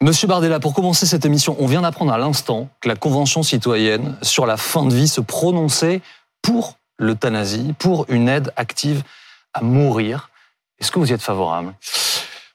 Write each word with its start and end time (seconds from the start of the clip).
Monsieur 0.00 0.28
Bardella, 0.28 0.60
pour 0.60 0.74
commencer 0.74 1.06
cette 1.06 1.26
émission, 1.26 1.56
on 1.58 1.66
vient 1.66 1.82
d'apprendre 1.82 2.12
à 2.12 2.18
l'instant 2.18 2.68
que 2.80 2.88
la 2.88 2.96
Convention 2.96 3.42
citoyenne 3.42 4.16
sur 4.22 4.46
la 4.46 4.56
fin 4.56 4.86
de 4.86 4.94
vie 4.94 5.08
se 5.08 5.20
prononçait 5.20 6.00
pour 6.40 6.78
l'euthanasie, 6.98 7.74
pour 7.78 8.06
une 8.08 8.28
aide 8.28 8.52
active 8.56 9.02
à 9.52 9.62
mourir. 9.62 10.30
Est-ce 10.78 10.92
que 10.92 10.98
vous 10.98 11.10
y 11.10 11.12
êtes 11.12 11.20
favorable? 11.20 11.74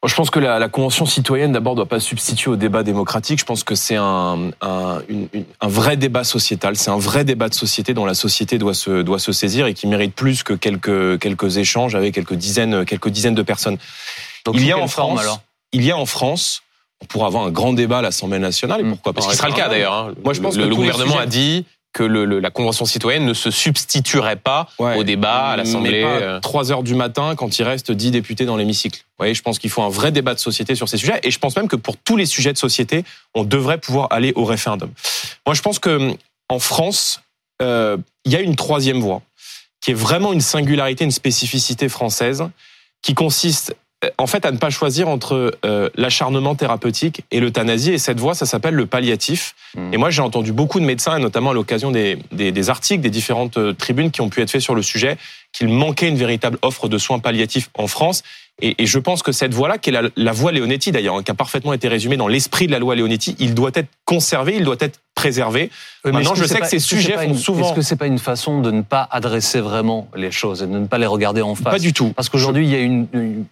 Je 0.10 0.16
pense 0.16 0.30
que 0.30 0.40
la, 0.40 0.60
la 0.60 0.70
Convention 0.70 1.06
citoyenne, 1.06 1.52
d'abord, 1.52 1.74
ne 1.74 1.78
doit 1.78 1.86
pas 1.86 2.00
substituer 2.00 2.52
au 2.52 2.56
débat 2.56 2.84
démocratique. 2.84 3.40
Je 3.40 3.46
pense 3.46 3.64
que 3.64 3.76
c'est 3.76 3.96
un, 3.96 4.50
un, 4.62 5.02
une, 5.08 5.28
un, 5.62 5.68
vrai 5.68 5.96
débat 5.98 6.24
sociétal, 6.24 6.76
c'est 6.76 6.90
un 6.92 6.98
vrai 6.98 7.24
débat 7.24 7.48
de 7.50 7.54
société 7.54 7.94
dont 7.94 8.06
la 8.06 8.14
société 8.14 8.58
doit 8.58 8.74
se, 8.74 9.02
doit 9.02 9.20
se 9.20 9.32
saisir 9.32 9.66
et 9.68 9.74
qui 9.74 9.88
mérite 9.88 10.14
plus 10.14 10.44
que 10.44 10.54
quelques, 10.54 11.20
quelques 11.20 11.58
échanges 11.58 11.96
avec 11.96 12.14
quelques 12.14 12.34
dizaines, 12.36 12.86
quelques 12.86 13.10
dizaines 13.10 13.36
de 13.36 13.44
personnes. 13.44 13.78
Donc, 14.46 14.56
il 14.58 14.66
y 14.66 14.72
a 14.72 14.78
en 14.78 14.88
France, 14.88 15.22
alors? 15.22 15.42
il 15.72 15.84
y 15.84 15.92
a 15.92 15.98
en 15.98 16.06
France, 16.06 16.64
on 17.02 17.06
pourra 17.06 17.28
avoir 17.28 17.44
un 17.46 17.52
grand 17.52 17.74
débat 17.74 18.00
à 18.00 18.02
l'Assemblée 18.02 18.40
nationale. 18.40 18.82
Et 18.82 18.84
Mmh. 18.84 18.90
pourquoi 18.92 19.14
pas 19.14 19.22
Ce 19.22 19.30
qui 19.30 19.36
sera 19.38 19.48
le 19.50 19.54
cas 19.56 19.70
d'ailleurs. 19.70 19.94
hein. 19.94 20.14
Moi, 20.24 20.34
je 20.34 20.42
pense 20.42 20.56
le, 20.56 20.64
que 20.64 20.70
le 20.70 20.76
gouvernement 20.76 21.18
a 21.18 21.26
dit 21.26 21.66
que 21.94 22.04
le, 22.04 22.26
le- 22.26 22.40
la 22.40 22.50
convention 22.50 22.86
citoyenne 22.86 23.26
ne 23.26 23.34
se 23.36 23.52
substituerait 23.52 24.36
pas 24.36 24.68
Ouais. 24.80 24.98
au 24.98 25.04
débat 25.04 25.50
à 25.50 25.56
l'Assemblée. 25.58 26.04
Mais 26.04 26.24
euh. 26.24 26.36
pas 26.36 26.42
3 26.42 26.72
heures 26.72 26.84
du 26.84 26.96
matin 26.96 27.36
quand 27.36 27.60
il 27.60 27.64
reste 27.64 27.92
10 27.92 28.12
députés 28.12 28.46
dans 28.46 28.58
l'hémicycle. 28.58 29.00
Vous 29.02 29.14
voyez, 29.20 29.34
je 29.36 29.42
pense 29.44 29.60
qu'il 29.60 29.70
faut 29.70 29.84
un 29.84 29.90
vrai 29.90 30.12
débat 30.12 30.34
de 30.34 30.40
société 30.40 30.74
sur 30.76 30.90
ces 30.90 30.98
sujets. 30.98 31.20
Et 31.24 31.30
je 31.32 31.38
pense 31.40 31.56
même 31.56 31.68
que 31.68 31.76
pour 31.76 31.96
tous 31.98 32.18
les 32.18 32.26
sujets 32.26 32.52
de 32.52 32.58
société, 32.58 33.06
on 33.36 33.44
devrait 33.44 33.78
pouvoir 33.78 34.08
aller 34.12 34.34
au 34.36 34.44
référendum. 34.44 34.92
Moi, 35.46 35.54
je 35.54 35.62
pense 35.62 35.78
que 35.80 36.16
en 36.50 36.60
France, 36.60 37.22
euh, 37.62 37.98
il 38.26 38.32
y 38.32 38.36
a 38.36 38.40
une 38.42 38.56
troisième 38.56 39.00
voie 39.00 39.22
qui 39.80 39.92
est 39.92 39.96
vraiment 39.96 40.34
une 40.34 40.42
singularité, 40.42 41.04
une 41.04 41.12
spécificité 41.12 41.90
française, 41.90 42.44
qui 43.02 43.14
consiste 43.14 43.76
en 44.18 44.28
fait 44.28 44.46
à 44.46 44.52
ne 44.52 44.58
pas 44.58 44.70
choisir 44.70 45.08
entre 45.08 45.58
euh, 45.66 45.90
l'acharnement 45.96 46.56
thérapeutique 46.56 47.22
et 47.32 47.40
l'euthanasie. 47.40 47.94
Et 47.94 47.98
cette 47.98 48.20
voie, 48.20 48.34
ça 48.34 48.46
s'appelle 48.46 48.76
le 48.76 48.86
palliatif. 48.86 49.56
Mm. 49.76 49.94
Et 49.94 49.98
moi, 49.98 50.10
j'ai 50.10 50.22
entendu 50.22 50.52
beaucoup 50.52 50.80
de 50.80 50.86
médecins, 50.86 51.18
et 51.18 51.22
notamment 51.22 51.52
à 51.52 51.54
l'occasion 51.54 51.92
des, 51.92 52.18
des, 52.32 52.52
des 52.52 52.70
articles, 52.70 53.02
des 53.02 53.10
différentes 53.10 53.58
euh, 53.58 53.74
tribunes 53.74 54.12
qui 54.12 54.22
ont 54.22 54.30
pu 54.30 54.42
être 54.42 54.52
faits 54.52 54.62
sur 54.62 54.76
le 54.76 54.82
sujet, 54.82 55.18
qu'il 55.54 55.70
manquait 55.70 56.10
une 56.10 56.18
véritable 56.18 56.58
offre 56.64 56.88
de 56.90 56.98
soins 56.98 57.20
palliatifs 57.20 57.70
en 57.76 57.88
France. 57.88 58.24
Et, 58.62 58.84
et 58.84 58.86
je 58.86 59.00
pense 59.00 59.24
que 59.24 59.32
cette 59.32 59.54
voie-là, 59.54 59.78
qui 59.80 59.90
est 59.90 59.94
la, 59.94 60.04
la 60.16 60.32
voie 60.32 60.52
Leonetti 60.52 60.92
d'ailleurs, 60.92 61.16
hein, 61.18 61.24
qui 61.24 61.32
a 61.32 61.34
parfaitement 61.34 61.74
été 61.74 61.88
résumée 61.88 62.18
dans 62.18 62.28
l'esprit 62.28 62.68
de 62.68 62.72
la 62.72 62.78
loi 62.80 62.96
Leonetti, 62.96 63.36
il 63.40 63.56
doit 63.56 63.72
être 63.74 63.90
conservé, 64.06 64.56
il 64.58 64.64
doit 64.64 64.76
être 64.80 65.00
préservé. 65.16 65.72
Oui, 66.06 66.12
Maintenant, 66.12 66.36
je 66.36 66.44
sais 66.46 66.56
pas- 66.56 66.62
que 66.62 66.68
ces 66.70 66.80
sujets 66.80 67.14
font 67.14 67.22
une- 67.22 67.38
souvent- 67.38 67.66
Est-ce 67.68 67.76
que 67.76 67.82
c'est 67.82 67.96
pas 67.96 68.06
une 68.08 68.20
façon 68.20 68.62
de 68.62 68.70
ne 68.72 68.82
pas 68.82 69.08
adresser 69.10 69.60
vraiment 69.60 70.08
les 70.16 70.32
choses 70.32 70.62
et 70.64 70.68
de 70.68 70.78
ne 70.78 70.86
pas 70.86 70.98
les 71.00 71.06
regarder 71.08 71.42
en 71.42 71.56
face? 71.56 71.74
Pas 71.74 71.80
du 71.80 71.94
tout. 71.94 72.10
Parce 72.16 72.30
qu'aujourd'hui, 72.30 72.66
il 72.66 72.72
y 72.72 72.76
a 72.76 72.80
une, 72.80 73.08
une- 73.14 73.46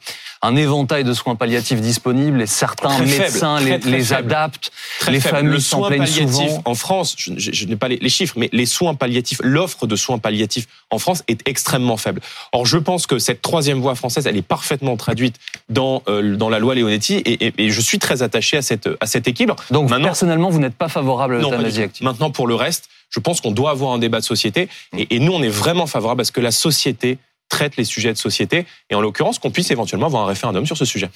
un 0.43 0.55
éventail 0.55 1.03
de 1.03 1.13
soins 1.13 1.35
palliatifs 1.35 1.81
disponibles 1.81 2.41
et 2.41 2.47
certains 2.47 2.89
Très 2.89 3.05
médecins 3.05 3.59
les, 3.59 3.79
très 3.79 3.89
les 3.91 4.13
adaptent. 4.13 4.71
Très 4.99 5.11
les 5.11 5.19
faible. 5.19 5.35
familles 5.35 5.53
le 5.53 5.59
s'en 5.59 5.77
soin 5.79 5.87
plaignent 5.89 6.05
souvent. 6.07 6.61
en 6.65 6.75
France, 6.75 7.15
je, 7.17 7.31
je- 7.37 7.51
je 7.51 7.65
n'ai 7.65 7.75
pas 7.75 7.87
les, 7.87 7.97
les 7.97 8.09
chiffres, 8.09 8.33
mais 8.37 8.49
les 8.51 8.65
soins 8.65 8.93
palliatifs, 8.95 9.39
l'offre 9.43 9.85
de 9.87 9.95
soins 9.95 10.17
palliatifs 10.19 10.67
en 10.89 10.97
France 10.99 11.23
est 11.27 11.47
extrêmement 11.47 11.90
faible. 11.97 12.21
Or, 12.53 12.65
je 12.65 12.77
pense 12.77 13.07
que 13.07 13.19
cette 13.19 13.41
troisième 13.41 13.79
voie 13.79 13.95
française, 13.95 14.27
elle 14.27 14.37
est 14.37 14.41
parfaitement 14.41 14.97
traduite 14.97 15.35
dans 15.69 16.03
euh, 16.07 16.35
dans 16.35 16.49
la 16.49 16.59
loi 16.59 16.75
Leonetti, 16.75 17.15
et, 17.15 17.47
et- 17.47 17.53
et 17.57 17.69
je 17.69 17.81
suis 17.81 17.99
très 17.99 18.21
attaché 18.23 18.57
à 18.57 18.61
cette 18.61 18.89
à 18.99 19.05
cet 19.05 19.27
équilibre. 19.27 19.55
Donc, 19.71 19.89
Maintenant- 19.89 20.05
personnellement, 20.05 20.49
vous 20.49 20.59
n'êtes 20.59 20.75
pas 20.75 20.89
favorable 20.89 21.35
à 21.35 21.39
l'euthanasie 21.39 21.81
active. 21.83 22.03
Maintenant, 22.05 22.31
pour 22.31 22.47
le 22.47 22.55
reste, 22.55 22.89
je 23.09 23.19
pense 23.19 23.41
qu'on 23.41 23.51
doit 23.51 23.71
avoir 23.71 23.91
un 23.93 23.97
débat 23.99 24.19
de 24.19 24.25
société, 24.25 24.69
et, 24.97 25.15
et 25.15 25.19
nous, 25.19 25.33
on 25.33 25.41
est 25.43 25.49
vraiment 25.49 25.87
favorable 25.87 26.21
à 26.21 26.23
ce 26.23 26.31
que 26.31 26.41
la 26.41 26.51
société 26.51 27.17
traite 27.49 27.75
les 27.75 27.83
sujets 27.83 28.13
de 28.13 28.17
société, 28.17 28.65
et 28.89 28.95
en 28.95 29.01
l'occurrence, 29.01 29.37
qu'on 29.37 29.51
puisse 29.51 29.71
éventuellement 29.71 30.05
avoir 30.07 30.23
un 30.23 30.27
référendum 30.27 30.65
sur 30.65 30.77
ce 30.77 30.85
sujet. 30.85 31.09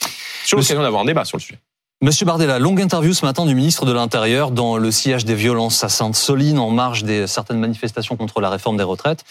Sur 0.44 0.58
l'occasion 0.58 0.82
d'avoir 0.82 1.02
un 1.02 1.06
débat 1.06 1.24
sur 1.24 1.38
le 1.38 1.42
sujet. 1.42 1.58
Monsieur 2.02 2.26
Bardella, 2.26 2.60
longue 2.60 2.82
interview 2.82 3.14
ce 3.14 3.26
matin 3.26 3.46
du 3.46 3.56
ministre 3.56 3.86
de 3.86 3.94
l'Intérieur 3.94 4.52
dans 4.52 4.76
le 4.76 4.92
sillage 4.92 5.24
des 5.24 5.34
violences 5.34 5.82
à 5.82 5.88
Sainte-Soline 5.88 6.60
en 6.60 6.70
marge 6.70 7.06
des 7.06 7.26
certaines 7.26 7.58
manifestations 7.58 8.18
contre 8.18 8.42
la 8.42 8.50
réforme 8.50 8.76
des 8.76 8.84
retraites. 8.84 9.24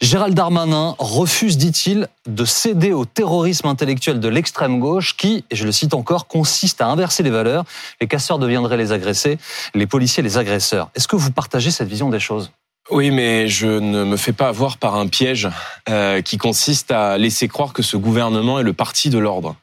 Gérald 0.00 0.34
Darmanin 0.34 0.96
refuse, 0.98 1.56
dit-il, 1.56 2.08
de 2.26 2.44
céder 2.44 2.92
au 2.92 3.04
terrorisme 3.04 3.68
intellectuel 3.68 4.18
de 4.18 4.28
l'extrême 4.28 4.80
gauche 4.80 5.16
qui, 5.16 5.44
et 5.48 5.54
je 5.54 5.64
le 5.64 5.70
cite 5.70 5.94
encore, 5.94 6.26
consiste 6.26 6.80
à 6.80 6.88
inverser 6.88 7.22
les 7.22 7.30
valeurs. 7.30 7.64
Les 8.00 8.08
casseurs 8.08 8.40
deviendraient 8.40 8.76
les 8.76 8.90
agressés, 8.90 9.38
les 9.74 9.86
policiers 9.86 10.24
les 10.24 10.38
agresseurs. 10.38 10.90
Est-ce 10.96 11.06
que 11.06 11.16
vous 11.16 11.30
partagez 11.30 11.70
cette 11.70 11.88
vision 11.88 12.10
des 12.10 12.20
choses? 12.20 12.50
Oui, 12.90 13.12
mais 13.12 13.46
je 13.46 13.68
ne 13.68 14.02
me 14.02 14.16
fais 14.16 14.32
pas 14.32 14.48
avoir 14.48 14.78
par 14.78 14.96
un 14.96 15.06
piège 15.06 15.48
euh, 15.88 16.20
qui 16.20 16.36
consiste 16.36 16.90
à 16.90 17.16
laisser 17.16 17.46
croire 17.46 17.72
que 17.72 17.82
ce 17.82 17.96
gouvernement 17.96 18.58
est 18.58 18.64
le 18.64 18.72
parti 18.72 19.08
de 19.08 19.18
l'ordre. 19.18 19.54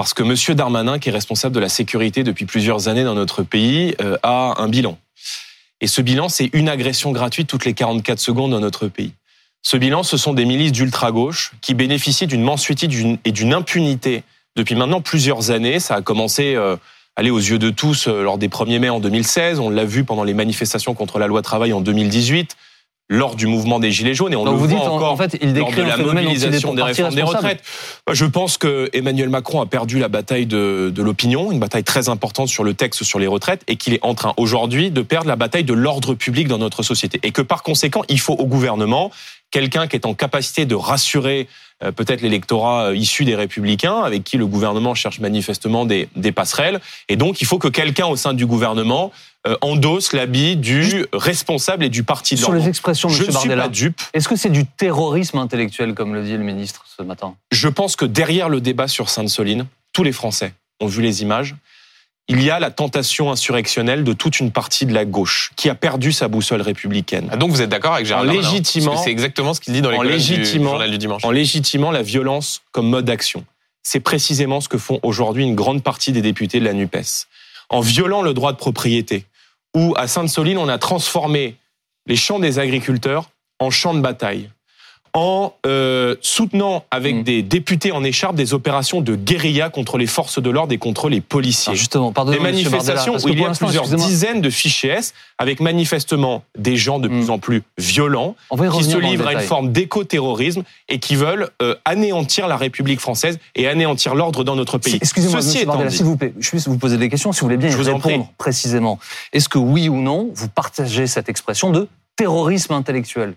Parce 0.00 0.14
que 0.14 0.22
Monsieur 0.22 0.54
Darmanin, 0.54 0.98
qui 0.98 1.10
est 1.10 1.12
responsable 1.12 1.54
de 1.54 1.60
la 1.60 1.68
sécurité 1.68 2.22
depuis 2.24 2.46
plusieurs 2.46 2.88
années 2.88 3.04
dans 3.04 3.12
notre 3.14 3.42
pays, 3.42 3.94
euh, 4.00 4.16
a 4.22 4.54
un 4.56 4.66
bilan. 4.66 4.96
Et 5.82 5.86
ce 5.86 6.00
bilan, 6.00 6.30
c'est 6.30 6.48
une 6.54 6.70
agression 6.70 7.12
gratuite 7.12 7.48
toutes 7.48 7.66
les 7.66 7.74
44 7.74 8.18
secondes 8.18 8.52
dans 8.52 8.60
notre 8.60 8.88
pays. 8.88 9.12
Ce 9.60 9.76
bilan, 9.76 10.02
ce 10.02 10.16
sont 10.16 10.32
des 10.32 10.46
milices 10.46 10.72
d'ultra-gauche 10.72 11.52
qui 11.60 11.74
bénéficient 11.74 12.26
d'une 12.26 12.42
mensuétude 12.42 12.88
d'une- 12.88 13.18
et 13.26 13.30
d'une 13.30 13.52
impunité 13.52 14.22
depuis 14.56 14.74
maintenant 14.74 15.02
plusieurs 15.02 15.50
années. 15.50 15.78
Ça 15.80 15.96
a 15.96 16.00
commencé 16.00 16.54
euh, 16.54 16.76
aller 17.14 17.28
aux 17.28 17.36
yeux 17.38 17.58
de 17.58 17.68
tous 17.68 18.08
euh, 18.08 18.22
lors 18.22 18.38
des 18.38 18.48
1er 18.48 18.78
mai 18.78 18.88
en 18.88 19.00
2016. 19.00 19.58
On 19.58 19.68
l'a 19.68 19.84
vu 19.84 20.04
pendant 20.04 20.24
les 20.24 20.32
manifestations 20.32 20.94
contre 20.94 21.18
la 21.18 21.26
loi 21.26 21.42
travail 21.42 21.74
en 21.74 21.82
2018, 21.82 22.56
lors 23.10 23.34
du 23.34 23.48
mouvement 23.48 23.80
des 23.80 23.90
Gilets 23.90 24.14
jaunes. 24.14 24.32
Et 24.32 24.36
on 24.36 24.44
Donc 24.44 24.54
le 24.54 24.60
vous 24.60 24.68
voit 24.68 24.78
dites 24.78 24.88
encore 24.88 25.12
en 25.12 25.16
fait, 25.16 25.36
il 25.42 25.48
lors 25.48 25.66
décrit 25.66 25.82
de 25.82 25.88
la 25.88 25.96
mobilisation 25.96 26.72
des 26.74 26.82
réformes 26.82 27.14
des 27.14 27.22
retraites. 27.22 27.62
Je 28.10 28.24
pense 28.24 28.56
que 28.56 28.88
Emmanuel 28.92 29.28
Macron 29.28 29.60
a 29.60 29.66
perdu 29.66 29.98
la 29.98 30.08
bataille 30.08 30.46
de, 30.46 30.92
de 30.94 31.02
l'opinion, 31.02 31.50
une 31.50 31.58
bataille 31.58 31.84
très 31.84 32.08
importante 32.08 32.48
sur 32.48 32.62
le 32.62 32.72
texte 32.72 33.02
sur 33.02 33.18
les 33.18 33.26
retraites, 33.26 33.62
et 33.66 33.76
qu'il 33.76 33.94
est 33.94 34.02
en 34.02 34.14
train 34.14 34.32
aujourd'hui 34.36 34.90
de 34.90 35.02
perdre 35.02 35.26
la 35.26 35.36
bataille 35.36 35.64
de 35.64 35.74
l'ordre 35.74 36.14
public 36.14 36.46
dans 36.46 36.58
notre 36.58 36.84
société. 36.84 37.18
Et 37.24 37.32
que 37.32 37.42
par 37.42 37.64
conséquent, 37.64 38.02
il 38.08 38.20
faut 38.20 38.34
au 38.34 38.46
gouvernement 38.46 39.10
quelqu'un 39.50 39.88
qui 39.88 39.96
est 39.96 40.06
en 40.06 40.14
capacité 40.14 40.64
de 40.64 40.76
rassurer 40.76 41.48
peut-être 41.92 42.20
l'électorat 42.20 42.88
euh, 42.88 42.96
issu 42.96 43.24
des 43.24 43.34
républicains, 43.34 44.00
avec 44.00 44.24
qui 44.24 44.36
le 44.36 44.46
gouvernement 44.46 44.94
cherche 44.94 45.20
manifestement 45.20 45.84
des, 45.86 46.08
des 46.16 46.32
passerelles. 46.32 46.80
Et 47.08 47.16
donc, 47.16 47.40
il 47.40 47.46
faut 47.46 47.58
que 47.58 47.68
quelqu'un 47.68 48.06
au 48.06 48.16
sein 48.16 48.34
du 48.34 48.46
gouvernement 48.46 49.12
euh, 49.46 49.56
endosse 49.62 50.12
l'habit 50.12 50.56
du 50.56 51.06
responsable 51.12 51.84
et 51.84 51.88
du 51.88 52.02
parti 52.04 52.34
de 52.34 52.40
Sur 52.40 52.52
les 52.52 52.68
expressions, 52.68 53.08
Je 53.08 53.20
ne 53.20 53.24
suis 53.24 53.32
Bardella, 53.32 53.62
pas 53.62 53.68
dupe. 53.70 54.00
est-ce 54.12 54.28
que 54.28 54.36
c'est 54.36 54.50
du 54.50 54.66
terrorisme 54.66 55.38
intellectuel, 55.38 55.94
comme 55.94 56.14
le 56.14 56.22
dit 56.22 56.32
le 56.36 56.44
ministre 56.44 56.84
ce 56.94 57.02
matin? 57.02 57.34
Je 57.50 57.68
pense 57.68 57.96
que 57.96 58.04
derrière 58.04 58.50
le 58.50 58.60
débat 58.60 58.86
sur 58.88 59.08
Sainte-Soline, 59.08 59.66
tous 59.94 60.02
les 60.02 60.12
Français 60.12 60.52
ont 60.80 60.86
vu 60.86 61.00
les 61.00 61.22
images. 61.22 61.54
Il 62.28 62.42
y 62.42 62.50
a 62.50 62.60
la 62.60 62.70
tentation 62.70 63.32
insurrectionnelle 63.32 64.04
de 64.04 64.12
toute 64.12 64.38
une 64.38 64.52
partie 64.52 64.86
de 64.86 64.94
la 64.94 65.04
gauche 65.04 65.50
qui 65.56 65.68
a 65.68 65.74
perdu 65.74 66.12
sa 66.12 66.28
boussole 66.28 66.60
républicaine. 66.62 67.28
Ah, 67.32 67.36
donc 67.36 67.50
vous 67.50 67.60
êtes 67.60 67.70
d'accord 67.70 67.94
avec 67.94 68.06
En 68.06 68.10
Darmanin 68.10 68.34
légitimant- 68.34 68.94
que 68.96 69.02
C'est 69.02 69.10
exactement 69.10 69.52
ce 69.52 69.60
qu'il 69.60 69.72
dit 69.72 69.82
dans 69.82 69.90
les 69.90 69.96
en 69.96 70.00
colonnes 70.02 70.18
du 70.18 70.36
légitimant- 70.36 70.70
journal 70.70 70.90
du 70.92 70.98
dimanche. 70.98 71.24
En 71.24 71.30
légitimant 71.32 71.90
la 71.90 72.02
violence 72.02 72.62
comme 72.70 72.88
mode 72.88 73.04
d'action. 73.04 73.44
C'est 73.82 74.00
précisément 74.00 74.60
ce 74.60 74.68
que 74.68 74.78
font 74.78 75.00
aujourd'hui 75.02 75.42
une 75.42 75.56
grande 75.56 75.82
partie 75.82 76.12
des 76.12 76.22
députés 76.22 76.60
de 76.60 76.64
la 76.66 76.72
NUPES. 76.72 77.26
En 77.68 77.80
violant 77.80 78.22
le 78.22 78.32
droit 78.34 78.52
de 78.52 78.58
propriété, 78.58 79.24
où 79.74 79.94
à 79.96 80.06
Sainte-Soline, 80.06 80.58
on 80.58 80.68
a 80.68 80.78
transformé 80.78 81.56
les 82.06 82.16
champs 82.16 82.38
des 82.38 82.58
agriculteurs 82.58 83.30
en 83.58 83.70
champs 83.70 83.94
de 83.94 84.00
bataille. 84.00 84.50
En 85.12 85.54
euh, 85.66 86.14
soutenant 86.20 86.84
avec 86.92 87.16
Mm. 87.16 87.22
des 87.24 87.42
députés 87.42 87.90
en 87.90 88.04
écharpe 88.04 88.36
des 88.36 88.54
opérations 88.54 89.00
de 89.00 89.16
guérilla 89.16 89.68
contre 89.68 89.98
les 89.98 90.06
forces 90.06 90.40
de 90.40 90.50
l'ordre 90.50 90.72
et 90.72 90.78
contre 90.78 91.08
les 91.08 91.20
policiers. 91.20 91.70
Alors 91.70 91.76
justement, 91.78 92.10
Des 92.12 92.20
Monsieur 92.22 92.38
Bardella, 92.38 92.42
manifestations 92.52 93.14
où 93.16 93.28
il 93.28 93.40
y 93.40 93.44
a 93.44 93.50
plusieurs 93.50 93.88
dizaines 93.88 94.40
de 94.40 94.50
fichiers 94.50 94.90
S, 94.90 95.14
avec 95.38 95.58
manifestement 95.60 96.44
des 96.56 96.76
gens 96.76 96.98
de 97.00 97.08
Mm. 97.08 97.10
plus 97.20 97.30
en 97.30 97.38
plus 97.38 97.62
violents, 97.76 98.36
y 98.52 98.56
qui 98.70 98.84
se 98.84 98.96
livrent 98.98 99.26
à 99.26 99.32
une 99.32 99.40
forme 99.40 99.72
d'éco-terrorisme 99.72 100.62
et 100.88 100.98
qui 101.00 101.16
veulent 101.16 101.48
euh, 101.60 101.74
anéantir 101.84 102.46
la 102.46 102.56
République 102.56 103.00
française 103.00 103.38
et 103.56 103.66
anéantir 103.66 104.14
l'ordre 104.14 104.44
dans 104.44 104.54
notre 104.54 104.78
pays. 104.78 104.92
Si- 104.92 104.98
Excusez-moi, 104.98 105.42
s'il 105.42 105.66
vous 106.04 106.16
plaît, 106.16 106.32
je 106.38 106.48
puisse 106.50 106.68
vous 106.68 106.78
poser 106.78 106.98
des 106.98 107.08
questions, 107.08 107.32
si 107.32 107.40
vous 107.40 107.46
voulez 107.46 107.56
bien 107.56 107.68
y 107.68 107.72
Je 107.72 107.76
vous 107.76 107.88
en 107.88 107.96
répondre 107.98 108.30
précisément. 108.38 108.98
Est-ce 109.32 109.48
que 109.48 109.58
oui 109.58 109.88
ou 109.88 109.96
non, 110.00 110.30
vous 110.34 110.48
partagez 110.48 111.06
cette 111.08 111.28
expression 111.28 111.70
de 111.70 111.88
terrorisme 112.16 112.74
intellectuel? 112.74 113.34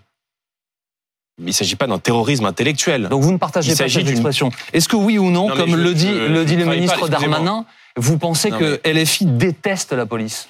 Il 1.38 1.46
ne 1.46 1.52
s'agit 1.52 1.76
pas 1.76 1.86
d'un 1.86 1.98
terrorisme 1.98 2.46
intellectuel. 2.46 3.08
Donc 3.08 3.22
vous 3.22 3.32
ne 3.32 3.38
partagez 3.38 3.72
Il 3.72 3.78
pas 3.78 3.88
cette 3.88 4.08
expression. 4.08 4.50
Est-ce 4.72 4.88
que 4.88 4.96
oui 4.96 5.18
ou 5.18 5.30
non, 5.30 5.48
comme 5.48 5.70
je- 5.70 5.76
le 5.76 5.94
dit, 5.94 6.06
je- 6.08 6.26
le, 6.32 6.44
dit 6.44 6.56
ministre 6.56 7.00
pas. 7.00 7.08
Darmanin, 7.08 7.64
vous 7.96 8.18
pensez 8.18 8.50
Non, 8.50 8.58
que 8.58 8.80
LFI 8.84 9.26
déteste 9.26 9.92
la 9.92 10.06
police? 10.06 10.48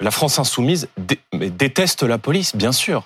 La 0.00 0.10
France 0.10 0.38
insoumise 0.38 0.88
dé- 0.96 1.20
mais 1.32 1.50
déteste 1.50 2.02
la 2.02 2.18
police, 2.18 2.56
bien 2.56 2.72
sûr. 2.72 3.04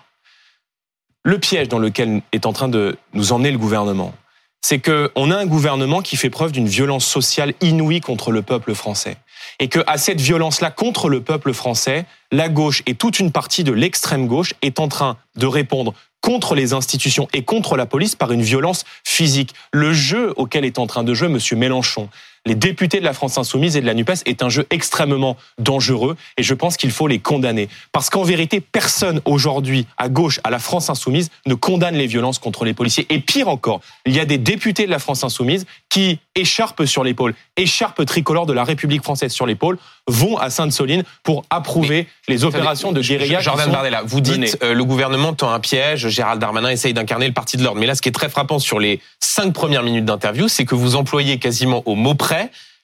Le 1.25 1.39
piège 1.39 1.69
dans 1.69 1.79
lequel 1.79 2.23
est 2.33 2.47
en 2.47 2.53
train 2.53 2.69
de 2.69 2.97
nous 3.13 3.33
emmener 3.33 3.51
le 3.51 3.59
gouvernement, 3.59 4.15
c'est 4.63 4.79
qu'on 4.79 5.31
a 5.31 5.37
un 5.37 5.47
gouvernement 5.47 6.01
qui 6.01 6.17
fait 6.17 6.31
preuve 6.31 6.53
d'une 6.53 6.69
violence 6.69 7.05
sociale 7.05 7.53
inouïe 7.61 8.01
contre 8.01 8.31
le 8.33 8.43
peuple 8.43 8.75
français. 8.75 9.17
et 9.61 9.69
que 9.69 9.79
à 9.87 9.97
cette 9.97 10.21
violence-là 10.21 10.71
contre 10.71 11.09
le 11.09 11.21
peuple 11.23 11.53
français, 11.53 12.05
la 12.33 12.49
gauche 12.49 12.83
et 12.87 12.95
toute 12.95 13.21
une 13.21 13.31
partie 13.33 13.65
de 13.65 13.73
l'extrême 13.73 14.27
gauche 14.27 14.55
est 14.61 14.81
en 14.81 14.89
train 14.89 15.17
de 15.37 15.47
répondre 15.47 15.95
contre 16.21 16.55
les 16.55 16.73
institutions 16.73 17.29
et 17.33 17.45
contre 17.45 17.77
la 17.77 17.87
police 17.87 18.17
par 18.17 18.33
une 18.33 18.43
violence 18.43 18.85
physique. 19.05 19.55
Le 19.73 19.93
jeu 19.93 20.33
auquel 20.37 20.65
est 20.65 20.79
en 20.79 20.87
train 20.87 21.05
de 21.05 21.15
jouer 21.15 21.29
M. 21.29 21.39
Mélenchon, 21.59 22.09
les 22.47 22.55
députés 22.55 23.01
de 23.01 23.05
la 23.05 23.13
France 23.13 23.37
insoumise 23.37 23.77
et 23.77 23.81
de 23.81 23.87
la 23.87 23.95
NUPES 23.95 24.23
est 24.25 24.43
un 24.43 24.49
jeu 24.49 24.67
extrêmement 24.71 25.37
dangereux 25.59 26.17
et 26.39 26.43
je 26.43 26.55
pense 26.55 26.77
qu'il 26.77 26.93
faut 26.93 27.09
les 27.09 27.19
condamner. 27.19 27.69
Parce 27.93 28.09
qu'en 28.09 28.23
vérité, 28.23 28.61
personne 28.61 29.21
aujourd'hui, 29.25 29.87
à 29.99 30.09
gauche, 30.09 30.41
à 30.45 30.51
la 30.51 30.61
France 30.61 30.89
insoumise, 30.89 31.31
ne 31.47 31.55
condamne 31.55 31.97
les 31.97 32.07
violences 32.07 32.39
contre 32.39 32.65
les 32.65 32.73
policiers. 32.73 33.07
Et 33.11 33.19
pire 33.19 33.49
encore, 33.49 33.81
il 34.07 34.15
y 34.15 34.21
a 34.21 34.25
des 34.25 34.39
députés 34.39 34.87
de 34.87 34.91
la 34.91 35.01
France 35.01 35.25
insoumise 35.25 35.67
qui, 35.89 36.21
écharpent 36.37 36.85
sur 36.85 37.03
l'épaule, 37.03 37.35
écharpent 37.57 38.05
tricolore 38.05 38.47
de 38.47 38.53
la 38.53 38.63
République 38.63 39.03
française 39.03 39.33
sur 39.33 39.47
l'épaule, 39.47 39.79
vont 40.07 40.37
à 40.37 40.51
Sainte-Soline 40.51 41.03
pour 41.23 41.45
approuver 41.51 42.07
les 42.29 42.45
opérations 42.45 42.93
de 42.93 43.01
guérilla. 43.01 43.41
Jordan 43.41 43.71
Bardella, 43.71 44.03
vous 44.05 44.21
dites 44.21 44.59
euh, 44.63 44.75
le 44.75 44.85
gouvernement 44.85 45.33
tend 45.33 45.51
un 45.51 45.59
piège, 45.59 46.09
Gérald 46.09 46.41
Darmanin 46.41 46.69
essaye 46.69 46.93
d'incarner 46.95 47.27
le 47.27 47.33
parti 47.33 47.57
de 47.57 47.65
l'ordre. 47.65 47.81
Mais 47.81 47.87
là, 47.87 47.95
ce 47.95 48.03
qui 48.03 48.09
est 48.09 48.13
très 48.13 48.29
frappant 48.29 48.59
sur 48.59 48.79
les 48.79 49.01
cinq 49.19 49.53
premières 49.53 49.83
minutes 49.83 50.05
d'interview, 50.05 50.47
c'est 50.47 50.65
que 50.65 50.75
vous 50.75 50.95
employez 50.95 51.39
quasiment 51.39 51.83
au 51.87 51.95
mot 51.95 52.15
près 52.15 52.36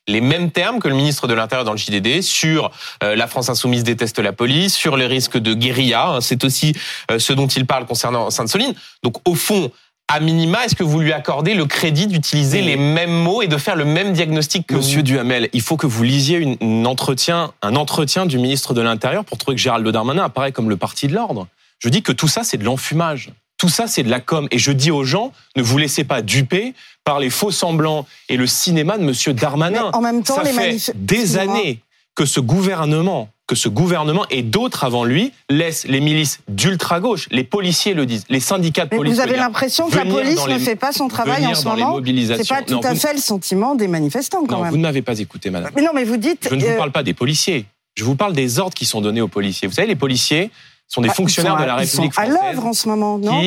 les 0.09 0.21
mêmes 0.21 0.51
termes 0.51 0.81
que 0.81 0.89
le 0.89 0.95
ministre 0.95 1.29
de 1.29 1.35
l'Intérieur 1.35 1.65
dans 1.65 1.73
le 1.73 1.79
JDD 1.79 2.23
sur 2.23 2.71
euh, 3.03 3.15
la 3.15 3.27
France 3.27 3.49
insoumise 3.49 3.85
déteste 3.85 4.19
la 4.19 4.33
police, 4.33 4.75
sur 4.75 4.97
les 4.97 5.07
risques 5.07 5.39
de 5.39 5.55
guérilla. 5.55 6.09
Hein. 6.09 6.21
C'est 6.21 6.45
aussi 6.45 6.75
euh, 7.11 7.19
ce 7.19 7.33
dont 7.33 7.47
il 7.47 7.67
parle 7.67 7.87
concernant 7.87 8.31
Sainte-Soline. 8.31 8.75
Donc 9.05 9.17
au 9.29 9.35
fond, 9.35 9.71
à 10.09 10.21
minima, 10.21 10.65
est-ce 10.65 10.75
que 10.75 10.83
vous 10.83 11.01
lui 11.01 11.13
accordez 11.13 11.55
le 11.55 11.65
crédit 11.65 12.07
d'utiliser 12.07 12.61
les 12.61 12.77
mêmes 12.77 13.13
mots 13.13 13.41
et 13.41 13.47
de 13.47 13.57
faire 13.57 13.77
le 13.77 13.85
même 13.85 14.13
diagnostic 14.13 14.67
que 14.67 14.75
Monsieur 14.75 14.99
vous 14.99 15.05
Duhamel, 15.05 15.49
il 15.53 15.63
faut 15.63 15.77
que 15.77 15.87
vous 15.87 16.03
lisiez 16.03 16.39
une, 16.39 16.87
entretien, 16.87 17.53
un 17.63 17.77
entretien 17.77 18.27
du 18.27 18.37
ministre 18.37 18.75
de 18.75 18.83
l'Intérieur 18.83 19.25
pour 19.25 19.39
trouver 19.39 19.57
que 19.57 19.63
Gérald 19.63 19.87
Darmanin 19.89 20.25
apparaît 20.25 20.53
comme 20.53 20.69
le 20.69 20.77
parti 20.77 21.07
de 21.07 21.15
l'ordre. 21.15 21.47
Je 21.79 21.89
dis 21.89 22.03
que 22.03 22.13
tout 22.13 22.29
ça, 22.29 22.45
c'est 22.45 22.59
de 22.59 22.65
l'enfumage. 22.65 23.31
Tout 23.57 23.69
ça, 23.69 23.87
c'est 23.87 24.03
de 24.03 24.11
la 24.11 24.21
com. 24.21 24.49
Et 24.51 24.59
je 24.59 24.73
dis 24.73 24.91
aux 24.91 25.05
gens, 25.05 25.33
ne 25.57 25.63
vous 25.63 25.79
laissez 25.79 26.05
pas 26.05 26.21
duper 26.21 26.75
par 27.05 27.21
les 27.21 27.31
faux 27.31 27.51
semblants 27.51 28.07
et 28.29 28.37
le 28.37 28.47
cinéma 28.47 28.99
de 28.99 29.05
Monsieur 29.05 29.33
Darmanin. 29.33 29.91
en 29.93 30.01
même 30.01 30.23
temps, 30.23 30.37
ça 30.37 30.43
les 30.43 30.53
fait 30.53 30.93
des 30.95 31.37
années 31.37 31.81
que 32.15 32.27
ce 32.27 32.41
gouvernement 32.41 33.29
que 33.53 33.59
ce 33.59 33.69
gouvernement 33.69 34.25
et 34.31 34.43
d'autres 34.43 34.85
avant 34.85 35.05
lui 35.05 35.31
laissent 35.51 35.85
les 35.87 36.01
milices 36.01 36.39
d'ultra-gauche, 36.49 37.29
les 37.31 37.45
policiers 37.45 37.93
le 37.93 38.07
disent, 38.07 38.25
les 38.31 38.41
syndicats 38.41 38.87
de 38.87 38.97
police. 38.97 39.15
vous 39.15 39.21
avez 39.21 39.37
l'impression 39.37 39.91
que 39.91 39.97
la 39.97 40.07
police 40.07 40.47
ne 40.47 40.59
fait 40.59 40.75
pas 40.75 40.93
son 40.93 41.09
travail 41.09 41.47
en 41.47 41.55
ce 41.55 41.69
moment? 41.69 41.99
C'est 42.03 42.49
pas 42.49 42.63
tout 42.63 42.81
à 42.83 42.95
fait 42.95 43.13
le 43.13 43.19
sentiment 43.19 43.75
des 43.75 43.89
manifestants 43.89 44.47
quand 44.47 44.57
non, 44.57 44.63
même. 44.63 44.71
Vous 44.71 44.79
ne 44.79 44.83
m'avez 44.83 45.03
pas 45.03 45.19
écouté, 45.19 45.51
madame. 45.51 45.71
Mais 45.77 45.83
non, 45.83 45.91
mais 45.95 46.05
vous 46.05 46.17
dites. 46.17 46.49
Je 46.49 46.55
ne 46.55 46.61
vous 46.61 46.67
euh, 46.67 46.77
parle 46.79 46.93
pas 46.93 47.03
des 47.03 47.13
policiers. 47.13 47.67
Je 47.95 48.05
vous 48.05 48.15
parle 48.15 48.33
des 48.33 48.59
ordres 48.59 48.75
qui 48.75 48.87
sont 48.87 49.03
donnés 49.03 49.21
aux 49.21 49.29
policiers. 49.29 49.69
Vous 49.69 49.75
savez, 49.75 49.89
les 49.89 49.97
policiers 49.97 50.51
sont 50.89 51.03
des 51.03 51.09
bah, 51.09 51.15
fonctionnaires 51.15 51.59
de 51.59 51.65
la 51.65 51.75
République 51.75 52.15
française. 52.15 52.35
à 52.35 52.53
l'œuvre 52.53 52.67
en 52.67 52.73
ce 52.73 52.89
moment, 52.89 53.19
non? 53.19 53.39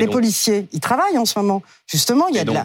Les 0.00 0.08
policiers, 0.08 0.66
ils 0.72 0.80
travaillent 0.80 1.18
en 1.18 1.24
ce 1.24 1.38
moment. 1.38 1.62
Justement, 1.86 2.28
il 2.28 2.36
y 2.36 2.38
a 2.38 2.44
de 2.44 2.52
la 2.52 2.64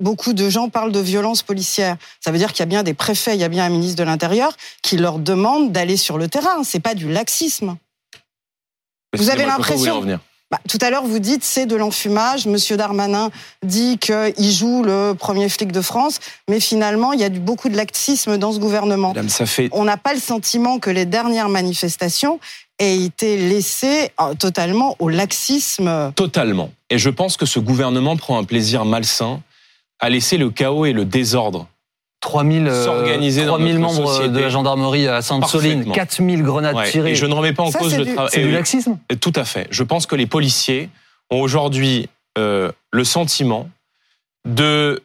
beaucoup 0.00 0.32
de 0.32 0.48
gens 0.48 0.68
parlent 0.68 0.92
de 0.92 1.00
violence 1.00 1.42
policière. 1.42 1.96
Ça 2.20 2.30
veut 2.30 2.38
dire 2.38 2.52
qu'il 2.52 2.60
y 2.60 2.62
a 2.62 2.66
bien 2.66 2.82
des 2.82 2.94
préfets, 2.94 3.34
il 3.34 3.40
y 3.40 3.44
a 3.44 3.48
bien 3.48 3.64
un 3.64 3.68
ministre 3.68 3.96
de 3.96 4.04
l'Intérieur 4.04 4.56
qui 4.82 4.96
leur 4.96 5.18
demande 5.18 5.72
d'aller 5.72 5.96
sur 5.96 6.18
le 6.18 6.28
terrain. 6.28 6.62
C'est 6.64 6.80
pas 6.80 6.94
du 6.94 7.10
laxisme. 7.10 7.76
Vous 9.16 9.30
avez 9.30 9.46
l'impression. 9.46 10.04
Bah, 10.50 10.60
tout 10.68 10.78
à 10.82 10.90
l'heure, 10.90 11.06
vous 11.06 11.20
dites 11.20 11.42
c'est 11.42 11.64
de 11.64 11.74
l'enfumage. 11.74 12.46
Monsieur 12.46 12.76
Darmanin 12.76 13.30
dit 13.62 13.98
qu'il 13.98 14.52
joue 14.52 14.82
le 14.82 15.14
premier 15.14 15.48
flic 15.48 15.72
de 15.72 15.80
France, 15.80 16.20
mais 16.48 16.60
finalement, 16.60 17.12
il 17.12 17.20
y 17.20 17.24
a 17.24 17.30
beaucoup 17.30 17.70
de 17.70 17.76
laxisme 17.76 18.36
dans 18.36 18.52
ce 18.52 18.58
gouvernement. 18.58 19.14
ça 19.28 19.46
fait... 19.46 19.68
On 19.72 19.84
n'a 19.84 19.96
pas 19.96 20.12
le 20.12 20.20
sentiment 20.20 20.78
que 20.78 20.90
les 20.90 21.06
dernières 21.06 21.48
manifestations 21.48 22.40
aient 22.78 22.98
été 22.98 23.36
laissées 23.36 24.10
euh, 24.20 24.34
totalement 24.34 24.96
au 24.98 25.08
laxisme. 25.08 26.12
Totalement. 26.16 26.70
Et 26.90 26.98
je 26.98 27.10
pense 27.10 27.36
que 27.36 27.46
ce 27.46 27.58
gouvernement 27.58 28.16
prend 28.16 28.38
un 28.38 28.44
plaisir 28.44 28.84
malsain 28.84 29.40
a 30.00 30.10
laissé 30.10 30.36
le 30.36 30.50
chaos 30.50 30.84
et 30.84 30.92
le 30.92 31.04
désordre 31.04 31.68
3000, 32.20 32.70
3000 33.46 33.78
membres 33.78 34.28
de 34.28 34.38
la 34.38 34.48
gendarmerie 34.48 35.06
à 35.08 35.20
Sainte-Soline, 35.20 35.92
4000 35.92 36.42
grenades 36.42 36.84
tirées. 36.84 37.12
Et 37.12 37.14
je 37.14 37.26
ne 37.26 37.34
remets 37.34 37.52
pas 37.52 37.62
en 37.62 37.70
cause 37.70 37.96
le 37.96 38.06
travail. 38.06 38.30
C'est 38.32 38.42
du 38.42 38.50
laxisme 38.50 38.98
Tout 39.20 39.32
à 39.36 39.44
fait. 39.44 39.66
Je 39.70 39.82
pense 39.82 40.06
que 40.06 40.16
les 40.16 40.26
policiers 40.26 40.88
ont 41.30 41.40
aujourd'hui 41.40 42.08
euh, 42.38 42.72
le 42.92 43.04
sentiment 43.04 43.68
de 44.46 45.02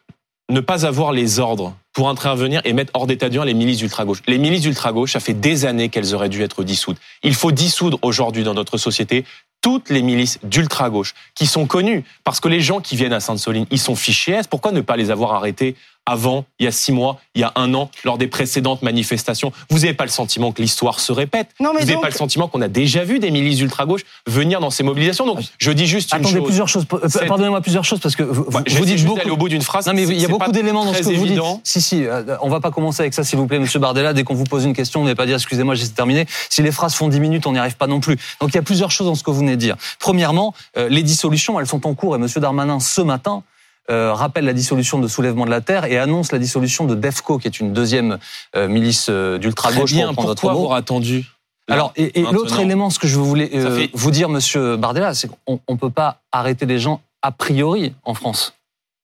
ne 0.50 0.60
pas 0.60 0.86
avoir 0.86 1.12
les 1.12 1.40
ordres 1.40 1.75
pour 1.94 2.10
intervenir 2.10 2.62
et 2.66 2.74
mettre 2.74 2.92
hors 2.94 3.07
d'état 3.07 3.30
d'urgence 3.30 3.48
les 3.48 3.54
milices 3.54 3.81
ultra-gauche. 3.81 4.22
Les 4.28 4.38
milices 4.38 4.66
ultra-gauche, 4.66 5.13
ça 5.13 5.19
fait 5.19 5.34
des 5.34 5.66
années 5.66 5.90
qu'elles 5.90 6.13
auraient 6.13 6.30
dû 6.30 6.42
être 6.42 6.63
dissoutes. 6.63 6.98
Il 7.24 7.36
faut 7.36 7.51
dissoudre 7.51 8.00
aujourd'hui 8.01 8.44
dans 8.44 8.54
notre 8.54 8.78
société 8.78 9.25
toutes 9.62 9.90
les 9.90 10.02
milices 10.02 10.40
d'ultra-gauche 10.44 11.14
qui 11.36 11.46
sont 11.46 11.66
connues 11.66 12.04
parce 12.24 12.40
que 12.40 12.48
les 12.48 12.62
gens 12.62 12.80
qui 12.80 12.96
viennent 12.96 13.14
à 13.14 13.20
Sainte-Soline, 13.20 13.66
ils 13.72 13.80
sont 13.80 13.96
fichés 13.96 14.34
S. 14.34 14.48
Pourquoi 14.48 14.72
ne 14.72 14.82
pas 14.82 14.98
les 14.98 15.12
avoir 15.12 15.34
arrêtés 15.34 15.76
avant, 16.06 16.46
il 16.58 16.64
y 16.64 16.68
a 16.68 16.72
six 16.72 16.92
mois, 16.92 17.20
il 17.36 17.42
y 17.42 17.44
a 17.44 17.52
un 17.56 17.72
an, 17.76 17.92
lors 18.04 18.18
des 18.18 18.26
précédentes 18.26 18.82
manifestations? 18.82 19.52
Vous 19.70 19.80
n'avez 19.80 19.94
pas 19.94 20.06
le 20.06 20.10
sentiment 20.10 20.52
que 20.52 20.60
l'histoire 20.60 21.00
se 21.00 21.12
répète? 21.12 21.50
Non, 21.60 21.72
mais 21.72 21.82
vous 21.82 21.88
n'avez 21.88 22.02
pas 22.02 22.10
le 22.10 22.16
sentiment 22.16 22.48
qu'on 22.48 22.62
a 22.62 22.68
déjà 22.68 23.04
vu 23.04 23.20
des 23.20 23.30
milices 23.30 23.60
ultra-gauche 23.60 24.02
venir 24.26 24.60
dans 24.60 24.72
ces 24.72 24.82
mobilisations? 24.82 25.28
Donc, 25.28 25.42
je 25.60 25.72
dis 25.72 25.86
juste 25.86 26.12
une 26.14 26.22
Attendez, 26.22 26.42
plusieurs 26.42 26.68
choses. 26.68 26.86
Pardonnez-moi 27.28 27.62
plusieurs 27.62 27.84
choses 27.84 28.00
parce 28.00 28.16
que 28.16 28.24
vous, 28.24 28.48
je 28.66 28.78
vous 28.78 28.86
dites 28.86 29.06
beaucoup. 29.06 29.30
au 29.30 29.38
bout 29.38 29.50
d'une 29.50 29.62
phrase. 29.62 29.86
Non, 29.86 29.94
mais 29.94 30.04
il 30.04 30.20
y 30.20 30.26
a 30.26 30.30
beaucoup 30.30 30.52
d'éléments 30.52 30.84
dans 30.84 30.94
ce 30.94 31.02
que 31.02 31.16
vous 31.16 31.28
dites. 31.28 31.40
Si, 31.64 31.80
si. 31.80 32.06
Euh, 32.06 32.38
on 32.42 32.50
va 32.50 32.60
pas 32.60 32.72
commencer 32.72 33.02
avec 33.02 33.14
ça, 33.14 33.24
s'il 33.24 33.38
vous 33.38 33.46
plaît, 33.46 33.60
Monsieur 33.60 33.80
Bardella. 33.80 34.14
Dès 34.14 34.24
qu'on 34.24 34.34
vous 34.34 34.46
pose 34.46 34.66
une 34.66 34.74
question, 34.74 35.04
n'allez 35.04 35.16
pas 35.16 35.28
dire 35.28 35.36
excusez-moi, 35.36 35.76
j'ai 35.76 35.90
terminé. 35.90 36.26
Si 36.50 36.64
les 36.64 36.72
phrases 36.72 36.96
font 36.96 37.08
dix 37.08 37.20
minutes, 37.20 37.46
on 37.46 37.52
n'y 37.52 37.60
arrive 37.60 37.78
pas 37.78 37.88
non 37.88 38.00
plus. 38.00 38.18
Donc, 38.42 38.50
il 38.50 38.56
y 38.56 38.60
a 38.60 38.64
plusieurs 38.64 38.90
choses 38.90 39.06
dans 39.06 39.16
ce 39.16 39.24
que 39.24 39.30
vous 39.30 39.44
venez 39.50 39.57
dire. 39.57 39.75
Premièrement, 40.00 40.54
euh, 40.78 40.90
les 40.90 41.04
dissolutions, 41.04 41.60
elles 41.60 41.68
sont 41.68 41.88
en 41.88 41.94
cours 41.94 42.16
et 42.16 42.19
Monsieur 42.19 42.40
Darmanin, 42.40 42.80
ce 42.80 43.01
matin, 43.01 43.44
euh, 43.90 44.13
rappelle 44.13 44.46
la 44.46 44.54
dissolution 44.54 45.00
de 45.00 45.07
Soulèvement 45.07 45.46
de 45.46 45.50
la 45.50 45.62
Terre 45.62 45.86
et 45.86 45.98
annonce 45.98 46.31
la 46.31 46.40
dissolution 46.40 46.86
de 46.86 46.96
DEFCO, 46.96 47.40
qui 47.40 47.48
est 47.48 47.60
une 47.60 47.74
deuxième 47.74 48.19
euh, 48.56 48.68
milice 48.68 49.10
d'ultra-gauche. 49.10 49.94
Pour 49.94 50.06
pourquoi 50.13 50.25
votre 50.25 50.50
avoir 50.50 50.74
attendu 50.74 51.25
alors, 51.72 51.94
et, 51.96 52.24
l'autre 52.31 52.60
élément, 52.60 52.90
ce 52.90 52.98
que 52.98 53.07
je 53.07 53.16
voulais 53.16 53.51
vous 53.94 54.10
dire, 54.10 54.28
Monsieur 54.28 54.75
Bardella, 54.75 55.13
c'est 55.13 55.30
qu'on 55.46 55.60
ne 55.69 55.75
peut 55.75 55.92
pas 55.92 56.19
arrêter 56.31 56.66
les 56.66 56.80
gens 56.80 57.00
a 57.22 57.31
priori 57.31 57.94
en 58.06 58.16
France. 58.16 58.56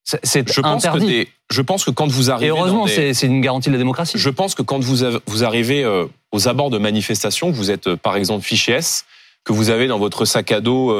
C'est 0.03 0.65
interdit. 0.65 1.27
je 1.51 1.61
pense 1.61 1.83
que 1.83 1.91
quand 1.91 2.07
vous 2.07 2.31
arrivez. 2.31 2.47
Et 2.47 2.49
heureusement, 2.49 2.87
c'est 2.87 3.21
une 3.21 3.39
garantie 3.39 3.69
de 3.69 3.73
la 3.73 3.77
démocratie. 3.77 4.17
Je 4.17 4.29
pense 4.31 4.55
que 4.55 4.63
quand 4.63 4.83
vous, 4.83 5.05
vous 5.27 5.43
arrivez 5.43 5.85
aux 6.31 6.47
abords 6.47 6.71
de 6.71 6.79
manifestations, 6.79 7.51
vous 7.51 7.69
êtes 7.69 7.93
par 7.93 8.15
exemple 8.15 8.43
fiché 8.43 8.71
S, 8.71 9.05
que 9.45 9.53
vous 9.53 9.69
avez 9.69 9.87
dans 9.87 9.99
votre 9.99 10.25
sac 10.25 10.51
à 10.51 10.59
dos 10.59 10.93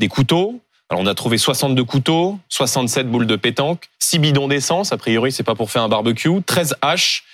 des 0.00 0.08
couteaux, 0.08 0.60
alors 0.90 1.02
on 1.02 1.06
a 1.06 1.14
trouvé 1.14 1.38
62 1.38 1.82
couteaux, 1.84 2.38
67 2.48 3.10
boules 3.10 3.26
de 3.26 3.36
pétanque, 3.36 3.88
6 4.00 4.18
bidons 4.18 4.48
d'essence, 4.48 4.92
a 4.92 4.96
priori 4.96 5.32
c'est 5.32 5.42
pas 5.42 5.54
pour 5.54 5.70
faire 5.70 5.82
un 5.82 5.88
barbecue, 5.88 6.42
13 6.44 6.76
haches, 6.82 7.24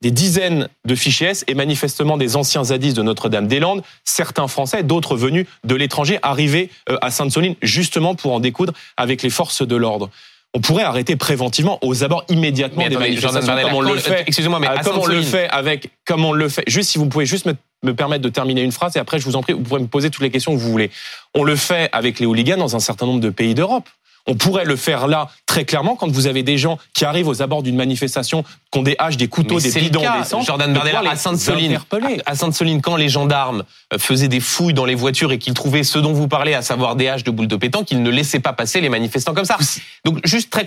des 0.00 0.10
dizaines 0.10 0.68
de 0.84 0.94
fichiers 0.94 1.28
S 1.28 1.44
et 1.48 1.54
manifestement 1.54 2.16
des 2.16 2.36
anciens 2.36 2.64
zadistes 2.64 2.96
de 2.96 3.02
Notre-Dame-des-Landes, 3.02 3.82
certains 4.04 4.48
Français, 4.48 4.82
d'autres 4.82 5.16
venus 5.16 5.46
de 5.64 5.74
l'étranger, 5.74 6.18
arrivés 6.22 6.70
euh, 6.90 6.98
à 7.00 7.10
Sainte-Soline 7.10 7.56
justement 7.62 8.14
pour 8.14 8.32
en 8.32 8.40
découdre 8.40 8.74
avec 8.96 9.22
les 9.22 9.30
forces 9.30 9.66
de 9.66 9.76
l'ordre 9.76 10.10
on 10.54 10.60
pourrait 10.60 10.84
arrêter 10.84 11.16
préventivement 11.16 11.78
aux 11.82 12.04
abords 12.04 12.24
immédiatement 12.28 12.88
des 12.88 12.96
manifestations 12.96 13.54
comme 13.54 13.74
on 13.74 13.80
le 13.80 13.98
fait. 13.98 14.24
Excusez-moi, 14.26 14.60
mais 14.60 14.68
comme 14.84 14.98
on 14.98 15.06
le 15.06 15.22
fait 15.22 15.48
avec, 15.50 15.90
comme 16.06 16.24
on 16.24 16.32
le 16.32 16.48
fait. 16.48 16.62
Juste 16.68 16.90
si 16.90 16.98
vous 16.98 17.06
pouvez 17.06 17.26
juste 17.26 17.44
me, 17.46 17.54
me, 17.82 17.94
permettre 17.94 18.22
de 18.22 18.28
terminer 18.28 18.62
une 18.62 18.72
phrase 18.72 18.96
et 18.96 19.00
après 19.00 19.18
je 19.18 19.24
vous 19.24 19.34
en 19.34 19.42
prie, 19.42 19.52
vous 19.52 19.62
pourrez 19.62 19.80
me 19.80 19.88
poser 19.88 20.10
toutes 20.10 20.22
les 20.22 20.30
questions 20.30 20.52
que 20.52 20.60
vous 20.60 20.70
voulez. 20.70 20.90
On 21.34 21.42
le 21.42 21.56
fait 21.56 21.88
avec 21.92 22.20
les 22.20 22.26
hooligans 22.26 22.56
dans 22.56 22.76
un 22.76 22.80
certain 22.80 23.06
nombre 23.06 23.20
de 23.20 23.30
pays 23.30 23.54
d'Europe. 23.54 23.88
On 24.26 24.34
pourrait 24.34 24.64
le 24.64 24.76
faire 24.76 25.06
là 25.06 25.28
très 25.46 25.64
clairement 25.64 25.96
quand 25.96 26.10
vous 26.10 26.26
avez 26.26 26.42
des 26.42 26.58
gens 26.58 26.78
qui 26.94 27.04
arrivent 27.04 27.28
aux 27.28 27.42
abords 27.42 27.62
d'une 27.62 27.76
manifestation, 27.76 28.42
qui 28.70 28.78
ont 28.78 28.82
des 28.82 28.96
haches, 28.98 29.16
des 29.16 29.28
couteaux, 29.28 29.60
des 29.60 29.70
bidons 29.70 30.02
d'essence. 30.18 30.46
Jordan 30.46 30.72
Bardella 30.72 31.02
à 31.08 31.16
Sainte-Soline, 31.16 31.78
à 32.24 32.34
Sainte-Soline, 32.34 32.80
quand 32.80 32.96
les 32.96 33.08
gendarmes 33.08 33.64
euh, 33.92 33.98
faisaient 33.98 34.28
des 34.28 34.40
fouilles 34.40 34.74
dans 34.74 34.86
les 34.86 34.94
voitures 34.94 35.32
et 35.32 35.38
qu'ils 35.38 35.54
trouvaient 35.54 35.82
ce 35.82 35.98
dont 35.98 36.12
vous 36.12 36.28
parlez, 36.28 36.54
à 36.54 36.62
savoir 36.62 36.96
des 36.96 37.08
haches 37.08 37.24
de 37.24 37.30
boules 37.30 37.48
de 37.48 37.56
pétanque, 37.56 37.86
qu'ils 37.86 38.02
ne 38.02 38.10
laissaient 38.10 38.40
pas 38.40 38.52
passer 38.52 38.80
les 38.80 38.88
manifestants 38.88 39.34
comme 39.34 39.44
ça. 39.44 39.58
Donc 40.04 40.18
juste 40.24 40.50
très 40.50 40.64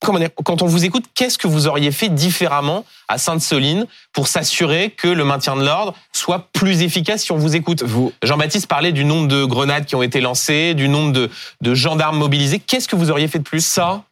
quand 0.00 0.62
on 0.62 0.66
vous 0.66 0.84
écoute, 0.84 1.04
qu'est-ce 1.14 1.36
que 1.36 1.46
vous 1.46 1.66
auriez 1.66 1.92
fait 1.92 2.08
différemment 2.08 2.84
à 3.08 3.18
Sainte-Soline 3.18 3.86
pour 4.12 4.28
s'assurer 4.28 4.90
que 4.90 5.08
le 5.08 5.24
maintien 5.24 5.56
de 5.56 5.64
l'ordre 5.64 5.94
soit 6.12 6.48
plus 6.52 6.82
efficace 6.82 7.24
si 7.24 7.32
on 7.32 7.36
vous 7.36 7.54
écoute? 7.54 7.82
Vous, 7.82 8.12
Jean-Baptiste 8.22 8.66
parlait 8.66 8.92
du 8.92 9.04
nombre 9.04 9.28
de 9.28 9.44
grenades 9.44 9.84
qui 9.84 9.94
ont 9.94 10.02
été 10.02 10.20
lancées, 10.20 10.74
du 10.74 10.88
nombre 10.88 11.28
de, 11.60 11.74
gendarmes 11.74 12.18
mobilisés. 12.18 12.58
Qu'est-ce 12.58 12.88
que 12.88 12.96
vous 12.96 13.10
auriez 13.10 13.28
fait 13.28 13.38
de 13.38 13.44
plus? 13.44 13.64
Ça, 13.64 14.04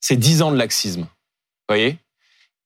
c'est 0.00 0.16
dix 0.16 0.42
ans 0.42 0.52
de 0.52 0.56
laxisme. 0.56 1.02
Vous 1.02 1.08
voyez? 1.68 1.98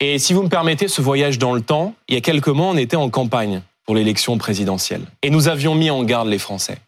Et 0.01 0.19
si 0.19 0.35
vous 0.35 0.43
me 0.43 0.49
permettez 0.49 0.89
ce 0.89 1.01
voyage 1.01 1.39
dans 1.39 1.55
le 1.55 1.63
temps, 1.63 1.95
il 2.09 2.15
y 2.15 2.19
a 2.19 2.21
quelques 2.21 2.49
mois, 2.49 2.67
on 2.67 2.77
était 2.77 2.97
en 2.97 3.09
campagne 3.09 3.63
pour 3.87 3.95
l'élection 3.95 4.37
présidentielle. 4.37 5.03
Et 5.23 5.31
nous 5.31 5.49
avions 5.49 5.75
mis 5.75 5.89
en 5.89 6.03
garde 6.05 6.29
les 6.29 6.39
Français. 6.39 6.79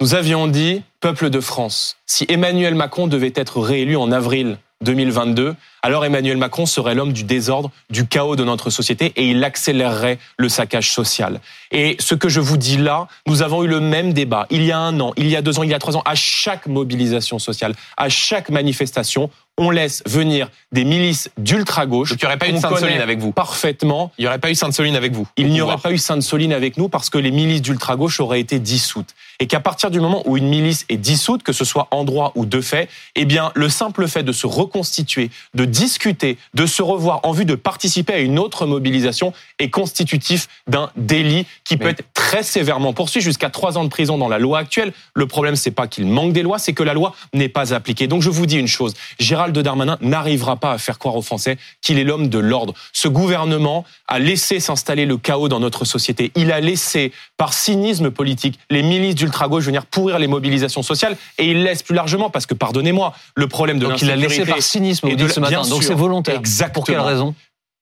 Nous 0.00 0.14
avions 0.14 0.46
dit, 0.46 0.82
peuple 1.00 1.30
de 1.30 1.40
France, 1.40 1.96
si 2.06 2.26
Emmanuel 2.28 2.74
Macron 2.74 3.06
devait 3.06 3.32
être 3.34 3.60
réélu 3.60 3.96
en 3.96 4.12
avril 4.12 4.58
2022, 4.82 5.56
alors 5.82 6.06
Emmanuel 6.06 6.38
Macron 6.38 6.64
serait 6.64 6.94
l'homme 6.94 7.12
du 7.12 7.24
désordre, 7.24 7.70
du 7.90 8.06
chaos 8.06 8.34
de 8.34 8.44
notre 8.44 8.70
société 8.70 9.12
et 9.16 9.28
il 9.28 9.44
accélérerait 9.44 10.18
le 10.38 10.48
saccage 10.48 10.90
social. 10.90 11.40
Et 11.70 11.96
ce 11.98 12.14
que 12.14 12.30
je 12.30 12.40
vous 12.40 12.56
dis 12.56 12.78
là, 12.78 13.06
nous 13.26 13.42
avons 13.42 13.62
eu 13.62 13.66
le 13.66 13.80
même 13.80 14.14
débat 14.14 14.46
il 14.48 14.64
y 14.64 14.72
a 14.72 14.78
un 14.78 14.98
an, 15.00 15.12
il 15.18 15.28
y 15.28 15.36
a 15.36 15.42
deux 15.42 15.58
ans, 15.58 15.64
il 15.64 15.70
y 15.70 15.74
a 15.74 15.78
trois 15.78 15.98
ans, 15.98 16.02
à 16.06 16.14
chaque 16.14 16.66
mobilisation 16.66 17.38
sociale, 17.38 17.74
à 17.98 18.08
chaque 18.08 18.48
manifestation, 18.48 19.28
on 19.58 19.70
laisse 19.70 20.02
venir 20.06 20.48
des 20.72 20.84
milices 20.84 21.30
d'ultra-gauche. 21.36 22.12
Il 22.12 22.16
n'y 22.16 22.24
aurait 22.24 22.38
pas 22.38 22.48
eu 22.48 22.58
Sainte-Soline 22.58 23.00
avec 23.00 23.18
vous 23.18 23.32
Parfaitement. 23.32 24.10
Il 24.18 24.22
n'y 24.22 24.28
aurait 24.28 24.38
pas 24.38 24.50
eu 24.50 24.54
Sainte-Soline 24.54 24.96
avec 24.96 25.12
vous 25.12 25.26
Il 25.36 25.48
n'y 25.50 25.60
aurait 25.60 25.76
pas 25.76 25.92
eu 25.92 25.98
Sainte-Soline 25.98 26.52
avec 26.52 26.76
nous 26.76 26.88
parce 26.88 27.10
que 27.10 27.18
les 27.18 27.30
milices 27.30 27.60
d'ultra-gauche 27.60 28.20
auraient 28.20 28.40
été 28.40 28.58
dissoutes. 28.58 29.14
Et 29.38 29.46
qu'à 29.46 29.60
partir 29.60 29.90
du 29.90 30.00
moment 30.00 30.22
où 30.26 30.36
une 30.36 30.48
milice 30.48 30.86
est 30.88 30.96
dissoute, 30.96 31.42
que 31.42 31.52
ce 31.52 31.64
soit 31.64 31.88
en 31.90 32.04
droit 32.04 32.32
ou 32.36 32.46
de 32.46 32.60
fait, 32.60 32.88
eh 33.16 33.24
bien, 33.24 33.52
le 33.54 33.68
simple 33.68 34.06
fait 34.06 34.22
de 34.22 34.32
se 34.32 34.46
reconstituer, 34.46 35.30
de 35.54 35.64
discuter, 35.64 36.38
de 36.54 36.66
se 36.66 36.82
revoir 36.82 37.20
en 37.24 37.32
vue 37.32 37.44
de 37.44 37.54
participer 37.54 38.14
à 38.14 38.18
une 38.18 38.38
autre 38.38 38.66
mobilisation 38.66 39.32
est 39.58 39.70
constitutif 39.70 40.48
d'un 40.66 40.90
délit 40.96 41.46
qui 41.64 41.76
peut 41.76 41.88
être 41.88 42.04
très 42.14 42.42
sévèrement 42.42 42.92
poursuivi 42.92 43.24
jusqu'à 43.24 43.50
trois 43.50 43.76
ans 43.76 43.84
de 43.84 43.88
prison 43.88 44.18
dans 44.18 44.28
la 44.28 44.38
loi 44.38 44.58
actuelle. 44.58 44.92
Le 45.14 45.26
problème, 45.26 45.56
c'est 45.56 45.70
pas 45.70 45.86
qu'il 45.86 46.06
manque 46.06 46.32
des 46.32 46.42
lois, 46.42 46.58
c'est 46.58 46.72
que 46.72 46.82
la 46.82 46.94
loi 46.94 47.14
n'est 47.34 47.48
pas 47.48 47.74
appliquée. 47.74 48.06
Donc, 48.06 48.22
je 48.22 48.30
vous 48.30 48.46
dis 48.46 48.58
une 48.58 48.68
chose. 48.68 48.94
Gérald 49.40 49.58
Darmanin 49.58 49.96
n'arrivera 50.02 50.56
pas 50.56 50.72
à 50.72 50.78
faire 50.78 50.98
croire 50.98 51.16
aux 51.16 51.22
Français 51.22 51.56
qu'il 51.80 51.98
est 51.98 52.04
l'homme 52.04 52.28
de 52.28 52.38
l'ordre. 52.38 52.74
Ce 52.92 53.08
gouvernement 53.08 53.86
a 54.06 54.18
laissé 54.18 54.60
s'installer 54.60 55.06
le 55.06 55.16
chaos 55.16 55.48
dans 55.48 55.60
notre 55.60 55.86
société. 55.86 56.30
Il 56.36 56.52
a 56.52 56.60
laissé, 56.60 57.10
par 57.38 57.54
cynisme 57.54 58.10
politique, 58.10 58.58
les 58.68 58.82
milices 58.82 59.14
d'ultra-gauche 59.14 59.64
venir 59.64 59.86
pourrir 59.86 60.18
les 60.18 60.26
mobilisations 60.26 60.82
sociales 60.82 61.16
et 61.38 61.50
il 61.50 61.62
laisse 61.62 61.82
plus 61.82 61.94
largement, 61.94 62.28
parce 62.28 62.44
que 62.44 62.52
pardonnez-moi, 62.52 63.14
le 63.34 63.48
problème 63.48 63.78
de. 63.78 63.86
Donc 63.86 64.02
il 64.02 64.10
a 64.10 64.16
laissé 64.16 64.44
par 64.44 64.60
cynisme, 64.60 65.08
et 65.08 65.16
de, 65.16 65.26
ce 65.26 65.40
matin. 65.40 65.62
Donc 65.62 65.84
c'est 65.84 65.94
volontaire. 65.94 66.36
Exactement. 66.36 66.74
Pour 66.74 66.84
quelle 66.84 67.00
raison 67.00 67.34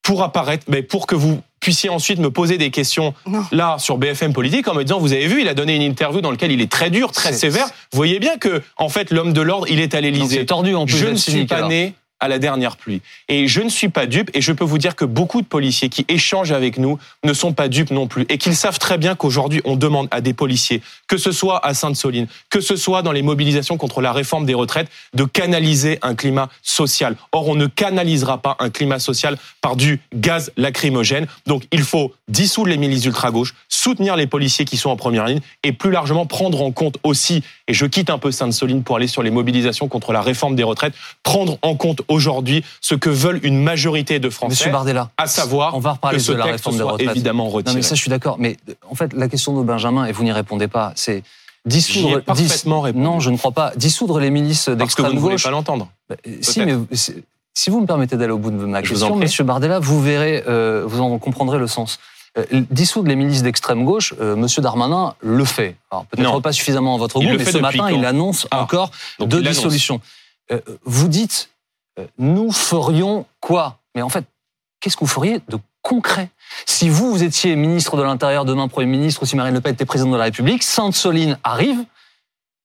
pour 0.09 0.23
apparaître, 0.23 0.65
mais 0.69 0.81
pour 0.83 1.07
que 1.07 1.15
vous 1.15 1.43
puissiez 1.61 1.91
ensuite 1.91 2.19
me 2.19 2.31
poser 2.31 2.57
des 2.57 2.71
questions 2.71 3.13
là 3.53 3.77
sur 3.79 3.99
BFM 3.99 4.33
Politique 4.33 4.67
en 4.67 4.73
me 4.73 4.83
disant 4.83 4.99
vous 4.99 5.13
avez 5.13 5.27
vu 5.27 5.43
il 5.43 5.49
a 5.49 5.55
donné 5.55 5.77
une 5.77 5.83
interview 5.83 6.23
dans 6.23 6.31
laquelle 6.31 6.51
il 6.51 6.63
est 6.63 6.73
très 6.73 6.89
dur 6.89 7.13
très 7.13 7.35
sévère. 7.35 7.67
vous 7.67 7.97
voyez 7.97 8.19
bien 8.19 8.39
que 8.39 8.63
en 8.79 8.89
fait 8.89 9.11
l'homme 9.11 9.35
de 9.35 9.43
l'ordre 9.43 9.67
il 9.69 9.81
est 9.81 9.95
à 9.95 10.01
l'Élysée. 10.01 10.39
C'est 10.39 10.47
tordu 10.47 10.75
en 10.75 10.87
plus 10.87 10.97
je 10.97 11.09
ne 11.09 11.17
suis 11.17 11.45
pas 11.45 11.69
né 11.69 11.93
à 12.21 12.29
la 12.29 12.39
dernière 12.39 12.77
pluie. 12.77 13.01
Et 13.29 13.49
je 13.49 13.61
ne 13.61 13.69
suis 13.69 13.89
pas 13.89 14.07
dupe, 14.07 14.31
et 14.35 14.41
je 14.41 14.53
peux 14.53 14.65
vous 14.65 14.79
dire 14.79 14.97
que 14.97 15.05
beaucoup 15.05 15.41
de 15.41 15.47
policiers 15.47 15.89
qui 15.89 16.05
échangent 16.09 16.53
avec 16.53 16.79
nous 16.79 16.99
ne 17.25 17.33
sont 17.33 17.53
pas 17.53 17.69
dupes 17.69 17.91
non 17.91 18.07
plus, 18.07 18.27
et 18.29 18.39
qu'ils 18.39 18.57
savent 18.57 18.79
très 18.79 18.99
bien 18.99 19.15
qu'aujourd'hui, 19.15 19.61
on 19.65 19.77
demande 19.77 20.09
à 20.11 20.21
des 20.21 20.35
policiers, 20.35 20.83
que 21.07 21.17
ce 21.17 21.33
soit 21.33 21.65
à 21.67 21.75
Sainte-Soline, 21.75 22.27
que 22.51 22.61
ce 22.61 22.77
soit 22.77 23.03
dans 23.03 23.13
les 23.13 23.23
mobilisations 23.23 23.77
contre 23.77 24.01
la 24.01 24.13
réforme 24.13 24.47
des 24.47 24.55
retraites, 24.55 24.89
de 25.15 25.25
canaliser 25.25 25.99
un 26.03 26.15
climat 26.15 26.49
social. 26.63 27.17
Or, 27.33 27.49
on 27.49 27.55
ne 27.55 27.67
canalisera 27.67 28.39
pas 28.39 28.57
un 28.59 28.71
climat 28.71 28.99
social 28.99 29.37
par 29.61 29.77
du 29.77 30.01
gaz 30.15 30.53
lacrymogène. 30.57 31.27
Donc, 31.47 31.65
il 31.73 31.83
faut 31.83 32.13
dissoudre 32.29 32.71
les 32.71 32.77
milices 32.77 33.05
ultra-gauche, 33.05 33.55
soutenir 33.69 34.17
les 34.17 34.27
policiers 34.27 34.65
qui 34.65 34.77
sont 34.77 34.91
en 34.91 34.97
première 34.97 35.27
ligne, 35.27 35.41
et 35.63 35.73
plus 35.73 35.91
largement 35.91 36.27
prendre 36.27 36.63
en 36.63 36.73
compte 36.73 36.99
aussi, 37.03 37.43
et 37.69 37.75
je 37.75 37.87
quitte 37.87 38.11
un 38.11 38.19
peu 38.19 38.33
Sainte-Soline 38.33 38.83
pour 38.83 38.97
aller 38.97 39.07
sur 39.07 39.23
les 39.23 39.31
mobilisations 39.31 39.89
contre 39.89 40.13
la 40.13 40.23
réforme 40.23 40.57
des 40.57 40.63
retraites, 40.65 40.95
prendre 41.23 41.59
en 41.63 41.77
compte 41.77 42.03
aujourd'hui 42.09 42.65
ce 42.81 42.95
que 42.95 43.11
veulent 43.11 43.41
une 43.45 43.63
majorité 43.63 44.19
de 44.19 44.31
Français. 44.31 44.53
Monsieur 44.53 44.71
Bardella, 44.73 45.11
à 45.17 45.27
savoir 45.27 45.77
on 45.77 45.81
va 45.81 45.93
reparler 45.93 46.19
que 46.19 46.25
ce 46.25 46.33
de 46.33 46.39
la 46.39 46.45
texte 46.45 46.65
réforme 46.65 46.77
des 46.79 46.83
retraites. 46.83 47.11
évidemment 47.11 47.49
retiré. 47.49 47.75
Non 47.75 47.77
mais 47.77 47.83
ça 47.83 47.95
je 47.95 48.01
suis 48.01 48.11
d'accord. 48.11 48.37
Mais 48.39 48.57
en 48.91 48.95
fait 48.95 49.13
la 49.13 49.29
question 49.29 49.59
de 49.59 49.63
Benjamin 49.63 50.07
et 50.07 50.13
vous 50.13 50.25
n'y 50.25 50.33
répondez 50.33 50.67
pas, 50.67 50.93
c'est 50.97 51.23
dissoudre. 51.65 52.21
Parfaitement. 52.23 52.85
Non, 52.95 53.21
je 53.21 53.31
ne 53.31 53.37
crois 53.37 53.53
pas. 53.53 53.73
Dissoudre 53.77 54.21
les 54.21 54.31
milices 54.31 54.65
Parce 54.65 54.67
que 54.67 54.71
vous 54.73 54.77
d'extrême 54.79 55.15
ne 55.15 55.19
voulez 55.19 55.35
gauche. 55.35 55.45
pas 55.45 55.51
l'entendre. 55.51 55.89
Bah, 56.09 56.17
si, 56.41 56.61
mais 56.61 56.77
si 57.55 57.71
vous 57.71 57.81
me 57.81 57.87
permettez 57.87 58.17
d'aller 58.17 58.33
au 58.33 58.39
bout 58.39 58.51
de 58.51 58.57
ma 58.57 58.83
Je 58.83 58.91
question. 58.91 59.17
Monsieur 59.17 59.45
Bardella, 59.45 59.79
vous 59.79 60.01
verrez, 60.01 60.45
euh, 60.49 60.85
vous 60.87 61.01
en 61.01 61.19
comprendrez 61.19 61.59
le 61.59 61.67
sens. 61.67 61.99
Euh, 62.39 62.45
dissoudre 62.71 63.09
les 63.09 63.17
milices 63.17 63.43
d'extrême 63.43 63.85
gauche, 63.85 64.15
euh, 64.21 64.37
Monsieur 64.37 64.63
Darmanin 64.63 65.15
le 65.21 65.45
fait. 65.45 65.77
Alors 65.91 66.07
peut-être 66.07 66.41
pas 66.41 66.53
suffisamment 66.53 66.95
à 66.95 66.99
votre 66.99 67.19
goût, 67.21 67.27
mais 67.37 67.45
ce 67.45 67.59
matin 67.59 67.79
quand 67.79 67.89
il 67.89 68.05
annonce 68.05 68.47
Ah. 68.51 68.63
encore 68.63 68.91
deux 69.21 69.43
dissolutions. 69.43 70.01
Euh, 70.53 70.61
vous 70.85 71.09
dites, 71.09 71.51
euh, 71.99 72.07
nous 72.19 72.53
ferions 72.53 73.27
quoi? 73.41 73.79
Mais 73.95 74.03
en 74.03 74.09
fait, 74.09 74.25
qu'est-ce 74.81 74.97
que 74.97 75.01
vous 75.05 75.11
feriez 75.11 75.41
de 75.49 75.59
concret? 75.83 76.31
Si 76.65 76.89
vous, 76.89 77.11
vous 77.11 77.23
étiez 77.23 77.57
ministre 77.57 77.97
de 77.97 78.03
l'Intérieur, 78.03 78.45
demain 78.45 78.69
Premier 78.69 78.87
ministre, 78.87 79.23
ou 79.23 79.27
si 79.27 79.37
Marine 79.37 79.55
Le 79.55 79.61
Pen 79.61 79.75
était 79.75 79.85
présidente 79.85 80.13
de 80.13 80.19
la 80.19 80.25
République, 80.25 80.63
Sainte-Soline 80.63 81.39
arrive, 81.45 81.85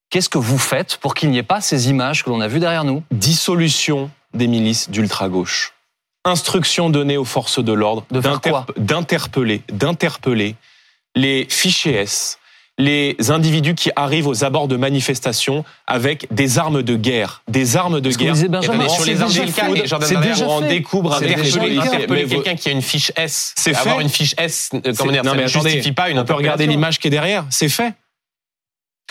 qu'est-ce 0.10 0.30
que 0.30 0.38
vous 0.38 0.58
faites 0.60 0.98
pour 0.98 1.15
qu'il 1.15 1.32
n'y 1.32 1.38
ait 1.39 1.44
pas 1.44 1.62
ces 1.62 1.89
images 1.89 2.24
que 2.24 2.30
l'on 2.30 2.42
a 2.42 2.48
vues 2.48 2.60
derrière 2.60 2.84
nous? 2.84 3.03
Dissolution 3.12 4.12
des 4.34 4.48
milices 4.48 4.89
d'ultra-gauche. 4.89 5.73
Instruction 6.25 6.89
donnée 6.89 7.18
aux 7.18 7.25
forces 7.25 7.63
de 7.63 7.74
l'ordre 7.74 8.06
d'interpeller, 8.77 9.62
d'interpeller 9.70 10.56
les 11.15 11.46
fichiers 11.50 11.96
S, 11.96 12.39
les 12.77 13.15
individus 13.30 13.75
qui 13.75 13.92
arrivent 13.96 14.27
aux 14.27 14.44
abords 14.44 14.68
de 14.68 14.77
manifestations 14.77 15.63
avec 15.86 16.34
des 16.34 16.58
armes 16.58 16.82
de 16.82 16.96
guerre, 16.96 17.44
des 17.48 17.77
armes 17.77 18.01
de 18.01 18.10
guerre. 18.10 18.36
Benjamin, 18.50 18.89
sur 18.89 19.06
les 19.06 19.22
armes 19.22 19.32
fait. 19.32 20.15
de 20.15 20.22
déjà 20.22 20.48
on 20.48 20.62
découvre 20.62 21.20
policiers. 21.20 21.77
Interpeller 21.77 22.25
quelqu'un 22.25 22.56
qui 22.56 22.70
a 22.70 22.72
une 22.72 22.82
fiche 22.82 23.12
S, 23.15 23.53
C'est 23.58 23.75
avoir 23.75 24.00
une 24.00 24.10
fiche 24.10 24.34
S, 24.38 24.70
euh, 24.74 24.94
comment 24.98 25.12
dire, 25.12 25.24
ça 25.24 25.36
ne 25.36 25.48
justifie 25.48 25.92
pas 25.92 26.10
une 26.10 26.20
on 26.20 26.25
peut 26.25 26.34
regarder 26.34 26.68
l'image 26.68 27.00
qui 27.00 27.08
est 27.08 27.12
derrière, 27.12 27.46
c'est 27.50 27.70
fait. 27.70 27.94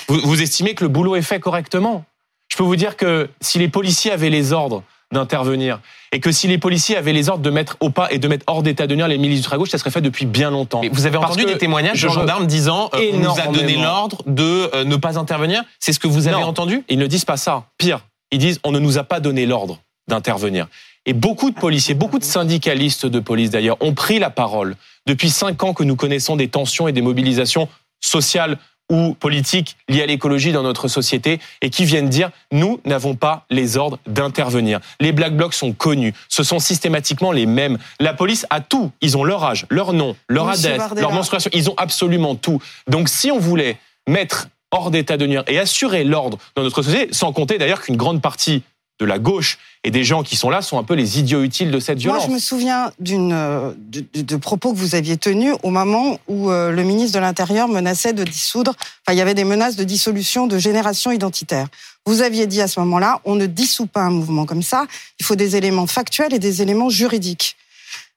Vous, 0.09 0.21
vous 0.25 0.43
estimez 0.43 0.75
que 0.75 0.83
le 0.83 0.89
boulot 0.89 1.15
est 1.15 1.23
fait 1.23 1.39
correctement? 1.39 2.05
Je 2.49 2.57
peux 2.57 2.65
vous 2.65 2.77
dire 2.77 2.97
que 2.97 3.31
si 3.41 3.59
les 3.59 3.69
policiers 3.69 4.11
avaient 4.11 4.31
les 4.31 4.53
ordres 4.53 4.83
d'intervenir 5.13 5.81
et 6.11 6.21
que 6.21 6.33
si 6.33 6.49
les 6.49 6.59
policiers 6.59 6.97
avaient 6.97 7.13
les 7.13 7.29
ordres 7.29 7.43
de 7.43 7.51
mettre 7.51 7.77
au 7.81 7.91
pas 7.91 8.11
et 8.13 8.19
de 8.19 8.29
mettre 8.29 8.45
hors 8.47 8.63
d'état 8.63 8.87
de 8.87 8.95
nuire 8.95 9.09
les 9.09 9.19
milices 9.19 9.41
ultra-gauche, 9.41 9.71
ça 9.71 9.79
serait 9.79 9.91
fait 9.91 10.01
depuis 10.01 10.27
bien 10.27 10.51
longtemps. 10.51 10.81
Mais 10.83 10.89
vous 10.89 11.07
avez 11.07 11.19
Parce 11.19 11.33
entendu 11.33 11.45
des 11.47 11.59
témoignages 11.59 12.03
de 12.03 12.09
gendarmes 12.09 12.47
disant 12.47 12.91
euh, 12.95 13.11
on 13.15 13.19
nous 13.19 13.31
a 13.39 13.47
donné 13.47 13.77
l'ordre 13.77 14.23
de 14.27 14.71
euh, 14.75 14.85
ne 14.85 14.97
pas 14.97 15.19
intervenir. 15.19 15.63
C'est 15.79 15.93
ce 15.93 15.99
que 16.01 16.09
vous 16.09 16.29
avez 16.29 16.41
Non. 16.41 16.49
entendu? 16.49 16.83
Ils 16.89 16.99
ne 16.99 17.07
disent 17.07 17.25
pas 17.25 17.37
ça. 17.37 17.65
Pire, 17.79 18.01
ils 18.31 18.39
disent 18.39 18.59
on 18.65 18.73
ne 18.73 18.79
nous 18.79 18.99
a 18.99 19.05
pas 19.05 19.21
donné 19.21 19.47
l'ordre 19.47 19.79
d'intervenir. 20.09 20.67
Et 21.07 21.15
beaucoup 21.15 21.51
de 21.51 21.59
policiers, 21.59 21.95
beaucoup 21.95 22.19
de 22.19 22.25
syndicalistes 22.25 23.07
de 23.07 23.21
police 23.21 23.51
d'ailleurs, 23.51 23.77
ont 23.81 23.95
pris 23.95 24.19
la 24.19 24.31
parole 24.31 24.77
depuis 25.07 25.31
cinq 25.31 25.63
ans 25.65 25.75
que 25.75 25.83
nous 25.83 25.97
connaissons 25.97 26.37
des 26.37 26.49
tensions 26.49 26.89
et 26.89 26.93
des 26.93 27.03
mobilisations 27.03 27.69
sociales 28.01 28.59
ou 28.91 29.15
politiques 29.15 29.77
liées 29.89 30.03
à 30.03 30.07
l'écologie 30.07 30.53
dans 30.53 30.63
notre 30.63 30.89
société 30.89 31.41
et 31.61 31.71
qui 31.71 31.85
viennent 31.85 32.09
dire 32.09 32.31
nous 32.51 32.81
n'avons 32.85 33.15
pas 33.15 33.47
les 33.51 33.77
ordres 33.77 33.99
d'intervenir. 34.07 34.81
Les 35.01 35.13
black 35.13 35.37
blocs 35.37 35.55
sont 35.55 35.73
connus, 35.73 36.15
ce 36.29 36.43
sont 36.43 36.59
systématiquement 36.59 37.33
les 37.33 37.47
mêmes. 37.47 37.79
La 38.01 38.15
police 38.15 38.47
a 38.51 38.61
tout, 38.61 38.91
ils 39.01 39.17
ont 39.17 39.25
leur 39.25 39.45
âge, 39.45 39.67
leur 39.71 39.93
nom, 39.93 40.17
leur 40.29 40.47
Monsieur 40.47 40.67
adresse, 40.67 40.79
Bardella. 40.79 41.01
leur 41.03 41.13
menstruation, 41.13 41.51
ils 41.55 41.71
ont 41.71 41.75
absolument 41.77 42.35
tout. 42.35 42.61
Donc 42.87 43.09
si 43.09 43.31
on 43.31 43.39
voulait 43.39 43.79
mettre 44.07 44.49
hors 44.73 44.91
d'état 44.91 45.17
de 45.17 45.27
nuire 45.27 45.45
et 45.47 45.59
assurer 45.59 46.03
l'ordre 46.03 46.39
dans 46.57 46.63
notre 46.63 46.83
société, 46.83 47.13
sans 47.13 47.33
compter 47.33 47.59
d'ailleurs 47.59 47.83
qu'une 47.83 47.97
grande 47.97 48.21
partie 48.23 48.63
de 49.01 49.07
la 49.07 49.19
gauche 49.19 49.59
et 49.85 49.91
des 49.91 50.05
gens 50.05 50.23
qui 50.23 50.37
sont 50.37 50.49
là 50.51 50.63
sont 50.63 50.79
un 50.79 50.85
peu 50.85 50.95
les 50.95 51.19
idiots 51.19 51.43
utiles 51.43 51.71
de 51.73 51.81
cette 51.81 51.97
Moi, 51.97 52.15
violence. 52.15 52.27
je 52.27 52.31
me 52.31 52.39
souviens 52.39 52.93
d'une 53.01 53.33
euh, 53.33 53.73
de, 53.79 54.05
de- 54.13 54.23
de 54.23 54.37
propos 54.37 54.73
que 54.73 54.79
vous 54.79 54.95
aviez 54.95 55.17
tenus 55.17 55.55
au 55.65 55.71
moment 55.71 56.21
où 56.29 56.51
euh, 56.51 56.71
le 56.71 56.83
ministre 56.85 57.17
de 57.17 57.21
l'Intérieur 57.21 57.67
menaçait 57.69 58.13
de 58.13 58.23
dissoudre. 58.23 58.71
Enfin, 58.79 59.15
il 59.15 59.17
y 59.17 59.21
avait 59.21 59.35
des 59.35 59.45
menaces 59.45 59.75
de 59.77 59.83
dissolution 59.85 60.47
de 60.47 60.57
génération 60.59 61.11
identitaire. 61.11 61.67
Vous 62.07 62.21
aviez 62.23 62.47
dit 62.47 62.61
à 62.61 62.69
ce 62.69 62.79
moment-là, 62.81 63.21
on 63.25 63.35
ne 63.35 63.47
dissout 63.47 63.87
pas 63.87 64.03
un 64.03 64.11
mouvement 64.11 64.47
comme 64.47 64.63
ça. 64.63 64.87
Il 65.19 65.27
faut 65.27 65.37
des 65.37 65.57
éléments 65.57 65.87
factuels 65.87 66.33
et 66.35 66.39
des 66.39 66.63
éléments 66.63 66.89
juridiques. 66.91 67.57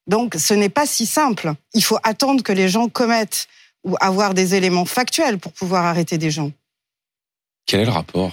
Donc, 0.07 0.35
ce 0.37 0.53
n'est 0.53 0.69
pas 0.69 0.85
si 0.85 1.05
simple. 1.07 1.53
Il 1.73 1.83
faut 1.83 1.97
attendre 2.03 2.43
que 2.43 2.51
les 2.53 2.69
gens 2.69 2.89
commettent 2.89 3.47
ou 3.83 3.95
avoir 4.01 4.33
des 4.35 4.53
éléments 4.55 4.85
factuels 4.85 5.39
pour 5.39 5.51
pouvoir 5.51 5.85
arrêter 5.85 6.17
des 6.19 6.29
gens. 6.31 6.51
Quel 7.65 7.79
est 7.79 7.85
le 7.85 7.91
rapport? 7.91 8.31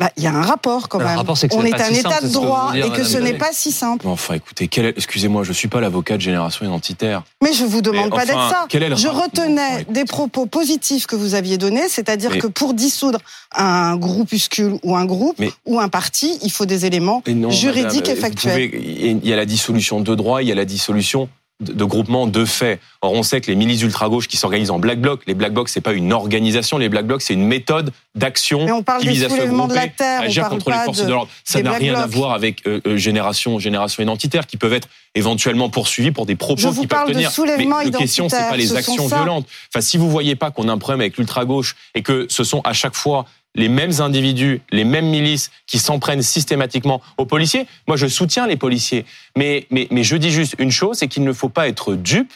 Bah, 0.00 0.12
il 0.16 0.22
y 0.22 0.28
a 0.28 0.32
un 0.32 0.42
rapport 0.42 0.88
quand 0.88 0.98
même. 0.98 1.16
rapport, 1.16 1.36
que 1.36 1.46
on 1.56 1.64
est 1.64 1.74
un 1.74 1.78
simple, 1.78 1.94
état 1.96 2.20
de 2.20 2.28
que 2.28 2.32
droit 2.32 2.70
dire 2.72 2.86
et 2.86 2.90
que 2.90 3.02
ce 3.02 3.16
n'est 3.18 3.34
pas 3.34 3.50
si 3.52 3.72
simple. 3.72 4.06
Enfin, 4.06 4.34
écoutez, 4.34 4.68
quel 4.68 4.84
est- 4.86 4.94
excusez-moi, 4.96 5.42
je 5.42 5.52
suis 5.52 5.66
pas 5.66 5.80
l'avocat 5.80 6.14
de 6.16 6.20
génération 6.22 6.64
identitaire. 6.64 7.24
Mais 7.42 7.52
je 7.52 7.64
vous 7.64 7.80
demande 7.82 8.04
Mais 8.04 8.16
pas 8.18 8.24
d'être 8.24 8.48
ça. 8.48 8.66
est 8.70 8.96
Je 8.96 9.08
retenais 9.08 9.84
des 9.90 10.04
propos 10.04 10.46
positifs 10.46 11.06
que 11.06 11.16
vous 11.16 11.34
aviez 11.34 11.58
donnés, 11.58 11.88
c'est-à-dire 11.88 12.30
Mais- 12.30 12.38
que 12.38 12.46
pour 12.46 12.74
dissoudre 12.74 13.18
un 13.56 13.96
groupuscule 13.96 14.78
ou 14.84 14.94
un 14.94 15.04
groupe 15.04 15.34
Mais- 15.40 15.50
ou 15.66 15.80
un 15.80 15.88
parti, 15.88 16.38
il 16.42 16.52
faut 16.52 16.66
des 16.66 16.86
éléments 16.86 17.20
non, 17.26 17.50
juridiques 17.50 18.02
madame, 18.02 18.10
et 18.10 18.14
vous 18.14 18.20
factuels. 18.20 18.70
pouvez- 18.70 19.18
il 19.20 19.28
y 19.28 19.32
a 19.32 19.36
la 19.36 19.46
dissolution 19.46 20.00
de 20.00 20.14
droit, 20.14 20.42
il 20.42 20.48
y 20.48 20.52
a 20.52 20.54
la 20.54 20.64
dissolution 20.64 21.28
de, 21.60 21.84
groupements 21.84 22.26
de 22.26 22.44
faits. 22.44 22.80
Or, 23.00 23.12
on 23.12 23.22
sait 23.22 23.40
que 23.40 23.48
les 23.48 23.56
milices 23.56 23.82
ultra-gauche 23.82 24.28
qui 24.28 24.36
s'organisent 24.36 24.70
en 24.70 24.78
black 24.78 25.00
bloc, 25.00 25.22
les 25.26 25.34
black 25.34 25.52
blocs, 25.52 25.68
c'est 25.68 25.80
pas 25.80 25.92
une 25.92 26.12
organisation, 26.12 26.78
les 26.78 26.88
black 26.88 27.06
blocs, 27.06 27.22
c'est 27.22 27.34
une 27.34 27.46
méthode 27.46 27.92
d'action 28.14 28.66
qui 29.00 29.08
vise 29.08 29.24
à 29.24 29.28
se 29.28 29.46
grouper, 29.46 29.92
terre, 29.96 30.22
agir 30.22 30.48
contre 30.48 30.70
les 30.70 30.76
forces 30.84 30.98
de- 30.98 31.06
de, 31.06 31.10
l'ordre. 31.10 31.30
Ça 31.44 31.62
n'a 31.62 31.72
rien 31.72 31.94
à 31.94 32.06
voir 32.06 32.32
avec 32.32 32.66
euh, 32.66 32.80
euh, 32.86 32.96
génération, 32.96 33.58
génération 33.58 34.02
identitaire, 34.02 34.46
qui 34.46 34.56
peuvent 34.56 34.72
être 34.72 34.88
éventuellement 35.14 35.68
poursuivis 35.68 36.10
pour 36.10 36.26
des 36.26 36.36
propos 36.36 36.72
qui 36.72 36.86
peuvent 36.86 37.06
tenir. 37.06 37.30
Mais 37.58 37.66
la 37.66 37.90
question, 37.90 38.28
c'est 38.28 38.48
pas 38.48 38.56
les 38.56 38.66
ce 38.66 38.76
actions 38.76 39.06
violentes. 39.06 39.46
Enfin, 39.72 39.80
si 39.80 39.96
vous 39.96 40.10
voyez 40.10 40.36
pas 40.36 40.50
qu'on 40.50 40.68
a 40.68 40.72
un 40.72 40.78
problème 40.78 41.00
avec 41.00 41.16
l'ultra-gauche 41.16 41.76
et 41.94 42.02
que 42.02 42.26
ce 42.28 42.44
sont 42.44 42.60
à 42.64 42.72
chaque 42.72 42.94
fois 42.94 43.26
les 43.58 43.68
mêmes 43.68 44.00
individus, 44.00 44.62
les 44.70 44.84
mêmes 44.84 45.08
milices 45.08 45.50
qui 45.66 45.78
s'en 45.78 45.98
prennent 45.98 46.22
systématiquement 46.22 47.02
aux 47.18 47.26
policiers. 47.26 47.66
Moi, 47.86 47.96
je 47.96 48.06
soutiens 48.06 48.46
les 48.46 48.56
policiers, 48.56 49.04
mais, 49.36 49.66
mais, 49.70 49.88
mais 49.90 50.04
je 50.04 50.16
dis 50.16 50.30
juste 50.30 50.54
une 50.58 50.70
chose, 50.70 50.98
c'est 50.98 51.08
qu'il 51.08 51.24
ne 51.24 51.32
faut 51.32 51.48
pas 51.48 51.68
être 51.68 51.94
dupe 51.94 52.32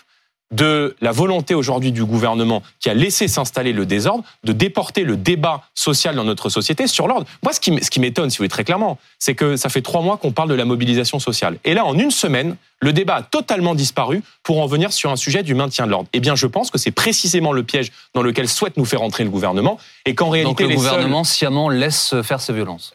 de 0.52 0.96
la 1.00 1.12
volonté 1.12 1.54
aujourd'hui 1.54 1.92
du 1.92 2.04
gouvernement 2.04 2.62
qui 2.80 2.88
a 2.90 2.94
laissé 2.94 3.26
s'installer 3.26 3.72
le 3.72 3.86
désordre, 3.86 4.24
de 4.44 4.52
déporter 4.52 5.02
le 5.04 5.16
débat 5.16 5.62
social 5.74 6.14
dans 6.14 6.24
notre 6.24 6.48
société 6.48 6.86
sur 6.86 7.08
l'ordre. 7.08 7.26
Moi, 7.42 7.52
ce 7.52 7.60
qui, 7.60 8.00
m'étonne, 8.00 8.30
si 8.30 8.36
vous 8.36 8.42
voulez 8.42 8.48
très 8.48 8.64
clairement, 8.64 8.98
c'est 9.18 9.34
que 9.34 9.56
ça 9.56 9.68
fait 9.68 9.82
trois 9.82 10.02
mois 10.02 10.16
qu'on 10.16 10.32
parle 10.32 10.48
de 10.48 10.54
la 10.54 10.64
mobilisation 10.64 11.18
sociale. 11.18 11.58
Et 11.64 11.74
là, 11.74 11.84
en 11.84 11.98
une 11.98 12.10
semaine, 12.10 12.56
le 12.80 12.92
débat 12.92 13.16
a 13.16 13.22
totalement 13.22 13.74
disparu 13.74 14.22
pour 14.42 14.60
en 14.60 14.66
venir 14.66 14.92
sur 14.92 15.10
un 15.10 15.16
sujet 15.16 15.42
du 15.42 15.54
maintien 15.54 15.86
de 15.86 15.90
l'ordre. 15.90 16.08
Eh 16.12 16.20
bien, 16.20 16.34
je 16.34 16.46
pense 16.46 16.70
que 16.70 16.78
c'est 16.78 16.90
précisément 16.90 17.52
le 17.52 17.62
piège 17.62 17.92
dans 18.14 18.22
lequel 18.22 18.48
souhaite 18.48 18.76
nous 18.76 18.84
faire 18.84 19.02
entrer 19.02 19.24
le 19.24 19.30
gouvernement 19.30 19.78
et 20.04 20.14
qu'en 20.14 20.30
réalité... 20.30 20.64
Donc 20.64 20.70
le 20.70 20.76
gouvernement 20.76 21.24
sciemment 21.24 21.68
laisse 21.68 22.14
faire 22.22 22.40
ces 22.40 22.52
violences 22.52 22.94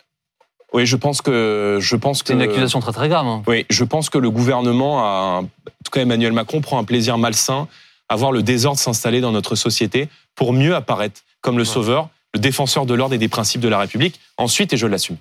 oui, 0.73 0.85
je 0.85 0.95
pense 0.95 1.21
que 1.21 1.77
je 1.81 1.95
pense 1.95 2.21
que 2.21 2.27
c'est 2.27 2.33
une 2.33 2.41
accusation 2.41 2.79
très 2.79 2.91
très 2.91 3.09
grave. 3.09 3.25
Hein. 3.25 3.43
Oui, 3.47 3.65
je 3.69 3.83
pense 3.83 4.09
que 4.09 4.17
le 4.17 4.29
gouvernement, 4.29 4.99
a, 4.99 5.41
en 5.41 5.43
tout 5.43 5.91
cas 5.91 6.01
Emmanuel 6.01 6.33
Macron, 6.33 6.61
prend 6.61 6.77
un 6.77 6.83
plaisir 6.83 7.17
malsain 7.17 7.67
à 8.09 8.15
voir 8.15 8.31
le 8.31 8.43
désordre 8.43 8.79
s'installer 8.79 9.21
dans 9.21 9.31
notre 9.31 9.55
société 9.55 10.09
pour 10.35 10.53
mieux 10.53 10.75
apparaître 10.75 11.21
comme 11.41 11.57
le 11.57 11.65
sauveur, 11.65 12.09
le 12.33 12.39
défenseur 12.39 12.85
de 12.85 12.93
l'ordre 12.93 13.15
et 13.15 13.17
des 13.17 13.29
principes 13.29 13.61
de 13.61 13.69
la 13.69 13.79
République. 13.79 14.19
Ensuite, 14.37 14.73
et 14.73 14.77
je 14.77 14.87
l'assume. 14.87 15.17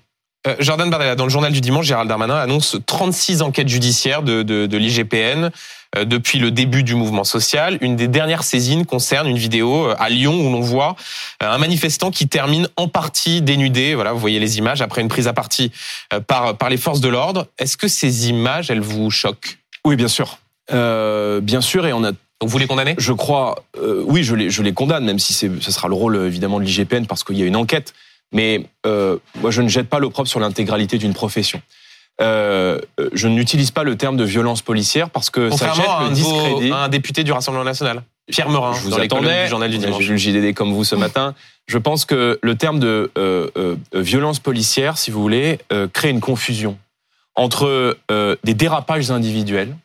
Euh, 0.46 0.54
Jordan 0.60 0.88
Bardella, 0.90 1.14
dans 1.14 1.24
le 1.24 1.30
journal 1.30 1.52
du 1.52 1.60
dimanche, 1.60 1.86
Gérald 1.86 2.08
Darmanin 2.08 2.36
annonce 2.36 2.76
36 2.86 3.42
enquêtes 3.42 3.68
judiciaires 3.68 4.22
de, 4.22 4.42
de, 4.42 4.66
de 4.66 4.76
l'IGPN 4.76 5.50
euh, 5.96 6.04
depuis 6.04 6.38
le 6.38 6.50
début 6.50 6.82
du 6.82 6.94
mouvement 6.94 7.24
social. 7.24 7.78
Une 7.80 7.96
des 7.96 8.08
dernières 8.08 8.44
saisines 8.44 8.86
concerne 8.86 9.28
une 9.28 9.38
vidéo 9.38 9.86
euh, 9.88 9.96
à 9.98 10.08
Lyon 10.08 10.34
où 10.34 10.52
l'on 10.52 10.60
voit 10.60 10.96
un 11.40 11.58
manifestant 11.58 12.10
qui 12.10 12.28
termine 12.28 12.68
en 12.76 12.88
partie 12.88 13.42
dénudé. 13.42 13.94
Voilà, 13.94 14.12
vous 14.12 14.20
voyez 14.20 14.38
les 14.38 14.58
images 14.58 14.82
après 14.82 15.02
une 15.02 15.08
prise 15.08 15.28
à 15.28 15.32
partie 15.32 15.72
par, 16.26 16.56
par 16.56 16.70
les 16.70 16.76
forces 16.76 17.00
de 17.00 17.08
l'ordre. 17.08 17.46
Est-ce 17.58 17.76
que 17.76 17.88
ces 17.88 18.28
images, 18.28 18.70
elles 18.70 18.80
vous 18.80 19.10
choquent? 19.10 19.58
Oui, 19.84 19.96
bien 19.96 20.08
sûr. 20.08 20.38
Euh, 20.72 21.40
bien 21.40 21.60
sûr, 21.60 21.86
et 21.86 21.92
on 21.92 22.04
a 22.04 22.12
donc 22.40 22.50
vous 22.50 22.58
les 22.58 22.66
condamnez? 22.66 22.94
Je 22.98 23.14
crois, 23.14 23.64
euh, 23.78 24.02
oui, 24.06 24.22
je 24.22 24.34
les, 24.34 24.50
je 24.50 24.62
les 24.62 24.74
condamne, 24.74 25.04
même 25.06 25.18
si 25.18 25.32
ce 25.32 25.72
sera 25.72 25.88
le 25.88 25.94
rôle 25.94 26.16
évidemment 26.16 26.60
de 26.60 26.64
l'IGPN 26.64 27.06
parce 27.06 27.24
qu'il 27.24 27.38
y 27.38 27.42
a 27.42 27.46
une 27.46 27.56
enquête. 27.56 27.94
Mais 28.32 28.66
euh, 28.86 29.18
moi, 29.40 29.50
je 29.50 29.62
ne 29.62 29.68
jette 29.68 29.88
pas 29.88 29.98
l'opprobre 29.98 30.28
sur 30.28 30.40
l'intégralité 30.40 30.98
d'une 30.98 31.14
profession. 31.14 31.60
Euh, 32.20 32.80
je 33.12 33.28
n'utilise 33.28 33.70
pas 33.70 33.84
le 33.84 33.96
terme 33.96 34.16
de 34.16 34.24
violence 34.24 34.62
policière 34.62 35.10
parce 35.10 35.28
que 35.28 35.50
ça 35.50 35.74
jette 35.74 35.86
le 36.02 36.14
discrédit. 36.14 36.72
un 36.72 36.88
député 36.88 37.24
du 37.24 37.32
Rassemblement 37.32 37.64
national, 37.64 38.02
Pierre 38.30 38.48
Morin, 38.48 38.72
je 38.72 38.80
vous 38.80 38.94
attendais, 38.98 39.44
du 39.44 39.50
journal 39.50 39.70
du 39.70 39.78
dimanche. 39.78 40.02
J'ai 40.02 40.30
lu 40.32 40.34
le 40.34 40.50
JDD 40.50 40.54
comme 40.54 40.72
vous 40.72 40.84
ce 40.84 40.96
matin. 40.96 41.34
Je 41.66 41.78
pense 41.78 42.04
que 42.04 42.38
le 42.42 42.54
terme 42.56 42.78
de 42.78 43.10
euh, 43.18 43.50
euh, 43.56 43.76
violence 43.92 44.40
policière, 44.40 44.96
si 44.96 45.10
vous 45.10 45.20
voulez, 45.20 45.58
crée 45.92 46.10
une 46.10 46.20
confusion 46.20 46.78
entre 47.34 47.96
des 48.08 48.54
dérapages 48.54 49.10
individuels 49.10 49.76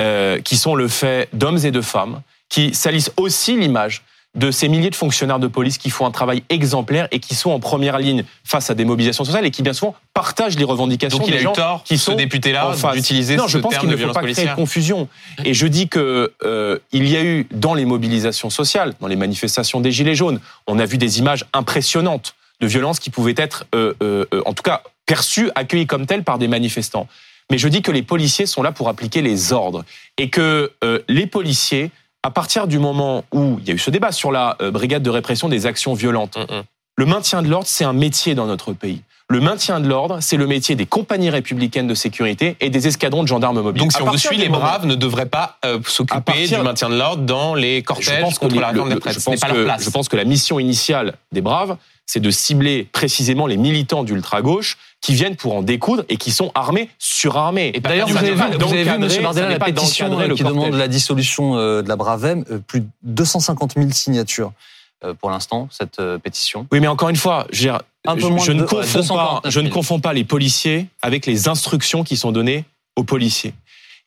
euh, 0.00 0.40
qui 0.40 0.56
sont 0.56 0.74
le 0.74 0.88
fait 0.88 1.28
d'hommes 1.34 1.58
et 1.62 1.70
de 1.70 1.82
femmes, 1.82 2.22
qui 2.48 2.74
salissent 2.74 3.12
aussi 3.18 3.58
l'image 3.58 4.02
de 4.36 4.50
ces 4.52 4.68
milliers 4.68 4.90
de 4.90 4.94
fonctionnaires 4.94 5.40
de 5.40 5.48
police 5.48 5.76
qui 5.76 5.90
font 5.90 6.06
un 6.06 6.12
travail 6.12 6.44
exemplaire 6.50 7.08
et 7.10 7.18
qui 7.18 7.34
sont 7.34 7.50
en 7.50 7.58
première 7.58 7.98
ligne 7.98 8.24
face 8.44 8.70
à 8.70 8.74
des 8.74 8.84
mobilisations 8.84 9.24
sociales 9.24 9.44
et 9.44 9.50
qui 9.50 9.62
bien 9.62 9.72
souvent 9.72 9.96
partagent 10.14 10.56
les 10.56 10.64
revendications 10.64 11.18
Donc 11.18 11.28
il 11.28 11.34
a 11.34 11.40
eu 11.40 11.52
tort, 11.52 11.82
qui 11.84 11.98
sont 11.98 12.12
ce 12.12 12.16
député-là 12.16 12.74
d'utiliser 12.94 13.36
ce 13.36 13.48
je 13.48 13.58
pense 13.58 13.76
qu'il 13.76 13.88
ne 13.88 13.96
faut 13.96 14.12
pas 14.12 14.22
créer 14.22 14.46
de 14.46 14.54
confusion. 14.54 15.08
Et 15.44 15.52
je 15.52 15.66
dis 15.66 15.88
que 15.88 16.32
euh, 16.44 16.78
il 16.92 17.08
y 17.08 17.16
a 17.16 17.24
eu 17.24 17.48
dans 17.50 17.74
les 17.74 17.84
mobilisations 17.84 18.50
sociales, 18.50 18.94
dans 19.00 19.08
les 19.08 19.16
manifestations 19.16 19.80
des 19.80 19.90
gilets 19.90 20.14
jaunes, 20.14 20.40
on 20.66 20.78
a 20.78 20.86
vu 20.86 20.96
des 20.96 21.18
images 21.18 21.44
impressionnantes 21.52 22.34
de 22.60 22.66
violences 22.66 23.00
qui 23.00 23.10
pouvaient 23.10 23.34
être, 23.36 23.66
euh, 23.74 23.94
euh, 24.02 24.26
en 24.46 24.52
tout 24.52 24.62
cas, 24.62 24.82
perçues, 25.06 25.50
accueillies 25.54 25.86
comme 25.86 26.06
telles 26.06 26.22
par 26.22 26.38
des 26.38 26.46
manifestants. 26.46 27.08
Mais 27.50 27.58
je 27.58 27.66
dis 27.68 27.82
que 27.82 27.90
les 27.90 28.02
policiers 28.02 28.46
sont 28.46 28.62
là 28.62 28.70
pour 28.70 28.88
appliquer 28.88 29.22
les 29.22 29.52
ordres 29.52 29.84
et 30.18 30.30
que 30.30 30.72
euh, 30.84 31.00
les 31.08 31.26
policiers, 31.26 31.90
à 32.22 32.30
partir 32.30 32.66
du 32.66 32.78
moment 32.78 33.24
où 33.32 33.58
il 33.60 33.68
y 33.68 33.70
a 33.70 33.74
eu 33.74 33.78
ce 33.78 33.90
débat 33.90 34.12
sur 34.12 34.30
la 34.30 34.56
euh, 34.60 34.70
brigade 34.70 35.02
de 35.02 35.10
répression 35.10 35.48
des 35.48 35.66
actions 35.66 35.94
violentes, 35.94 36.36
mm, 36.36 36.54
mm. 36.54 36.62
le 36.96 37.06
maintien 37.06 37.42
de 37.42 37.48
l'ordre, 37.48 37.66
c'est 37.66 37.84
un 37.84 37.92
métier 37.92 38.34
dans 38.34 38.46
notre 38.46 38.72
pays. 38.72 39.02
Le 39.28 39.40
maintien 39.40 39.78
de 39.78 39.86
l'ordre, 39.86 40.18
c'est 40.20 40.36
le 40.36 40.48
métier 40.48 40.74
des 40.74 40.86
compagnies 40.86 41.30
républicaines 41.30 41.86
de 41.86 41.94
sécurité 41.94 42.56
et 42.58 42.68
des 42.68 42.88
escadrons 42.88 43.22
de 43.22 43.28
gendarmes 43.28 43.60
mobiles. 43.60 43.80
Donc, 43.80 43.92
si 43.92 44.02
on 44.02 44.06
vous 44.06 44.18
suit, 44.18 44.36
les 44.36 44.48
braves 44.48 44.86
ne 44.86 44.96
devraient 44.96 45.26
pas 45.26 45.56
euh, 45.64 45.78
s'occuper 45.86 46.48
du 46.48 46.56
maintien 46.56 46.88
de 46.90 46.96
l'ordre 46.96 47.22
dans 47.22 47.54
les 47.54 47.84
cortèges 47.84 48.38
contre 48.40 48.56
la 48.56 48.70
réforme 48.70 48.88
des 48.88 48.96
Je 48.96 49.20
pense, 49.20 49.40
que, 49.40 49.84
je 49.84 49.90
pense 49.90 50.08
que 50.08 50.16
la 50.16 50.24
mission 50.24 50.58
initiale 50.58 51.14
des 51.30 51.42
braves, 51.42 51.76
c'est 52.10 52.18
de 52.18 52.30
cibler 52.32 52.88
précisément 52.90 53.46
les 53.46 53.56
militants 53.56 54.02
d'ultra-gauche 54.02 54.78
qui 55.00 55.14
viennent 55.14 55.36
pour 55.36 55.54
en 55.54 55.62
découdre 55.62 56.02
et 56.08 56.16
qui 56.16 56.32
sont 56.32 56.50
armés, 56.56 56.90
surarmés. 56.98 57.70
Et 57.72 57.78
d'ailleurs, 57.78 58.08
vous, 58.08 58.16
avez 58.16 58.32
vu, 58.32 58.42
vous 58.58 58.72
avez 58.72 58.82
vu, 58.82 58.90
M. 58.90 59.22
Bardella, 59.22 59.48
la 59.50 59.58
pétition 59.60 60.34
qui 60.34 60.42
demande 60.42 60.74
la 60.74 60.88
dissolution 60.88 61.56
euh, 61.56 61.82
de 61.82 61.88
la 61.88 61.94
Bravem, 61.94 62.44
euh, 62.50 62.58
plus 62.58 62.80
de 62.80 62.86
250 63.04 63.74
000 63.76 63.90
signatures 63.92 64.50
euh, 65.04 65.14
pour 65.14 65.30
l'instant, 65.30 65.68
cette 65.70 66.02
pétition. 66.18 66.66
Oui, 66.72 66.80
mais 66.80 66.88
encore 66.88 67.10
une 67.10 67.16
fois, 67.16 67.46
je, 67.52 67.68
ne, 67.68 68.64
confonds 68.64 69.14
pas, 69.14 69.40
je 69.44 69.60
ne 69.60 69.68
confonds 69.68 70.00
pas 70.00 70.12
les 70.12 70.24
policiers 70.24 70.88
avec 71.02 71.26
les 71.26 71.46
instructions 71.46 72.02
qui 72.02 72.16
sont 72.16 72.32
données 72.32 72.64
aux 72.96 73.04
policiers. 73.04 73.54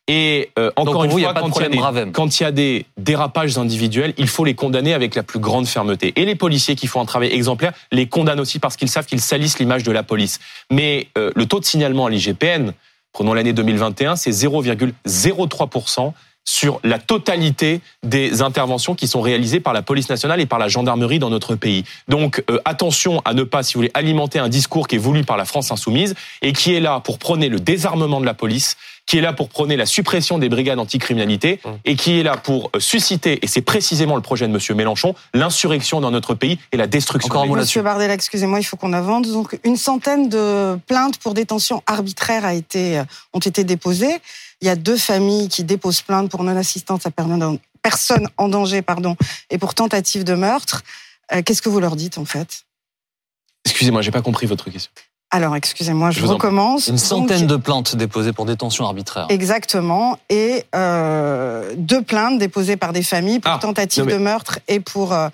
Et 0.06 0.50
euh, 0.58 0.70
encore 0.76 1.04
une 1.04 1.10
fois, 1.10 1.32
quand, 1.32 1.46
il 1.60 1.74
y 1.74 2.12
quand, 2.12 2.40
il 2.40 2.42
y 2.42 2.46
a 2.46 2.52
des 2.52 2.84
dérapages 2.98 3.56
individuels, 3.56 4.12
il 4.18 4.28
faut 4.28 4.44
les 4.44 4.54
condamner 4.54 4.92
avec 4.92 5.14
la 5.14 5.22
plus 5.22 5.38
grande 5.38 5.66
fermeté. 5.66 6.12
Et 6.16 6.26
les 6.26 6.34
policiers 6.34 6.74
qui 6.74 6.86
font 6.86 7.00
un 7.00 7.06
travail 7.06 7.32
exemplaire 7.32 7.72
les 7.90 8.06
condamnent 8.06 8.40
aussi 8.40 8.58
parce 8.58 8.76
qu'ils 8.76 8.90
savent 8.90 9.06
qu'ils 9.06 9.22
salissent 9.22 9.58
l'image 9.58 9.82
de 9.82 9.92
la 9.92 10.02
police. 10.02 10.40
Mais 10.70 11.08
euh, 11.16 11.30
le 11.34 11.46
taux 11.46 11.58
de 11.58 11.64
signalement 11.64 12.04
à 12.06 12.10
l'IGPN, 12.10 12.72
prenons 13.12 13.32
l'année 13.32 13.54
2021, 13.54 14.16
c'est 14.16 14.30
0,03% 14.30 16.12
sur 16.44 16.78
la 16.84 16.98
totalité 16.98 17.80
des 18.02 18.42
interventions 18.42 18.94
qui 18.94 19.08
sont 19.08 19.22
réalisées 19.22 19.60
par 19.60 19.72
la 19.72 19.82
police 19.82 20.08
nationale 20.10 20.40
et 20.40 20.46
par 20.46 20.58
la 20.58 20.68
gendarmerie 20.68 21.18
dans 21.18 21.30
notre 21.30 21.54
pays. 21.54 21.84
Donc 22.08 22.44
euh, 22.50 22.58
attention 22.64 23.22
à 23.24 23.32
ne 23.32 23.42
pas, 23.42 23.62
si 23.62 23.74
vous 23.74 23.80
voulez, 23.80 23.90
alimenter 23.94 24.38
un 24.38 24.48
discours 24.48 24.86
qui 24.86 24.96
est 24.96 24.98
voulu 24.98 25.24
par 25.24 25.36
la 25.36 25.46
France 25.46 25.70
insoumise 25.70 26.14
et 26.42 26.52
qui 26.52 26.74
est 26.74 26.80
là 26.80 27.00
pour 27.00 27.18
prôner 27.18 27.48
le 27.48 27.60
désarmement 27.60 28.20
de 28.20 28.26
la 28.26 28.34
police, 28.34 28.76
qui 29.06 29.18
est 29.18 29.20
là 29.20 29.32
pour 29.32 29.48
prôner 29.48 29.76
la 29.76 29.86
suppression 29.86 30.38
des 30.38 30.48
brigades 30.48 30.78
anticriminalité 30.78 31.60
mmh. 31.64 31.68
et 31.84 31.96
qui 31.96 32.18
est 32.18 32.22
là 32.22 32.36
pour 32.36 32.70
euh, 32.74 32.80
susciter, 32.80 33.38
et 33.42 33.46
c'est 33.46 33.62
précisément 33.62 34.16
le 34.16 34.22
projet 34.22 34.48
de 34.48 34.52
M. 34.52 34.76
Mélenchon, 34.76 35.14
l'insurrection 35.34 36.00
dans 36.00 36.10
notre 36.10 36.34
pays 36.34 36.58
et 36.72 36.76
la 36.76 36.86
destruction 36.86 37.30
Encore 37.30 37.44
un 37.44 37.60
Monsieur 37.60 37.82
Bardella, 37.82 38.14
excusez-moi, 38.14 38.60
il 38.60 38.64
faut 38.64 38.76
qu'on 38.76 38.92
avance. 38.92 39.28
Donc, 39.28 39.58
une 39.64 39.76
centaine 39.76 40.28
de 40.28 40.78
plaintes 40.86 41.18
pour 41.18 41.34
détention 41.34 41.82
arbitraire 41.86 42.44
a 42.44 42.54
été, 42.54 42.98
euh, 42.98 43.04
ont 43.32 43.40
été 43.40 43.64
déposées. 43.64 44.20
Il 44.60 44.66
y 44.66 44.70
a 44.70 44.76
deux 44.76 44.96
familles 44.96 45.48
qui 45.48 45.64
déposent 45.64 46.02
plainte 46.02 46.30
pour 46.30 46.42
non-assistance 46.42 47.06
à 47.06 47.10
personne 47.82 48.28
en 48.38 48.48
danger 48.48 48.82
pardon, 48.82 49.16
et 49.50 49.58
pour 49.58 49.74
tentative 49.74 50.24
de 50.24 50.34
meurtre. 50.34 50.82
Euh, 51.32 51.42
qu'est-ce 51.42 51.62
que 51.62 51.68
vous 51.68 51.80
leur 51.80 51.96
dites 51.96 52.18
en 52.18 52.24
fait? 52.24 52.64
Excusez-moi, 53.66 54.02
j'ai 54.02 54.10
pas 54.10 54.22
compris 54.22 54.46
votre 54.46 54.70
question. 54.70 54.90
Alors, 55.34 55.56
excusez-moi, 55.56 56.12
je, 56.12 56.24
recommence. 56.24 56.86
Une 56.86 56.96
centaine 56.96 57.48
de 57.48 57.56
plaintes 57.56 57.96
déposées 57.96 58.32
pour 58.32 58.46
détention 58.46 58.84
arbitraire. 58.84 59.26
Exactement. 59.30 60.16
Et 60.30 60.62
euh, 60.76 61.72
deux 61.76 62.02
plaintes 62.02 62.38
déposées 62.38 62.76
par 62.76 62.92
des 62.92 63.02
familles 63.02 63.40
pour 63.40 63.50
ah, 63.50 63.58
tentative 63.58 64.06
de 64.06 64.16
meurtre 64.16 64.60
et 64.68 64.78
pour 64.78 65.12
euh, 65.12 65.28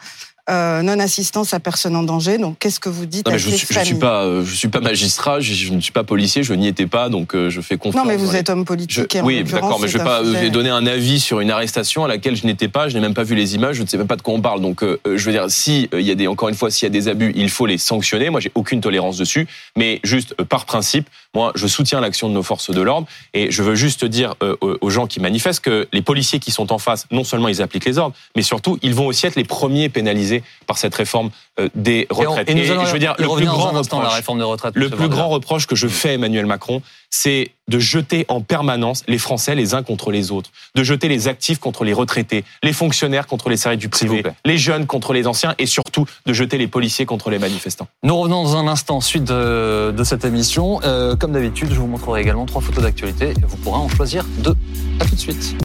euh, 0.50 0.82
non-assistance 0.82 1.54
à 1.54 1.60
personne 1.60 1.94
en 1.94 2.02
danger. 2.02 2.36
Donc, 2.36 2.58
qu'est-ce 2.58 2.80
que 2.80 2.88
vous 2.88 3.06
dites 3.06 3.28
à 3.28 3.38
je, 3.38 3.50
ces 3.50 3.56
je 3.56 3.84
suis 3.84 3.94
pas, 3.94 4.24
euh, 4.24 4.44
je 4.44 4.54
suis 4.54 4.68
pas 4.68 4.80
magistrat, 4.80 5.38
je, 5.38 5.72
ne 5.72 5.80
suis 5.80 5.92
pas 5.92 6.02
policier, 6.02 6.42
je 6.42 6.52
n'y 6.54 6.66
étais 6.66 6.86
pas, 6.86 7.08
donc 7.08 7.34
euh, 7.34 7.50
je 7.50 7.60
fais 7.60 7.76
confiance. 7.76 8.04
Non, 8.04 8.08
mais 8.08 8.16
vous 8.16 8.34
êtes 8.34 8.50
homme 8.50 8.64
politique. 8.64 9.16
oui, 9.22 9.44
d'accord, 9.44 9.78
mais 9.80 9.88
je 9.88 9.98
vais 9.98 10.04
pas 10.04 10.22
donner 10.50 10.70
un 10.70 10.86
avis 10.86 11.20
sur 11.20 11.40
une 11.40 11.50
arrestation 11.50 12.04
à 12.04 12.08
laquelle 12.08 12.34
je 12.34 12.46
n'étais 12.46 12.68
pas, 12.68 12.88
je 12.88 12.94
n'ai 12.94 13.00
même 13.00 13.14
pas 13.14 13.22
vu 13.22 13.34
les 13.34 13.54
images, 13.54 13.76
je 13.76 13.82
ne 13.82 13.86
sais 13.86 13.96
même 13.96 14.08
pas 14.08 14.16
de 14.16 14.22
quoi 14.22 14.34
on 14.34 14.40
parle. 14.40 14.60
Donc, 14.60 14.82
je 14.82 15.24
veux 15.24 15.32
dire, 15.32 15.46
si 15.48 15.88
il 15.92 16.00
y 16.00 16.10
a 16.10 16.14
des, 16.16 16.26
encore 16.26 16.48
une 16.48 16.56
fois, 16.56 16.70
s'il 16.70 16.86
y 16.86 16.90
a 16.90 16.90
des 16.90 17.08
abus, 17.08 17.32
il 17.36 17.48
faut 17.48 17.66
les 17.66 17.78
sanctionner. 17.78 18.30
Moi, 18.30 18.40
j'ai 18.40 18.52
aucune 18.54 18.80
tolérance 18.80 19.16
dessus, 19.18 19.46
mais 19.76 20.00
juste 20.02 20.34
par 20.44 20.64
principe, 20.64 21.08
moi, 21.34 21.52
je 21.54 21.66
soutiens 21.66 22.00
l'action 22.00 22.28
de 22.28 22.34
nos 22.34 22.42
forces 22.42 22.70
de 22.70 22.80
l'ordre 22.80 23.06
et 23.34 23.50
je 23.50 23.62
veux 23.62 23.74
juste 23.74 24.04
dire 24.04 24.34
aux 24.60 24.90
gens 24.90 25.06
qui 25.06 25.20
manifestent 25.20 25.60
que 25.60 25.88
les 25.92 26.02
policiers 26.02 26.40
qui 26.40 26.50
sont 26.50 26.72
en 26.72 26.78
face, 26.78 27.06
non 27.10 27.24
seulement 27.24 27.48
ils 27.48 27.62
appliquent 27.62 27.84
les 27.84 27.98
ordres, 27.98 28.16
mais 28.34 28.42
surtout 28.42 28.78
ils 28.82 28.94
vont 28.94 29.06
aussi 29.06 29.26
être 29.26 29.36
les 29.36 29.44
premiers 29.44 29.88
pénalisés 29.88 30.42
par 30.66 30.78
cette 30.78 30.94
réforme. 30.94 31.30
euh, 31.30 31.49
des 31.74 32.06
retraites. 32.10 32.48
Et, 32.50 32.64
je 32.64 32.72
veux 32.72 32.98
dire, 32.98 33.14
le 33.18 33.28
plus 33.34 33.46
grand 33.46 33.70
reproche, 33.70 34.02
la 34.02 34.08
réforme 34.10 34.38
des 34.38 34.44
retraites. 34.44 34.74
Le 34.76 34.88
plus 34.90 35.08
grand 35.08 35.28
reproche 35.28 35.66
que 35.66 35.76
je 35.76 35.88
fais 35.88 36.10
à 36.10 36.12
Emmanuel 36.14 36.46
Macron, 36.46 36.82
c'est 37.10 37.50
de 37.68 37.78
jeter 37.78 38.24
en 38.28 38.40
permanence 38.40 39.02
les 39.08 39.18
Français 39.18 39.54
les 39.54 39.74
uns 39.74 39.82
contre 39.82 40.10
les 40.10 40.30
autres, 40.30 40.50
de 40.74 40.82
jeter 40.82 41.08
les 41.08 41.28
actifs 41.28 41.58
contre 41.58 41.84
les 41.84 41.92
retraités, 41.92 42.44
les 42.62 42.72
fonctionnaires 42.72 43.26
contre 43.26 43.48
les 43.48 43.56
salariés 43.56 43.78
du 43.78 43.88
privé, 43.88 44.22
les 44.44 44.58
jeunes 44.58 44.86
contre 44.86 45.12
les 45.12 45.26
anciens 45.26 45.54
et 45.58 45.66
surtout 45.66 46.06
de 46.26 46.32
jeter 46.32 46.58
les 46.58 46.68
policiers 46.68 47.06
contre 47.06 47.30
les 47.30 47.38
manifestants. 47.38 47.88
Nous 48.02 48.16
revenons 48.16 48.44
dans 48.44 48.56
un 48.56 48.68
instant 48.68 49.00
suite 49.00 49.24
de, 49.24 50.02
cette 50.04 50.24
émission. 50.24 50.80
Euh, 50.82 51.14
comme 51.14 51.32
d'habitude, 51.32 51.68
je 51.70 51.78
vous 51.78 51.86
montrerai 51.86 52.22
également 52.22 52.46
trois 52.46 52.62
photos 52.62 52.82
d'actualité. 52.82 53.34
Vous 53.46 53.56
pourrez 53.58 53.78
en 53.78 53.88
choisir 53.88 54.24
deux. 54.38 54.56
À 54.98 55.04
tout 55.04 55.14
de 55.14 55.20
suite. 55.20 55.56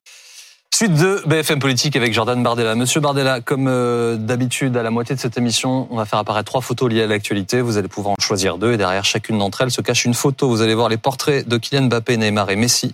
Suite 0.76 0.94
de 0.94 1.24
BFM 1.26 1.60
Politique 1.60 1.96
avec 1.96 2.12
Jordan 2.12 2.44
Bardella. 2.44 2.76
Monsieur 2.76 3.00
Bardella, 3.00 3.40
comme 3.40 3.70
euh, 3.70 4.18
d'habitude 4.18 4.76
à 4.76 4.84
la 4.84 4.92
moitié 4.92 5.16
de 5.16 5.22
cette 5.22 5.38
émission, 5.38 5.88
on 5.90 5.96
va 5.96 6.04
faire 6.04 6.20
apparaître 6.20 6.52
trois 6.52 6.60
photos 6.60 6.92
liées 6.92 7.04
à 7.04 7.08
l'actualité. 7.08 7.62
Vous 7.62 7.78
allez 7.78 7.88
pouvoir 7.88 8.16
en 8.20 8.22
choisir 8.22 8.58
deux 8.58 8.74
et 8.74 8.78
derrière 8.78 9.06
chacune 9.06 9.38
d'entre 9.38 9.62
elles 9.62 9.72
se 9.72 9.80
cache 9.80 10.04
une 10.04 10.14
photo. 10.14 10.50
Vous 10.50 10.62
allez 10.62 10.76
voir 10.76 10.90
les 10.90 10.98
portraits 10.98 11.48
de 11.48 11.58
Kylian 11.58 11.84
Mbappé, 11.84 12.18
Neymar 12.18 12.50
et 12.50 12.58
Messi, 12.58 12.94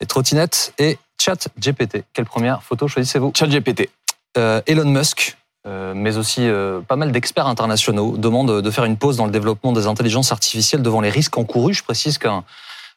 les 0.00 0.08
trottinettes 0.08 0.72
et 0.78 0.98
Chat 1.20 1.46
GPT. 1.60 2.02
Quelle 2.12 2.24
première 2.24 2.64
photo 2.64 2.88
choisissez-vous? 2.88 3.30
Chat 3.32 3.46
GPT. 3.46 3.90
Euh, 4.36 4.60
Elon 4.66 4.90
Musk, 4.90 5.36
euh, 5.68 5.92
mais 5.94 6.16
aussi 6.16 6.48
pas 6.88 6.96
mal 6.96 7.12
d'experts 7.12 7.46
internationaux 7.46 8.16
demandent 8.16 8.60
de 8.60 8.70
faire 8.72 8.86
une 8.86 8.96
pause 8.96 9.16
dans 9.16 9.26
le 9.26 9.30
développement 9.30 9.70
des 9.70 9.86
intelligences 9.86 10.32
artificielles 10.32 10.82
devant 10.82 11.00
les 11.00 11.10
risques 11.10 11.38
encourus. 11.38 11.74
Je 11.74 11.84
précise 11.84 12.18
qu'un 12.18 12.42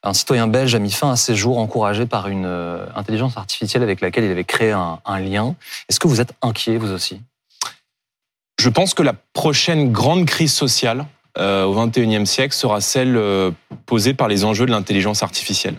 un 0.04 0.14
citoyen 0.14 0.48
belge 0.48 0.74
a 0.74 0.80
mis 0.80 0.92
fin 0.92 1.12
à 1.12 1.16
ses 1.16 1.36
jours 1.36 1.60
encouragé 1.60 2.06
par 2.06 2.28
une 2.28 2.46
euh, 2.46 2.86
intelligence 2.96 3.38
artificielle 3.38 3.84
avec 3.84 4.02
laquelle 4.02 4.24
il 4.24 4.32
avait 4.32 4.44
créé 4.44 4.72
un, 4.72 5.20
lien. 5.20 5.56
Est-ce 5.90 6.00
que 6.00 6.08
vous 6.08 6.22
êtes 6.22 6.34
inquiet, 6.42 6.78
vous 6.78 6.92
aussi? 6.92 7.22
Je 8.60 8.70
pense 8.70 8.94
que 8.94 9.04
la 9.04 9.14
prochaine 9.34 9.92
grande 9.92 10.26
crise 10.26 10.54
sociale 10.54 11.06
euh, 11.38 11.64
au 11.64 11.74
XXIe 11.74 12.26
siècle 12.26 12.54
sera 12.56 12.82
celle 12.82 13.16
euh, 13.16 13.52
posée 13.86 14.14
par 14.14 14.28
les 14.28 14.44
enjeux 14.44 14.66
de 14.66 14.72
l'intelligence 14.72 15.24
artificielle. 15.24 15.76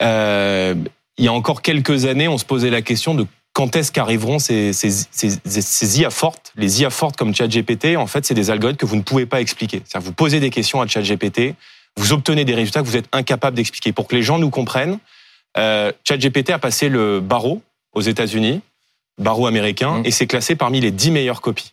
il 0.00 1.24
y 1.24 1.28
a 1.28 1.32
encore 1.32 1.62
quelques 1.62 2.06
années, 2.06 2.28
on 2.28 2.38
se 2.38 2.44
posait 2.44 2.70
la 2.70 2.82
question 2.82 3.14
de 3.14 3.26
quand 3.52 3.74
est-ce 3.74 3.90
qu'arriveront 3.90 4.38
ces, 4.38 4.72
IA 5.98 6.10
fortes 6.10 6.52
Les 6.56 6.82
IA 6.82 6.90
fortes 6.90 7.16
comme 7.16 7.34
ChatGPT, 7.34 7.96
en 7.96 8.06
fait, 8.06 8.26
c'est 8.26 8.34
des 8.34 8.50
algorithmes 8.50 8.76
que 8.76 8.84
vous 8.84 8.96
ne 8.96 9.02
pouvez 9.02 9.24
pas 9.24 9.40
expliquer. 9.40 9.82
C'est-à-dire 9.82 10.06
vous 10.06 10.12
posez 10.12 10.40
des 10.40 10.50
questions 10.50 10.82
à 10.82 10.86
ChatGPT, 10.86 11.54
vous 11.96 12.12
obtenez 12.12 12.44
des 12.44 12.54
résultats 12.54 12.80
que 12.82 12.86
vous 12.86 12.96
êtes 12.96 13.08
incapable 13.12 13.56
d'expliquer. 13.56 13.92
Pour 13.92 14.06
que 14.06 14.14
les 14.14 14.22
gens 14.22 14.38
nous 14.38 14.50
comprennent, 14.50 14.98
euh, 15.56 15.92
ChatGPT 16.04 16.50
a 16.50 16.58
passé 16.58 16.88
le 16.88 17.20
barreau 17.20 17.62
aux 17.92 18.02
États-Unis, 18.02 18.60
barreau 19.18 19.46
américain, 19.46 19.98
mmh. 19.98 20.06
et 20.06 20.10
s'est 20.10 20.26
classé 20.26 20.56
parmi 20.56 20.80
les 20.80 20.90
10 20.90 21.10
meilleures 21.10 21.40
copies. 21.40 21.72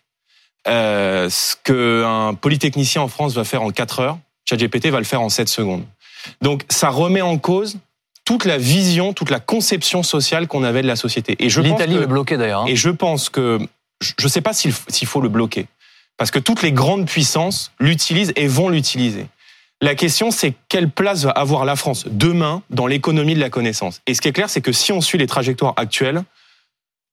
Euh, 0.67 1.29
ce 1.29 1.55
qu'un 1.61 2.33
polytechnicien 2.35 3.01
en 3.01 3.09
France 3.09 3.33
va 3.33 3.43
faire 3.43 3.63
en 3.63 3.71
4 3.71 3.99
heures, 3.99 4.17
ChatGPT 4.45 4.87
va 4.87 4.99
le 4.99 5.05
faire 5.05 5.21
en 5.21 5.29
7 5.29 5.49
secondes. 5.49 5.83
Donc 6.41 6.63
ça 6.69 6.89
remet 6.89 7.21
en 7.21 7.37
cause 7.37 7.77
toute 8.25 8.45
la 8.45 8.57
vision, 8.57 9.11
toute 9.11 9.29
la 9.29 9.41
conception 9.41 10.03
sociale 10.03 10.47
qu'on 10.47 10.63
avait 10.63 10.81
de 10.81 10.87
la 10.87 10.95
société. 10.95 11.35
Et 11.39 11.49
je 11.49 11.59
L'Italie 11.59 11.97
est 11.97 12.07
bloquée 12.07 12.37
d'ailleurs. 12.37 12.61
Hein. 12.61 12.67
Et 12.67 12.77
je 12.77 12.89
pense 12.89 13.29
que 13.29 13.59
je 13.99 14.23
ne 14.23 14.29
sais 14.29 14.41
pas 14.41 14.53
s'il 14.53 14.73
faut 14.73 15.21
le 15.21 15.29
bloquer, 15.29 15.67
parce 16.17 16.31
que 16.31 16.39
toutes 16.39 16.61
les 16.61 16.71
grandes 16.71 17.07
puissances 17.07 17.71
l'utilisent 17.79 18.33
et 18.35 18.47
vont 18.47 18.69
l'utiliser. 18.69 19.27
La 19.83 19.95
question, 19.95 20.31
c'est 20.31 20.53
quelle 20.69 20.89
place 20.89 21.25
va 21.25 21.31
avoir 21.31 21.65
la 21.65 21.75
France 21.75 22.05
demain 22.09 22.61
dans 22.69 22.87
l'économie 22.87 23.35
de 23.35 23.41
la 23.41 23.49
connaissance? 23.49 23.99
Et 24.07 24.13
ce 24.13 24.21
qui 24.21 24.29
est 24.29 24.31
clair, 24.31 24.49
c'est 24.49 24.61
que 24.61 24.71
si 24.71 24.93
on 24.93 25.01
suit 25.01 25.17
les 25.17 25.27
trajectoires 25.27 25.73
actuelles, 25.75 26.23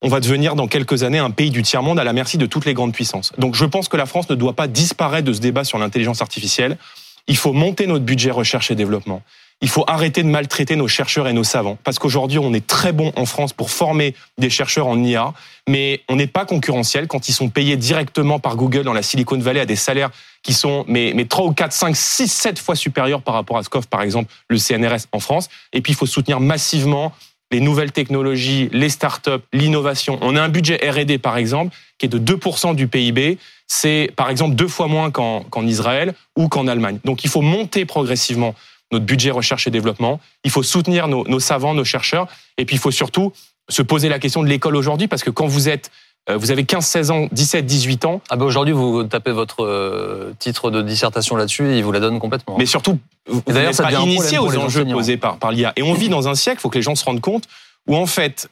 on 0.03 0.09
va 0.09 0.21
devenir 0.21 0.55
dans 0.55 0.69
quelques 0.69 1.03
années 1.03 1.19
un 1.19 1.33
pays 1.33 1.51
du 1.51 1.63
tiers-monde 1.63 1.99
à 1.99 2.05
la 2.05 2.13
merci 2.13 2.39
de 2.39 2.47
toutes 2.47 2.67
les 2.67 2.73
grandes 2.73 2.93
puissances. 2.93 3.33
Donc 3.39 3.57
je 3.57 3.65
pense 3.65 3.89
que 3.89 3.97
la 3.97 4.07
France 4.07 4.31
ne 4.31 4.37
doit 4.37 4.53
pas 4.53 4.69
disparaître 4.69 5.27
de 5.27 5.33
ce 5.33 5.41
débat 5.41 5.65
sur 5.65 5.79
l'intelligence 5.79 6.23
artificielle. 6.23 6.79
Il 7.27 7.37
faut 7.37 7.53
monter 7.53 7.89
notre 7.89 8.05
budget 8.05 8.31
recherche 8.31 8.71
et 8.71 8.77
développement. 8.77 9.21
Il 9.62 9.68
faut 9.68 9.85
arrêter 9.87 10.23
de 10.23 10.29
maltraiter 10.29 10.75
nos 10.75 10.88
chercheurs 10.88 11.29
et 11.29 11.35
nos 11.35 11.44
savants, 11.44 11.77
parce 11.85 11.99
qu'aujourd'hui, 11.99 12.38
on 12.38 12.55
est 12.55 12.66
très 12.66 12.92
bon 12.92 13.12
en 13.16 13.27
France 13.27 13.53
pour 13.53 13.70
former 13.70 14.14
des 14.38 14.49
chercheurs 14.49 14.87
en 14.87 15.03
IA, 15.03 15.35
mais 15.68 16.01
on 16.09 16.16
n'est 16.16 16.27
pas 16.27 16.46
concurrentiel 16.46 17.07
quand 17.07 17.29
ils 17.29 17.35
sont 17.35 17.51
payés 17.51 17.77
directement 17.77 18.38
par 18.38 18.57
Google 18.57 18.85
dans 18.85 18.94
la 18.94 19.03
Silicon 19.03 19.38
Valley 19.38 19.61
à 19.61 19.66
des 19.66 19.77
salaires 19.77 20.11
qui 20.42 20.55
sont 20.55 20.85
mais, 20.88 21.12
mais 21.14 21.27
3 21.27 21.44
ou 21.44 21.53
4, 21.53 21.73
5, 21.73 21.94
6, 21.94 22.33
7 22.33 22.59
fois 22.59 22.75
supérieurs 22.75 23.20
par 23.20 23.35
rapport 23.35 23.59
à 23.59 23.62
ce 23.62 23.68
qu'offre, 23.68 23.88
par 23.88 24.01
exemple, 24.01 24.33
le 24.49 24.57
CNRS 24.57 25.07
en 25.12 25.20
France. 25.20 25.49
Et 25.75 25.83
puis, 25.83 25.92
il 25.92 25.96
faut 25.96 26.07
soutenir 26.07 26.40
massivement 26.40 27.12
les 27.51 27.61
nouvelles 27.61 27.92
technologies, 27.92 28.68
les 28.73 28.88
startups, 28.88 29.42
l'innovation. 29.53 30.18
On 30.23 30.37
a 30.37 30.42
un 30.42 30.49
budget 30.49 30.77
R&D, 30.88 31.18
par 31.18 31.37
exemple, 31.37 31.77
qui 31.99 32.07
est 32.07 32.09
de 32.09 32.18
2% 32.18 32.75
du 32.75 32.87
PIB. 32.87 33.38
C'est, 33.66 34.11
par 34.16 34.31
exemple, 34.31 34.55
deux 34.55 34.68
fois 34.68 34.87
moins 34.87 35.11
qu'en 35.11 35.66
Israël 35.66 36.14
ou 36.37 36.49
qu'en 36.49 36.66
Allemagne. 36.66 36.99
Donc, 37.05 37.25
il 37.25 37.31
faut 37.31 37.42
monter 37.42 37.85
progressivement 37.85 38.55
notre 38.92 39.05
budget 39.05 39.31
recherche 39.31 39.66
et 39.66 39.70
développement. 39.70 40.20
Il 40.44 40.50
faut 40.50 40.62
soutenir 40.62 41.09
nos, 41.09 41.40
savants, 41.40 41.74
nos 41.74 41.85
chercheurs. 41.85 42.26
Et 42.59 42.64
puis, 42.64 42.76
il 42.76 42.79
faut 42.79 42.90
surtout 42.90 43.33
se 43.68 43.83
poser 43.83 44.09
la 44.09 44.18
question 44.18 44.42
de 44.42 44.48
l'école 44.48 44.76
aujourd'hui, 44.76 45.07
parce 45.09 45.22
que 45.22 45.31
quand 45.31 45.46
vous 45.46 45.68
êtes 45.68 45.90
euh, 46.29 46.37
vous 46.37 46.50
avez 46.50 46.64
15, 46.64 46.85
16 46.85 47.11
ans, 47.11 47.29
17, 47.33 47.64
18 47.64 48.05
ans. 48.05 48.20
Ah 48.29 48.37
ben 48.37 48.44
aujourd'hui, 48.44 48.74
vous 48.74 49.05
tapez 49.05 49.33
votre 49.33 49.64
euh, 49.64 50.35
titre 50.38 50.70
de 50.70 50.83
dissertation 50.83 51.35
là-dessus 51.35 51.72
et 51.72 51.79
il 51.79 51.85
vous 51.85 51.92
la 51.92 52.00
donne 52.00 52.18
complètement. 52.18 52.57
Mais 52.59 52.66
surtout, 52.66 52.98
vous 53.26 53.42
n'êtes 53.46 53.76
pas 53.76 53.92
initié 53.92 54.38
aux 54.38 54.55
enjeux 54.57 54.85
posés 54.85 55.16
par, 55.16 55.38
par 55.38 55.50
l'IA. 55.50 55.72
Et 55.76 55.83
on 55.83 55.94
vit 55.94 56.09
dans 56.11 56.29
un 56.29 56.35
siècle, 56.35 56.59
il 56.59 56.62
faut 56.62 56.68
que 56.68 56.79
les 56.79 56.83
gens 56.83 56.94
se 56.94 57.05
rendent 57.05 57.22
compte, 57.22 57.44
où 57.87 57.96
en 57.96 58.07
fait, 58.07 58.50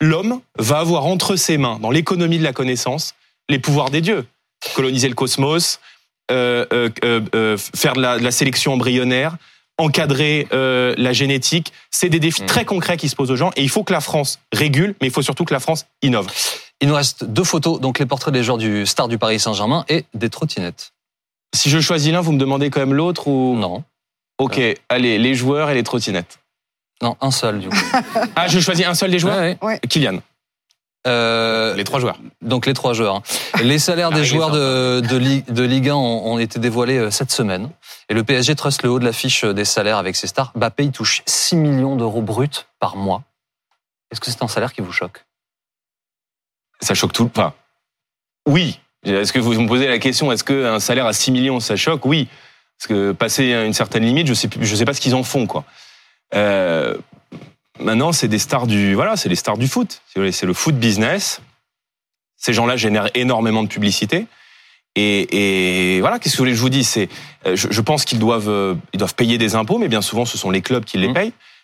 l'homme 0.00 0.40
va 0.58 0.78
avoir 0.78 1.04
entre 1.04 1.36
ses 1.36 1.58
mains, 1.58 1.78
dans 1.80 1.90
l'économie 1.90 2.38
de 2.38 2.44
la 2.44 2.54
connaissance, 2.54 3.14
les 3.48 3.58
pouvoirs 3.58 3.90
des 3.90 4.00
dieux. 4.00 4.26
Coloniser 4.74 5.08
le 5.08 5.14
cosmos, 5.14 5.80
euh, 6.30 6.64
faire 7.74 7.92
de 7.92 8.00
la 8.00 8.30
sélection 8.30 8.72
embryonnaire, 8.72 9.36
encadrer 9.78 10.46
euh, 10.52 10.94
la 10.98 11.12
génétique. 11.12 11.72
C'est 11.90 12.08
des 12.08 12.20
défis 12.20 12.42
mm. 12.42 12.46
très 12.46 12.64
concrets 12.64 12.96
qui 12.96 13.08
se 13.08 13.16
posent 13.16 13.30
aux 13.30 13.36
gens 13.36 13.50
et 13.56 13.62
il 13.62 13.68
faut 13.68 13.84
que 13.84 13.92
la 13.92 14.00
France 14.00 14.38
régule, 14.52 14.94
mais 15.00 15.08
il 15.08 15.12
faut 15.12 15.22
surtout 15.22 15.44
que 15.44 15.54
la 15.54 15.60
France 15.60 15.86
innove. 16.02 16.26
Il 16.80 16.88
nous 16.88 16.94
reste 16.94 17.24
deux 17.24 17.44
photos, 17.44 17.80
donc 17.80 17.98
les 17.98 18.06
portraits 18.06 18.34
des 18.34 18.42
joueurs 18.42 18.58
du 18.58 18.86
star 18.86 19.08
du 19.08 19.18
Paris 19.18 19.38
Saint-Germain 19.38 19.84
et 19.88 20.04
des 20.14 20.30
trottinettes. 20.30 20.92
Si 21.54 21.70
je 21.70 21.80
choisis 21.80 22.12
l'un, 22.12 22.20
vous 22.20 22.32
me 22.32 22.38
demandez 22.38 22.70
quand 22.70 22.80
même 22.80 22.94
l'autre 22.94 23.28
ou? 23.28 23.56
Non. 23.56 23.84
Ok, 24.38 24.60
allez, 24.88 25.18
les 25.18 25.34
joueurs 25.34 25.70
et 25.70 25.74
les 25.74 25.82
trottinettes. 25.82 26.38
Non, 27.02 27.16
un 27.20 27.30
seul 27.30 27.60
du 27.60 27.68
coup. 27.68 27.76
ah, 28.36 28.48
je 28.48 28.58
choisis 28.60 28.86
un 28.86 28.94
seul 28.94 29.10
des 29.10 29.18
joueurs? 29.18 29.56
Ouais, 29.62 29.80
Kylian. 29.88 30.18
Euh, 31.06 31.74
les 31.74 31.84
trois 31.84 31.98
joueurs. 31.98 32.18
Donc 32.42 32.66
les 32.66 32.74
trois 32.74 32.92
joueurs. 32.92 33.16
Hein. 33.16 33.22
Les 33.62 33.78
salaires 33.80 34.10
des 34.10 34.24
joueurs 34.24 34.50
de, 34.50 35.00
de, 35.00 35.62
Ligue 35.64 35.88
1 35.88 35.94
ont, 35.94 36.38
été 36.38 36.60
dévoilés 36.60 36.98
euh, 36.98 37.10
cette 37.10 37.32
semaine. 37.32 37.70
Et 38.08 38.14
le 38.14 38.22
PSG 38.22 38.54
truste 38.54 38.84
le 38.84 38.90
haut 38.90 38.98
de 39.00 39.04
l'affiche 39.04 39.44
des 39.44 39.64
salaires 39.64 39.98
avec 39.98 40.14
ses 40.14 40.28
stars. 40.28 40.52
Mbappé, 40.54 40.84
il 40.84 40.92
touche 40.92 41.22
6 41.26 41.56
millions 41.56 41.96
d'euros 41.96 42.22
bruts 42.22 42.66
par 42.78 42.96
mois. 42.96 43.24
Est-ce 44.12 44.20
que 44.20 44.30
c'est 44.30 44.42
un 44.42 44.48
salaire 44.48 44.72
qui 44.72 44.80
vous 44.80 44.92
choque? 44.92 45.24
Ça 46.80 46.94
choque 46.94 47.12
tout. 47.12 47.30
Enfin, 47.34 47.52
oui. 48.46 48.78
Est-ce 49.04 49.32
que 49.32 49.40
vous 49.40 49.60
me 49.60 49.66
posez 49.66 49.88
la 49.88 49.98
question, 49.98 50.30
est-ce 50.30 50.44
qu'un 50.44 50.78
salaire 50.78 51.06
à 51.06 51.12
6 51.12 51.32
millions, 51.32 51.58
ça 51.58 51.74
choque? 51.74 52.04
Oui. 52.04 52.28
Parce 52.78 52.86
que 52.88 53.12
passer 53.12 53.52
une 53.52 53.72
certaine 53.72 54.04
limite, 54.04 54.28
je 54.28 54.34
sais, 54.34 54.48
je 54.60 54.76
sais 54.76 54.84
pas 54.84 54.94
ce 54.94 55.00
qu'ils 55.00 55.14
en 55.14 55.24
font, 55.24 55.46
quoi. 55.46 55.64
Euh, 56.34 56.96
Maintenant, 57.80 58.12
c'est 58.12 58.28
des 58.28 58.38
stars 58.38 58.66
du, 58.66 58.94
voilà, 58.94 59.16
c'est 59.16 59.28
les 59.28 59.36
stars 59.36 59.58
du 59.58 59.66
foot. 59.66 60.02
C'est 60.14 60.46
le 60.46 60.54
foot 60.54 60.74
business. 60.76 61.40
Ces 62.36 62.52
gens-là 62.52 62.76
génèrent 62.76 63.10
énormément 63.14 63.62
de 63.62 63.68
publicité. 63.68 64.26
Et, 64.94 65.96
et 65.96 66.00
voilà, 66.00 66.18
qu'est-ce 66.18 66.34
que 66.34 66.38
vous 66.38 66.42
voulez 66.42 66.52
que 66.52 66.58
je 66.58 66.62
vous 66.62 66.68
dise 66.68 66.86
C'est, 66.88 67.08
euh, 67.46 67.56
je, 67.56 67.68
je, 67.70 67.80
pense 67.80 68.04
qu'ils 68.04 68.18
doivent, 68.18 68.50
euh, 68.50 68.74
ils 68.92 68.98
doivent 68.98 69.14
payer 69.14 69.38
des 69.38 69.54
impôts, 69.54 69.78
mais 69.78 69.88
bien 69.88 70.02
souvent, 70.02 70.26
ce 70.26 70.36
sont 70.36 70.50
les 70.50 70.60
clubs 70.60 70.84
qui 70.84 70.98
les 70.98 71.08
mmh. 71.08 71.14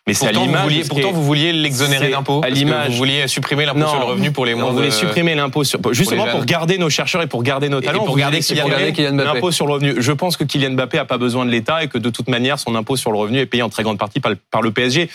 Mais 0.09 0.15
c'est 0.15 0.27
à 0.27 0.33
l'image. 0.33 0.89
Pourtant, 0.89 1.13
vous 1.13 1.23
vouliez 1.23 1.53
l'exonérer 1.53 2.11
d'impôts. 2.11 2.41
À 2.43 2.49
l'image. 2.49 2.91
Vous 2.91 2.97
vouliez 2.97 3.29
supprimer 3.29 3.67
l'impôt 3.67 3.87
sur 3.87 3.99
le 3.99 4.05
revenu 4.07 4.33
pour 4.33 4.47
les 4.47 4.55
moins. 4.55 4.71
On 4.71 4.73
voulait 4.73 4.91
supprimer 4.91 5.35
l'impôt 5.35 5.65
sur, 5.65 5.79
justement 5.93 6.27
pour, 6.27 6.45
garder 6.45 6.79
nos 6.79 6.89
chercheurs 6.89 7.23
et 7.23 7.27
pour 7.27 7.43
garder 7.43 7.69
nos 7.69 7.81
talents. 7.81 8.03
Et 8.03 8.07
pour 8.07 8.17
garder 8.17 8.41
Kylian 8.41 8.69
Mbappé. 9.13 9.25
L'impôt 9.25 9.51
sur 9.53 9.67
le 9.67 9.75
revenu. 9.75 9.95
Je 9.99 10.13
pense 10.13 10.37
que 10.37 10.45
Kylian 10.45 10.71
Mbappé 10.71 10.99
a 10.99 11.05
pas 11.05 11.19
besoin 11.19 11.45
de 11.45 11.51
l'État 11.51 11.85
et 11.85 11.89
que 11.89 11.99
de 11.99 12.11
toute 12.11 12.29
manière, 12.29 12.59
son 12.59 12.75
impôt 12.75 12.97
sur 12.97 13.13
le 13.13 13.19
revenu 13.19 13.39
est 13.39 13.47
payé 13.47 13.63
en 13.63 13.69
très 13.69 13.83
grande 13.83 13.99
partie 13.99 14.21
par 14.21 14.31
le, 14.31 14.39
par 14.51 14.63
le 14.63 14.71
PSG. 14.71 15.11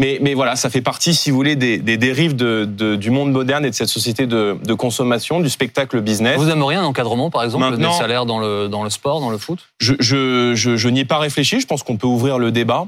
Mais, 0.00 0.18
mais 0.22 0.34
voilà, 0.34 0.54
ça 0.54 0.70
fait 0.70 0.80
partie, 0.80 1.12
si 1.12 1.30
vous 1.30 1.36
voulez, 1.36 1.56
des, 1.56 1.78
des 1.78 1.96
dérives 1.96 2.36
de, 2.36 2.64
de, 2.64 2.94
du 2.94 3.10
monde 3.10 3.32
moderne 3.32 3.64
et 3.64 3.70
de 3.70 3.74
cette 3.74 3.88
société 3.88 4.28
de, 4.28 4.56
de, 4.64 4.74
consommation, 4.74 5.40
du 5.40 5.50
spectacle 5.50 6.00
business. 6.00 6.38
Vous 6.38 6.50
aimeriez 6.50 6.78
un 6.78 6.84
encadrement, 6.84 7.30
par 7.30 7.42
exemple, 7.42 7.76
des 7.76 7.90
salaires 7.90 8.24
dans 8.24 8.38
le, 8.38 8.68
dans 8.68 8.84
le 8.84 8.90
sport, 8.90 9.20
dans 9.20 9.30
le 9.30 9.38
foot? 9.38 9.58
Je, 9.80 9.94
je, 9.98 10.54
je, 10.54 10.76
je 10.76 10.88
n'y 10.88 11.00
ai 11.00 11.04
pas 11.04 11.18
réfléchi. 11.18 11.60
Je 11.60 11.66
pense 11.66 11.82
qu'on 11.82 11.96
peut 11.96 12.06
ouvrir 12.06 12.38
le 12.38 12.52
débat. 12.52 12.86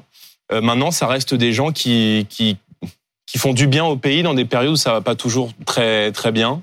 Euh, 0.52 0.60
maintenant, 0.60 0.90
ça 0.90 1.06
reste 1.06 1.34
des 1.34 1.52
gens 1.52 1.72
qui, 1.72 2.26
qui, 2.28 2.56
qui 3.26 3.38
font 3.38 3.52
du 3.52 3.66
bien 3.66 3.84
au 3.84 3.96
pays 3.96 4.22
dans 4.22 4.34
des 4.34 4.44
périodes 4.44 4.72
où 4.72 4.76
ça 4.76 4.92
va 4.92 5.00
pas 5.00 5.14
toujours 5.14 5.50
très, 5.66 6.12
très 6.12 6.32
bien. 6.32 6.62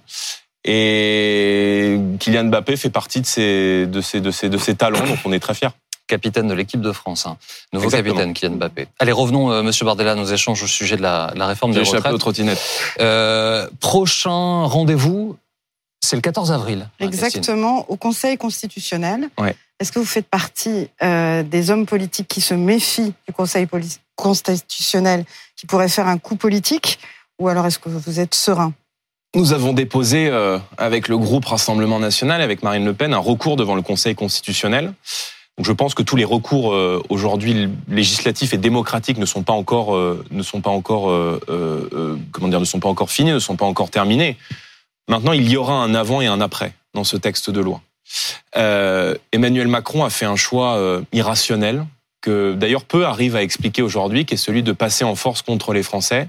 Et 0.65 1.97
Kylian 2.19 2.45
Mbappé 2.45 2.76
fait 2.76 2.89
partie 2.89 3.21
de 3.21 3.26
ces, 3.26 3.86
de 3.88 4.02
ces, 4.02 4.19
de 4.19 4.32
ces, 4.32 4.50
de 4.50 4.58
ces 4.58 4.76
talents, 4.76 5.06
donc 5.06 5.19
on 5.26 5.32
est 5.32 5.39
très 5.39 5.54
fiers 5.54 5.69
capitaine 6.08 6.47
de 6.47 6.54
l'équipe 6.54 6.82
de 6.82 6.91
France. 6.91 7.26
Hein. 7.26 7.38
Nouveau 7.73 7.89
capitaine, 7.89 8.34
Kylian 8.34 8.56
Mbappé. 8.56 8.88
Allez, 9.00 9.12
revenons, 9.12 9.52
euh, 9.52 9.62
Monsieur 9.62 9.86
Bardella, 9.86 10.15
nos 10.15 10.26
échanges 10.26 10.63
au 10.63 10.67
sujet 10.67 10.95
de 10.95 11.02
la, 11.02 11.34
la 11.36 11.47
réforme 11.47 11.73
des 11.73 11.82
retraites. 11.82 12.13
aux 12.13 12.17
trottinettes. 12.17 12.62
Euh, 13.00 13.67
prochain 13.80 14.63
rendez-vous, 14.63 15.38
c'est 16.02 16.15
le 16.15 16.21
14 16.21 16.52
avril. 16.52 16.89
Exactement, 17.00 17.86
au 17.89 17.97
Conseil 17.97 18.38
constitutionnel. 18.38 19.30
Ouais. 19.38 19.56
Est-ce 19.80 19.92
que 19.92 20.00
vous 20.00 20.06
faites 20.06 20.28
partie 20.28 20.90
euh, 21.04 21.44
des 21.44 21.70
hommes 21.70 21.86
politiques 21.86 22.28
qui 22.28 22.42
se 22.42 22.56
méfient 22.56 23.13
du 23.28 23.34
Conseil 23.34 23.68
constitutionnel, 24.16 25.24
qui 25.56 25.68
pourrait 25.68 25.90
faire 25.90 26.08
un 26.08 26.18
coup 26.18 26.36
politique, 26.36 27.00
ou 27.38 27.48
alors 27.48 27.68
est-ce 27.68 27.78
que 27.78 27.90
vous 27.90 28.20
êtes 28.20 28.34
serein? 28.34 28.74
Nous 29.36 29.54
avons 29.54 29.74
déposé 29.74 30.30
euh, 30.30 30.58
avec 30.78 31.08
le 31.08 31.18
groupe 31.18 31.46
Rassemblement 31.46 32.00
National, 32.00 32.42
avec 32.42 32.63
Marine 32.63 32.86
Le 32.86 32.94
Pen, 32.94 33.13
un 33.13 33.20
recours 33.20 33.56
devant 33.56 33.76
le 33.76 33.84
Conseil 33.84 34.16
constitutionnel. 34.16 34.94
Je 35.60 35.72
pense 35.72 35.94
que 35.94 36.04
tous 36.04 36.16
les 36.16 36.26
recours 36.26 36.74
euh, 36.74 37.04
aujourd'hui 37.10 37.70
législatifs 37.88 38.54
et 38.54 38.58
démocratiques 38.58 39.20
ne 39.20 39.26
sont 39.26 39.44
pas 39.44 39.54
encore 39.54 39.96
ne 39.96 40.44
sont 40.44 40.62
pas 40.62 40.70
encore 40.72 41.40
comment 42.32 42.48
dire 42.48 42.60
ne 42.60 42.66
sont 42.66 42.80
pas 42.80 42.90
encore 42.90 43.12
finis, 43.12 43.32
ne 43.32 43.40
sont 43.40 43.56
pas 43.56 43.66
encore 43.66 43.92
terminés. 43.92 44.38
Maintenant, 45.08 45.34
il 45.34 45.48
y 45.50 45.56
aura 45.56 45.76
un 45.76 45.94
avant 45.94 46.22
et 46.22 46.28
un 46.28 46.42
après 46.42 46.74
dans 46.94 47.04
ce 47.04 47.16
texte 47.16 47.50
de 47.52 47.62
loi. 47.62 47.82
Emmanuel 48.56 49.67
Macron 49.67 50.04
a 50.04 50.10
fait 50.10 50.26
un 50.26 50.36
choix 50.36 51.02
irrationnel 51.13 51.86
que 52.22 52.54
d'ailleurs 52.54 52.84
peu 52.84 53.06
arrivent 53.06 53.36
à 53.36 53.43
expliquer 53.43 53.82
aujourd'hui, 53.82 54.26
qui 54.26 54.34
est 54.34 54.38
celui 54.38 54.63
de 54.63 54.72
passer 54.72 55.04
en 55.04 55.15
force 55.15 55.41
contre 55.41 55.74
les 55.74 55.84
Français 55.84 56.28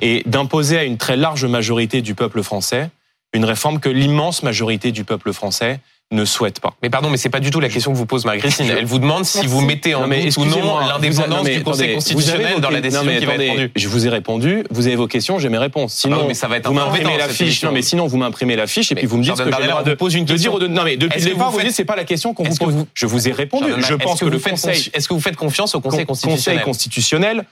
et 0.00 0.22
d'imposer 0.26 0.78
à 0.78 0.84
une 0.84 0.96
très 0.96 1.16
large 1.16 1.44
majorité 1.44 2.00
du 2.00 2.14
peuple 2.14 2.42
français 2.42 2.90
une 3.34 3.44
réforme 3.44 3.80
que 3.80 3.88
l'immense 3.88 4.42
majorité 4.42 4.92
du 4.92 5.04
peuple 5.04 5.32
français 5.32 5.80
ne 6.10 6.24
souhaite 6.24 6.60
pas. 6.60 6.74
Mais 6.82 6.88
pardon, 6.88 7.10
mais 7.10 7.18
c'est 7.18 7.28
pas 7.28 7.40
du 7.40 7.50
tout 7.50 7.60
la 7.60 7.68
question 7.68 7.92
que 7.92 7.96
vous 7.96 8.06
pose 8.06 8.24
Marie-Christine. 8.24 8.66
Elle 8.70 8.86
vous 8.86 8.98
demande 8.98 9.24
si 9.24 9.46
vous 9.46 9.60
mettez 9.60 9.94
en 9.94 10.08
doute 10.08 10.36
ou 10.38 10.44
non 10.46 10.78
l'indépendance 10.78 11.46
du 11.46 11.62
Conseil 11.62 11.94
constitutionnel 11.94 12.60
dans 12.60 12.70
la 12.70 12.80
décision 12.80 13.04
qui 13.04 13.24
va 13.26 13.34
être 13.34 13.48
rendue. 13.48 13.70
Je 13.76 13.88
vous 13.88 14.06
ai 14.06 14.10
répondu, 14.10 14.64
vous 14.70 14.86
avez 14.86 14.96
vos 14.96 15.06
questions, 15.06 15.38
j'ai 15.38 15.48
mes 15.48 15.58
réponses. 15.58 15.94
Ah 15.96 16.00
sinon, 16.00 16.26
mais 16.26 16.34
ça 16.34 16.48
va 16.48 16.56
être 16.56 16.68
vous 16.68 16.74
m'imprimez 16.74 17.18
la 17.18 17.28
fiche. 17.28 17.62
Non, 17.62 17.72
mais 17.72 17.82
sinon 17.82 18.06
vous 18.06 18.16
m'imprimez 18.16 18.56
la 18.56 18.66
fiche 18.66 18.92
et 18.92 18.94
puis 18.94 19.06
vous 19.06 19.18
me 19.18 19.22
dites 19.22 19.36
ce 19.36 19.42
que 19.42 19.50
j'ai 19.50 19.90
de 19.90 19.94
pose 19.94 20.14
une 20.14 20.26
question. 20.26 20.58
Non, 20.58 20.84
mais 20.84 20.96
depuis 20.96 21.20
le 21.20 21.30
départ, 21.30 21.50
vous 21.50 21.60
dites 21.60 21.72
c'est 21.72 21.84
pas 21.84 21.96
la 21.96 22.04
question 22.04 22.34
qu'on 22.34 22.44
vous 22.44 22.56
pose. 22.56 22.86
Je 22.94 23.06
vous 23.06 23.28
ai 23.28 23.32
répondu. 23.32 23.72
Je 23.78 23.94
pense 23.94 24.20
que 24.20 24.26
le 24.26 24.38
Conseil. 24.38 24.90
Est-ce 24.94 25.08
que 25.08 25.14
vous 25.14 25.20
faites 25.20 25.36
confiance 25.36 25.74
au 25.74 25.80
Conseil 25.80 26.06
constitutionnel 26.06 26.58
Conseil 26.58 26.64
constitutionnel 26.64 27.44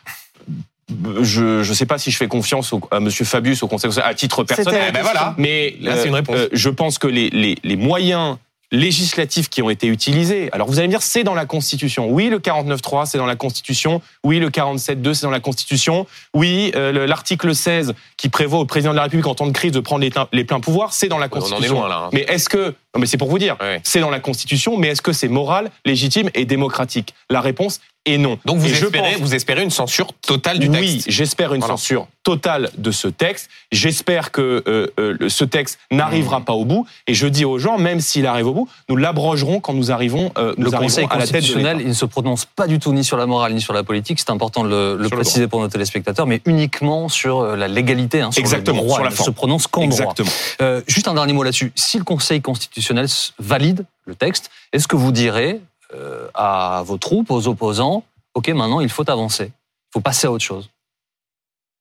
je 1.21 1.69
ne 1.69 1.75
sais 1.75 1.87
pas 1.87 1.99
si 1.99 2.11
je 2.11 2.17
fais 2.17 2.29
confiance 2.29 2.73
au, 2.73 2.81
à 2.93 3.01
Monsieur 3.01 3.25
Fabius 3.25 3.63
au 3.63 3.69
Conseil 3.69 3.91
à 4.03 4.15
titre 4.15 4.45
personnel. 4.45 4.93
Ben 4.93 5.03
voilà. 5.03 5.35
Mais 5.37 5.75
Là, 5.81 6.05
une 6.05 6.15
réponse. 6.15 6.37
Euh, 6.37 6.49
je 6.53 6.71
pense 6.71 6.99
que 6.99 7.09
les, 7.09 7.29
les, 7.31 7.57
les 7.65 7.77
moyens 7.77 8.37
législatifs 8.73 9.49
qui 9.49 9.63
ont 9.63 9.71
été 9.71 9.87
utilisés. 9.87 10.49
Alors 10.53 10.69
vous 10.69 10.79
allez 10.79 10.89
me 10.89 10.93
dire, 10.93 11.03
c'est 11.03 11.25
dans 11.25 11.35
la 11.35 11.47
Constitution. 11.47 12.09
Oui, 12.11 12.29
le 12.29 12.39
49.3, 12.39 13.07
c'est 13.07 13.19
dans 13.19 13.27
la 13.27 13.37
Constitution. 13.37 14.03
Oui, 14.25 14.39
le 14.39 14.51
47.2, 14.51 15.15
c'est 15.15 15.27
dans 15.27 15.31
la 15.31 15.41
Constitution. 15.41 16.07
Oui, 16.35 16.73
euh, 16.75 17.07
l'article 17.07 17.55
16 17.55 17.95
qui 18.17 18.29
prévoit 18.29 18.61
au 18.61 18.65
président 18.65 18.91
de 18.93 18.97
la 18.97 19.05
République 19.05 19.27
en 19.27 19.35
temps 19.35 19.47
de 19.47 19.53
crise 19.53 19.73
de 19.73 19.81
prendre 19.81 20.07
les, 20.33 20.45
pleins 20.45 20.61
pouvoirs, 20.61 20.93
c'est 20.93 21.09
dans 21.09 21.19
la 21.19 21.29
Constitution. 21.29 21.85
Hein. 21.85 22.11
Mais 22.13 22.23
est-ce 22.29 22.49
que, 22.49 22.75
non 22.95 23.01
mais 23.01 23.07
c'est 23.07 23.17
pour 23.17 23.29
vous 23.29 23.39
dire, 23.39 23.57
c'est 23.83 24.01
dans 24.01 24.11
la 24.11 24.21
Constitution, 24.21 24.77
mais 24.77 24.89
est-ce 24.89 25.03
que 25.03 25.13
c'est 25.13 25.29
moral, 25.29 25.71
légitime 25.85 26.31
et 26.35 26.45
démocratique? 26.45 27.15
La 27.31 27.41
réponse 27.41 27.81
et 28.07 28.19
non. 28.19 28.39
Donc 28.45 28.59
vous, 28.59 28.67
espérez, 28.67 29.17
vous 29.17 29.35
espérez 29.35 29.63
une 29.63 29.71
censure 29.71 30.13
totale 30.27 30.59
du 30.59 30.71
texte 30.71 30.83
Oui, 30.83 31.05
j'espère 31.07 31.53
une 31.53 31.63
censure 31.63 32.09
totale 32.23 32.71
de 32.77 32.91
ce 32.91 33.09
texte. 33.09 33.49
J'espère 33.71 34.33
que 34.33 34.65
euh, 34.67 34.89
euh, 34.99 35.29
ce 35.29 35.45
texte 35.45 35.79
n'arrivera 35.91 36.41
mmh. 36.41 36.45
pas 36.45 36.53
au 36.55 36.65
bout. 36.65 36.87
Et 37.07 37.15
je 37.15 37.27
dis 37.27 37.45
aux 37.45 37.59
gens, 37.59 37.79
même 37.79 38.01
s'il 38.01 38.27
arrive 38.27 38.49
au 38.49 38.55
bout, 38.55 38.69
nous 38.89 38.97
l'abrogerons 38.97 39.61
quand 39.61 39.75
nous 39.75 39.93
arrivons, 39.93 40.33
euh, 40.39 40.55
nous 40.57 40.71
le 40.71 40.77
Conseil 40.77 41.07
à 41.11 41.19
la 41.19 41.27
tête 41.27 41.45
de 41.45 41.81
il 41.81 41.89
ne 41.89 41.93
se 41.93 42.05
prononce 42.05 42.45
pas 42.45 42.67
du 42.67 42.79
tout 42.79 42.93
ni 42.93 43.05
sur 43.05 43.17
la 43.17 43.27
morale 43.27 43.55
ni 43.55 43.61
sur 43.61 43.73
la 43.73 43.85
politique. 43.85 44.19
C'est 44.19 44.31
important 44.31 44.65
de 44.65 44.97
le, 44.99 45.09
préciser 45.09 45.47
pour 45.47 45.61
nos 45.61 45.69
téléspectateurs, 45.69 46.27
mais 46.27 46.41
uniquement 46.47 47.09
sur 47.09 47.57
la 47.57 47.69
légalité, 47.69 48.21
hein, 48.21 48.33
sur 48.33 48.41
Exactement, 48.41 48.81
le 48.81 48.87
droit. 48.87 48.97
Sur 48.97 49.05
la 49.05 49.11
il 49.11 49.19
ne 49.19 49.25
se 49.25 49.31
prononce 49.31 49.67
qu'en 49.67 49.87
droit. 49.87 50.15
Euh, 50.61 50.83
juste 50.87 51.09
un 51.09 51.15
dernier 51.15 51.33
mot 51.33 51.43
là-dessus. 51.43 51.73
Si 51.75 51.99
le 51.99 52.05
Conseil 52.05 52.41
constitutionnel 52.41 53.07
valide 53.39 53.85
le 54.05 54.15
texte, 54.15 54.51
est-ce 54.73 54.89
que 54.89 54.97
vous 54.97 55.13
direz 55.13 55.53
euh, 55.55 55.59
à 56.35 56.83
vos 56.85 56.99
troupes, 56.99 57.31
aux 57.31 57.49
opposants, 57.49 58.05
OK, 58.35 58.49
maintenant, 58.49 58.81
il 58.81 58.89
faut 58.89 59.09
avancer. 59.11 59.45
Il 59.47 59.93
faut 59.95 60.01
passer 60.01 60.27
à 60.27 60.33
autre 60.33 60.45
chose. 60.45 60.69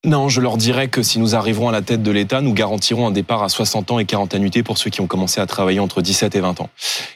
Non, 0.06 0.30
je 0.30 0.40
leur 0.40 0.58
dirais 0.58 0.88
que 0.88 1.02
si 1.02 1.18
nous 1.18 1.34
arriverons 1.34 1.68
à 1.68 1.72
la 1.72 1.82
tête 1.82 2.04
de 2.04 2.12
l'État, 2.12 2.40
nous 2.40 2.54
garantirons 2.54 3.08
un 3.08 3.12
départ 3.12 3.42
à 3.42 3.50
60 3.50 3.90
ans 3.90 3.98
et 3.98 4.06
40 4.06 4.36
annuités 4.36 4.62
pour 4.62 4.78
ceux 4.78 4.92
qui 4.92 5.02
ont 5.02 5.08
commencé 5.08 5.42
à 5.42 5.48
travailler 5.48 5.80
entre 5.80 6.04
17 6.04 6.36
et 6.36 6.42
20 6.42 6.62
ans. 6.62 6.70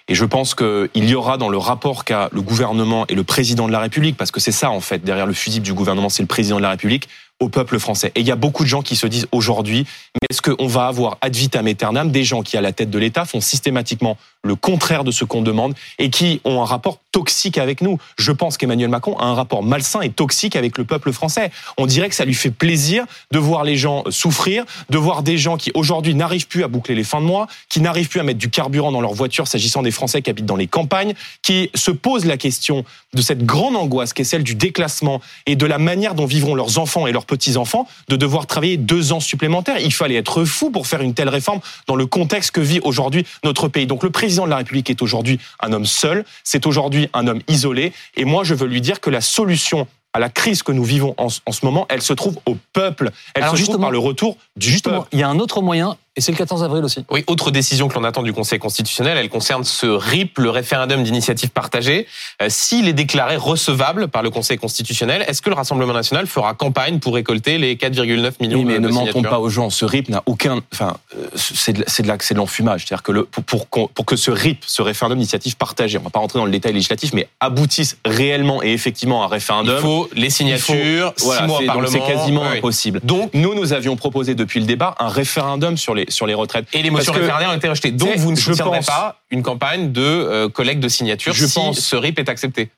Et 0.08 0.15
je 0.15 0.25
pense 0.25 0.56
qu'il 0.56 0.89
y 0.95 1.13
aura 1.13 1.38
dans 1.38 1.49
le 1.49 1.60
rapport 1.60 2.04
qu'a 2.04 2.30
le 2.32 2.41
gouvernement 2.41 3.06
et 3.08 3.13
le 3.13 3.23
président 3.23 3.67
de 3.67 3.71
la 3.71 3.80
République, 3.80 4.17
parce 4.17 4.32
que 4.32 4.39
c'est 4.39 4.52
ça 4.52 4.71
en 4.71 4.80
fait, 4.80 5.04
derrière 5.04 5.28
le 5.28 5.34
fusible 5.34 5.63
du 5.63 5.73
gouvernement, 5.73 6.10
c'est 6.10 6.23
le 6.23 6.28
président 6.28 6.58
de 6.58 6.63
la 6.63 6.71
République, 6.71 7.08
au 7.39 7.49
peuple 7.49 7.80
français. 7.80 8.12
Et 8.15 8.21
il 8.21 8.28
y 8.28 8.32
a 8.32 8.36
beaucoup 8.36 8.63
de 8.63 8.69
gens 8.69 8.82
qui 8.82 8.95
se 8.95 9.08
disent 9.08 9.28
aujourd'hui, 9.32 9.86
mais 10.15 10.28
est-ce 10.30 10.41
qu'on 10.41 10.67
va 10.67 10.88
avoir 10.88 11.17
ad 11.21 11.36
vitam 11.36 11.67
aeternam 11.67 12.12
des 12.12 12.23
gens 12.23 12.41
qui, 12.41 12.58
à 12.58 12.62
la 12.62 12.71
tête 12.71 12.89
de 12.89 12.99
l'État, 12.99 13.25
font 13.25 13.41
systématiquement 13.41 14.17
le 14.43 14.56
contraire 14.56 15.04
de 15.04 15.12
ce 15.12 15.25
qu'on 15.25 15.41
demande 15.41 15.73
et 15.97 16.10
qui 16.10 16.41
ont 16.43 16.62
un 16.62 16.65
rapport 16.65 16.99
toxique 17.12 17.58
avec 17.58 17.82
nous? 17.82 17.97
Je 18.17 18.32
pense 18.32 18.58
qu'Emmanuel 18.58 18.89
Macron 18.89 19.17
a 19.17 19.25
un 19.25 19.34
rapport 19.34 19.63
malsain 19.63 20.02
et 20.02 20.10
toxique 20.10 20.56
avec 20.56 20.78
le 20.78 20.86
peuple 20.86 21.12
français. 21.12 21.52
On 21.78 21.86
dirait 21.86 22.10
que 22.10 22.15
ça 22.15 22.25
lui 22.25 22.34
fait 22.34 22.52
plaisir 22.52 23.06
de 23.32 23.39
voir 23.39 23.63
les 23.63 23.78
gens 23.78 24.04
souffrir, 24.10 24.65
de 24.89 24.97
voir 24.97 25.23
des 25.23 25.38
gens 25.38 25.58
qui 25.58 25.71
aujourd'hui 25.73 26.15
n'arrivent 26.15 26.47
plus 26.47 26.63
à 26.63 26.67
boucler 26.67 26.95
les 26.95 27.04
fins 27.04 27.21
de 27.21 27.25
mois, 27.25 27.47
qui 27.69 27.80
n'arrivent 27.82 28.10
plus 28.10 28.19
à 28.19 28.23
mettre 28.23 28.39
du 28.39 28.49
carburant 28.49 28.91
dans 28.91 29.02
leur 29.02 29.13
voiture 29.13 29.47
s'agissant 29.47 29.82
des 29.82 29.91
Français 29.91 30.21
qui 30.21 30.30
habitent 30.30 30.45
dans 30.45 30.56
les 30.56 30.67
campagnes, 30.67 31.13
qui 31.41 31.69
se 31.75 31.91
posent 31.91 32.25
la 32.25 32.38
question 32.38 32.84
de 33.13 33.21
cette 33.21 33.45
grande 33.45 33.75
angoisse 33.75 34.13
qui 34.13 34.21
est 34.21 34.25
celle 34.25 34.43
du 34.43 34.56
déclassement 34.56 35.21
et 35.45 35.56
de 35.56 35.65
la 35.65 35.78
manière 35.78 36.15
dont 36.15 36.25
vivront 36.25 36.56
leurs 36.56 36.78
enfants 36.78 37.08
et 37.08 37.12
leurs 37.12 37.25
petits-enfants 37.29 37.87
de 38.07 38.15
devoir 38.15 38.47
travailler 38.47 38.77
deux 38.77 39.13
ans 39.13 39.19
supplémentaires. 39.19 39.79
Il 39.79 39.93
fallait 39.93 40.15
être 40.15 40.43
fou 40.43 40.71
pour 40.71 40.87
faire 40.87 41.01
une 41.01 41.13
telle 41.13 41.29
réforme 41.29 41.61
dans 41.87 41.95
le 41.95 42.05
contexte 42.05 42.51
que 42.51 42.61
vit 42.61 42.79
aujourd'hui 42.83 43.25
notre 43.43 43.67
pays. 43.67 43.87
Donc 43.87 44.03
le 44.03 44.09
président 44.09 44.45
de 44.45 44.49
la 44.49 44.57
République 44.57 44.89
est 44.89 45.01
aujourd'hui 45.01 45.39
un 45.61 45.71
homme 45.71 45.85
seul, 45.85 46.25
c'est 46.43 46.65
aujourd'hui 46.65 47.09
un 47.13 47.27
homme 47.27 47.41
isolé. 47.47 47.93
Et 48.17 48.25
moi, 48.25 48.43
je 48.43 48.53
veux 48.53 48.67
lui 48.67 48.81
dire 48.81 48.99
que 48.99 49.09
la 49.09 49.21
solution 49.21 49.87
à 50.13 50.19
la 50.19 50.29
crise 50.29 50.63
que 50.63 50.71
nous 50.71 50.83
vivons 50.83 51.13
en, 51.17 51.29
ce 51.29 51.65
moment, 51.65 51.85
elle 51.89 52.01
se 52.01 52.13
trouve 52.13 52.39
au 52.47 52.57
peuple. 52.73 53.11
Elle 53.35 53.43
se 53.43 53.63
trouve 53.63 53.79
par 53.79 53.91
le 53.91 53.99
retour 53.99 54.37
du 54.55 54.69
justement, 54.69 55.05
Il 55.11 55.19
y 55.19 55.23
a 55.23 55.29
un 55.29 55.39
autre 55.39 55.61
moyen 55.61 55.97
et 56.19 56.21
c'est 56.21 56.34
le 56.34 56.38
14 56.38 56.65
avril 56.65 56.84
aussi. 56.84 57.05
Oui, 57.12 57.23
autre 57.27 57.49
décision 57.49 57.88
que 57.88 57.95
l'on 57.95 58.03
attend 58.03 58.23
du 58.23 58.34
Conseil 58.34 58.60
constitutionnel, 58.60 59.17
elle 59.17 59.29
concerne 59.29 59.63
ce 59.63 59.86
RIP, 59.86 60.38
le 60.39 60.49
référendum 60.49 61.01
d'initiative 61.01 61.49
partagée. 61.49 62.08
Euh, 62.41 62.47
s'il 62.49 62.89
est 62.89 62.93
déclaré 62.93 63.38
recevable 63.38 64.10
par 64.10 64.21
le 64.21 64.29
Conseil 64.29 64.58
constitutionnel, 64.58 65.23
est-ce 65.29 65.41
que 65.41 65.49
le 65.49 65.55
Rassemblement 65.55 65.93
national 65.93 66.27
fera 66.27 66.53
campagne 66.55 66.99
pour 66.99 67.13
récolter 67.13 67.58
les 67.58 67.77
4,9 67.77 68.34
millions 68.41 68.60
oui, 68.60 68.65
mais 68.65 68.79
ne 68.79 68.89
mentons 68.89 69.21
pas 69.21 69.39
aux 69.39 69.47
gens, 69.47 69.69
ce 69.69 69.86
RIP 69.86 70.10
n'a 70.10 70.21
aucun... 70.25 70.60
Enfin, 70.73 70.97
euh, 71.17 71.27
c'est 71.36 71.71
de, 71.71 71.86
de 71.86 72.38
l'enfumage. 72.38 72.86
C'est-à-dire 72.86 73.03
que 73.03 73.13
le, 73.13 73.23
pour, 73.23 73.65
pour, 73.65 73.89
pour, 73.89 74.05
que 74.05 74.17
ce 74.17 74.29
RIP, 74.29 74.65
ce 74.67 74.82
référendum 74.82 75.19
d'initiative 75.19 75.55
partagée, 75.55 75.97
on 75.99 76.03
va 76.03 76.10
pas 76.10 76.19
rentrer 76.19 76.39
dans 76.39 76.45
le 76.45 76.51
détail 76.51 76.73
législatif, 76.73 77.13
mais 77.13 77.29
aboutisse 77.39 77.95
réellement 78.03 78.62
et 78.62 78.73
effectivement 78.73 79.23
à 79.23 79.27
un 79.27 79.29
référendum... 79.29 79.77
Il 79.77 79.82
faut 79.82 80.10
les 80.15 80.29
signatures, 80.29 81.13
faut, 81.17 81.27
voilà, 81.27 81.47
mois 81.47 81.62
Parlement... 81.65 81.88
C'est 81.89 82.13
quasiment 82.13 82.43
impossible. 82.43 82.99
Donc, 83.05 83.34
nous, 83.34 83.55
nous 83.55 83.71
avions 83.71 83.95
proposé 83.95 84.36
depuis 84.36 84.60
le 84.60 84.65
débat 84.65 84.95
un 84.99 85.08
référendum 85.08 85.77
sur 85.77 85.95
les, 85.95 86.08
sur 86.09 86.27
les 86.27 86.33
retraites. 86.33 86.65
Et 86.73 86.81
les 86.81 86.89
motions 86.89 87.13
référendaires 87.13 87.49
ont 87.49 87.55
été 87.57 87.69
rejetées. 87.69 87.91
Donc 87.91 88.15
vous 88.17 88.31
ne 88.31 88.35
soutiendrez 88.35 88.81
pas 88.81 89.21
une 89.31 89.43
campagne 89.43 89.91
de 89.91 90.01
euh, 90.01 90.49
collecte 90.49 90.81
de 90.81 90.89
signatures 90.89 91.33
je 91.33 91.45
si 91.45 91.53
pense, 91.53 91.79
ce 91.79 91.95
RIP 91.95 92.19
est 92.19 92.29
accepté 92.29 92.69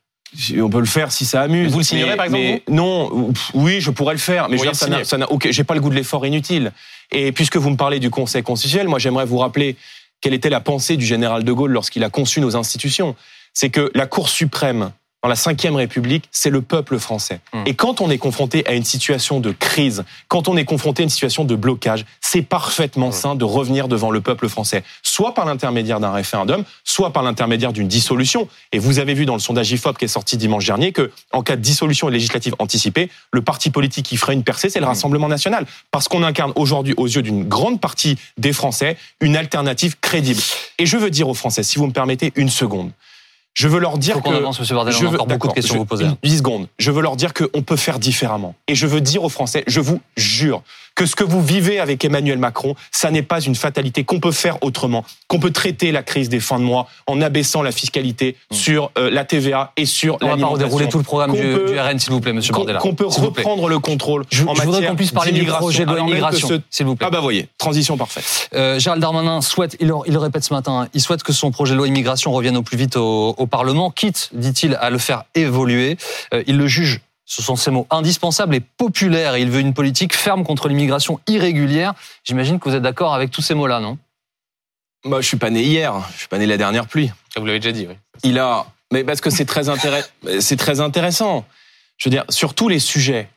on 0.62 0.70
peut 0.70 0.80
le 0.80 0.86
faire 0.86 1.12
si 1.12 1.26
ça 1.26 1.42
amuse. 1.42 1.72
Vous 1.72 1.80
le 1.80 1.84
signerez 1.84 2.16
par 2.16 2.26
exemple 2.26 2.62
Non, 2.70 3.34
oui, 3.54 3.82
je 3.82 3.92
pourrais 3.92 4.14
le 4.14 4.20
faire, 4.20 4.50
mais 4.50 4.58
je 4.58 4.72
ça 4.74 4.88
n'a, 5.18 5.28
j'ai 5.50 5.64
pas 5.64 5.74
le 5.74 5.82
goût 5.82 5.90
de 5.90 5.96
l'effort 5.96 6.26
inutile. 6.26 6.72
Et 7.12 7.32
puisque 7.32 7.58
vous 7.58 7.70
me 7.70 7.76
parlez 7.76 8.00
du 8.00 8.10
Conseil 8.10 8.42
constitutionnel, 8.42 8.88
moi 8.88 9.00
j'aimerais 9.00 9.26
vous 9.26 9.38
rappeler 9.38 9.76
quelle 10.22 10.34
était 10.34 10.50
la 10.50 10.62
pensée 10.62 10.96
du 10.96 11.06
général 11.06 11.44
de 11.44 11.52
Gaulle 11.52 11.72
lorsqu'il 11.72 12.04
a 12.04 12.10
conçu 12.10 12.40
nos 12.40 12.56
institutions. 12.56 13.16
C'est 13.54 13.70
que 13.70 13.92
la 13.94 14.06
Cour 14.06 14.30
suprême 14.30 14.92
dans 15.24 15.30
la 15.30 15.36
Ve 15.36 15.76
République, 15.76 16.26
c'est 16.32 16.50
le 16.50 16.62
peuple 16.62 16.98
français. 16.98 17.42
Hmm. 17.54 17.64
Et 17.68 17.76
quand 17.76 18.02
on 18.02 18.10
est 18.10 18.18
confronté 18.18 18.66
à 18.68 18.74
une 18.74 18.84
situation 18.84 19.40
de 19.40 19.52
crise, 19.52 20.04
quand 20.28 20.48
on 20.48 20.58
est 20.58 20.66
confronté 20.66 21.04
à 21.04 21.06
une 21.06 21.10
situation 21.10 21.44
de 21.46 21.56
blocage, 21.56 22.06
c'est 22.22 22.42
parfaitement 22.42 23.10
hmm. 23.10 23.14
sain 23.14 23.36
de 23.36 23.46
revenir 23.46 23.88
devant 23.88 24.10
le 24.10 24.22
peuple 24.22 24.50
français, 24.50 24.84
soit 25.04 25.34
par 25.36 25.46
l'intermédiaire 25.46 26.00
d'un 26.00 26.12
référendum, 26.12 26.64
soit 26.84 27.14
par 27.14 27.22
l'intermédiaire 27.22 27.72
d'une 27.72 27.88
dissolution. 27.88 28.48
Et 28.72 28.80
vous 28.80 28.98
avez 28.98 29.14
vu 29.14 29.26
dans 29.26 29.36
le 29.36 29.40
sondage 29.40 29.72
IFOP 29.72 29.98
qui 29.98 30.06
est 30.06 30.08
sorti 30.08 30.38
dimanche 30.38 30.66
dernier 30.66 30.92
que, 30.92 31.12
en 31.32 31.44
cas 31.44 31.56
de 31.56 31.62
dissolution 31.62 32.08
législative 32.08 32.56
anticipée, 32.58 33.10
le 33.32 33.42
parti 33.42 33.70
politique 33.70 34.08
qui 34.08 34.18
ferait 34.18 34.34
une 34.34 34.44
percée, 34.44 34.70
c'est 34.70 34.80
le 34.80 34.86
hmm. 34.86 34.90
Rassemblement 34.90 35.28
national, 35.28 35.68
parce 35.92 36.08
qu'on 36.08 36.24
incarne 36.24 36.52
aujourd'hui, 36.56 36.96
aux 36.98 37.08
yeux 37.08 37.22
d'une 37.22 37.48
grande 37.48 37.80
partie 37.80 38.18
des 38.38 38.54
Français, 38.54 38.98
une 39.20 39.38
alternative 39.38 39.98
crédible. 40.02 40.42
Et 40.80 40.88
je 40.88 40.98
veux 40.98 41.12
dire 41.12 41.30
aux 41.30 41.36
Français, 41.36 41.62
si 41.62 41.78
vous 41.78 41.86
me 41.86 41.94
permettez 41.94 42.34
une 42.36 42.50
seconde, 42.50 42.92
je 43.54 43.68
veux 43.68 43.80
leur 43.80 43.98
dire 43.98 44.16
Faut 44.16 44.22
que 44.22 44.30
avance, 44.30 44.62
je 44.64 44.74
veux, 44.74 45.16
encore 45.16 45.28
beaucoup 45.28 45.48
de 45.48 45.54
questions 45.54 45.76
à 45.76 45.80
vous 45.80 45.86
poser. 45.86 46.08
10 46.24 46.38
secondes. 46.38 46.68
Je 46.80 46.92
veux 46.92 47.02
leur 47.02 47.16
dire 47.16 47.34
qu'on 47.34 47.62
peut 47.62 47.76
faire 47.76 48.00
différemment. 48.00 48.56
Et 48.68 48.76
je 48.76 48.88
veux 48.88 49.02
dire 49.02 49.24
aux 49.24 49.30
Français, 49.30 49.64
je 49.68 49.80
vous 49.80 50.02
jure 50.16 50.64
que 51.02 51.08
ce 51.08 51.16
que 51.16 51.24
vous 51.24 51.42
vivez 51.42 51.80
avec 51.80 52.06
Emmanuel 52.06 52.38
Macron, 52.38 52.76
ça 52.92 53.10
n'est 53.10 53.24
pas 53.24 53.42
une 53.42 53.56
fatalité, 53.56 54.04
qu'on 54.04 54.20
peut 54.20 54.32
faire 54.32 54.64
autrement, 54.64 55.04
qu'on 55.28 55.40
peut 55.40 55.50
traiter 55.50 55.92
la 55.92 56.04
crise 56.04 56.30
des 56.30 56.40
fins 56.40 56.60
de 56.60 56.64
mois 56.64 56.88
en 57.08 57.20
abaissant 57.24 57.64
la 57.64 57.72
fiscalité 57.72 58.36
mmh. 58.52 58.56
sur 58.56 58.92
euh, 59.00 59.10
la 59.10 59.26
TVA 59.26 59.72
et 59.78 59.88
sur 59.88 60.20
l'alimentation. 60.22 60.48
On 60.48 60.52
va 60.52 60.58
pas 60.60 60.64
dérouler 60.64 60.90
tout 60.90 61.00
le 61.00 61.04
programme 61.04 61.32
du, 61.32 61.42
du, 61.42 61.80
RN, 61.80 61.98
s'il 61.98 62.12
vous 62.12 62.22
plaît, 62.22 62.34
Monsieur 62.34 62.54
Bordella. 62.54 62.78
Qu'on 62.78 62.94
peut 62.94 63.08
reprendre 63.08 63.68
le 63.68 63.80
contrôle 63.80 64.26
je, 64.30 64.44
en 64.44 64.54
je 64.54 64.62
voudrais 64.62 64.86
qu'on 64.86 64.96
puisse 64.96 65.10
parler 65.10 65.32
du 65.32 65.44
projet 65.44 65.88
de 65.88 65.96
l'immigration, 65.96 66.62
s'il 66.70 66.86
vous 66.86 66.96
plaît. 66.96 67.08
Ah 67.08 67.10
bah 67.10 67.20
voyez, 67.20 67.50
transition 67.58 67.98
parfaite. 67.98 68.50
Euh, 68.54 68.78
Gérald 68.78 69.02
Darmanin 69.02 69.42
souhaite, 69.42 69.78
il, 69.80 69.92
il, 70.06 70.14
le 70.14 70.20
répète 70.20 70.44
ce 70.44 70.54
matin, 70.54 70.88
il 70.94 71.02
souhaite 71.02 71.24
que 71.24 71.34
son 71.34 71.50
projet 71.50 71.72
de 71.72 71.78
loi 71.78 71.88
immigration 71.88 72.32
revienne 72.32 72.58
au 72.58 72.62
plus 72.62 72.78
vite 72.78 72.96
au, 72.96 73.34
au 73.36 73.48
Parlement, 73.48 73.90
quitte, 73.90 74.30
dit-il, 74.34 74.76
à 74.80 74.92
le 74.92 75.00
faire 75.00 75.24
évoluer. 75.34 75.98
Euh, 76.36 76.44
il 76.46 76.60
le 76.60 76.68
juge 76.68 77.02
ce 77.32 77.42
sont 77.42 77.56
ces 77.56 77.72
mots 77.72 77.88
indispensables 77.90 78.54
et 78.56 78.60
populaires. 78.60 79.38
il 79.38 79.50
veut 79.50 79.62
une 79.62 79.74
politique 79.74 80.14
ferme 80.14 80.44
contre 80.44 80.68
l'immigration 80.68 81.22
irrégulière. 81.28 81.94
J'imagine 82.26 82.60
que 82.60 82.68
vous 82.68 82.76
êtes 82.76 82.82
d'accord 82.82 83.14
avec 83.14 83.32
tous 83.32 83.42
ces 83.42 83.54
mots-là, 83.54 83.80
non? 83.80 83.98
Moi, 85.06 85.22
je 85.22 85.28
suis 85.28 85.38
pas 85.38 85.50
né 85.50 85.64
hier. 85.64 85.94
Je 86.12 86.18
suis 86.18 86.28
pas 86.28 86.38
né 86.38 86.46
la 86.46 86.58
dernière 86.58 86.88
pluie. 86.88 87.10
Vous 87.38 87.46
l'avez 87.46 87.60
déjà 87.60 87.72
dit, 87.72 87.88
oui. 87.88 87.96
Il 88.24 88.38
a 88.38 88.66
Mais 88.92 89.06
parce 89.06 89.22
que 89.22 89.30
c'est 89.30 89.46
très, 89.46 89.64
c'est 90.42 90.58
très 90.58 90.82
intéressant. 90.82 91.46
Je 91.96 92.10
veux 92.10 92.12
dire, 92.12 92.26
sur 92.28 92.54
tous 92.54 92.68
les 92.68 92.80
sujets, 92.80 93.30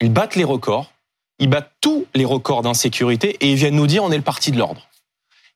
ils 0.00 0.12
battent 0.12 0.36
les 0.36 0.44
records, 0.44 0.92
ils 1.40 1.50
battent 1.50 1.72
tous 1.80 2.06
les 2.14 2.24
records 2.24 2.62
d'insécurité 2.62 3.36
et 3.40 3.50
ils 3.50 3.56
viennent 3.56 3.74
nous 3.74 3.88
dire 3.88 4.04
on 4.04 4.12
est 4.12 4.16
le 4.16 4.22
parti 4.22 4.52
de 4.52 4.58
l'ordre. 4.58 4.86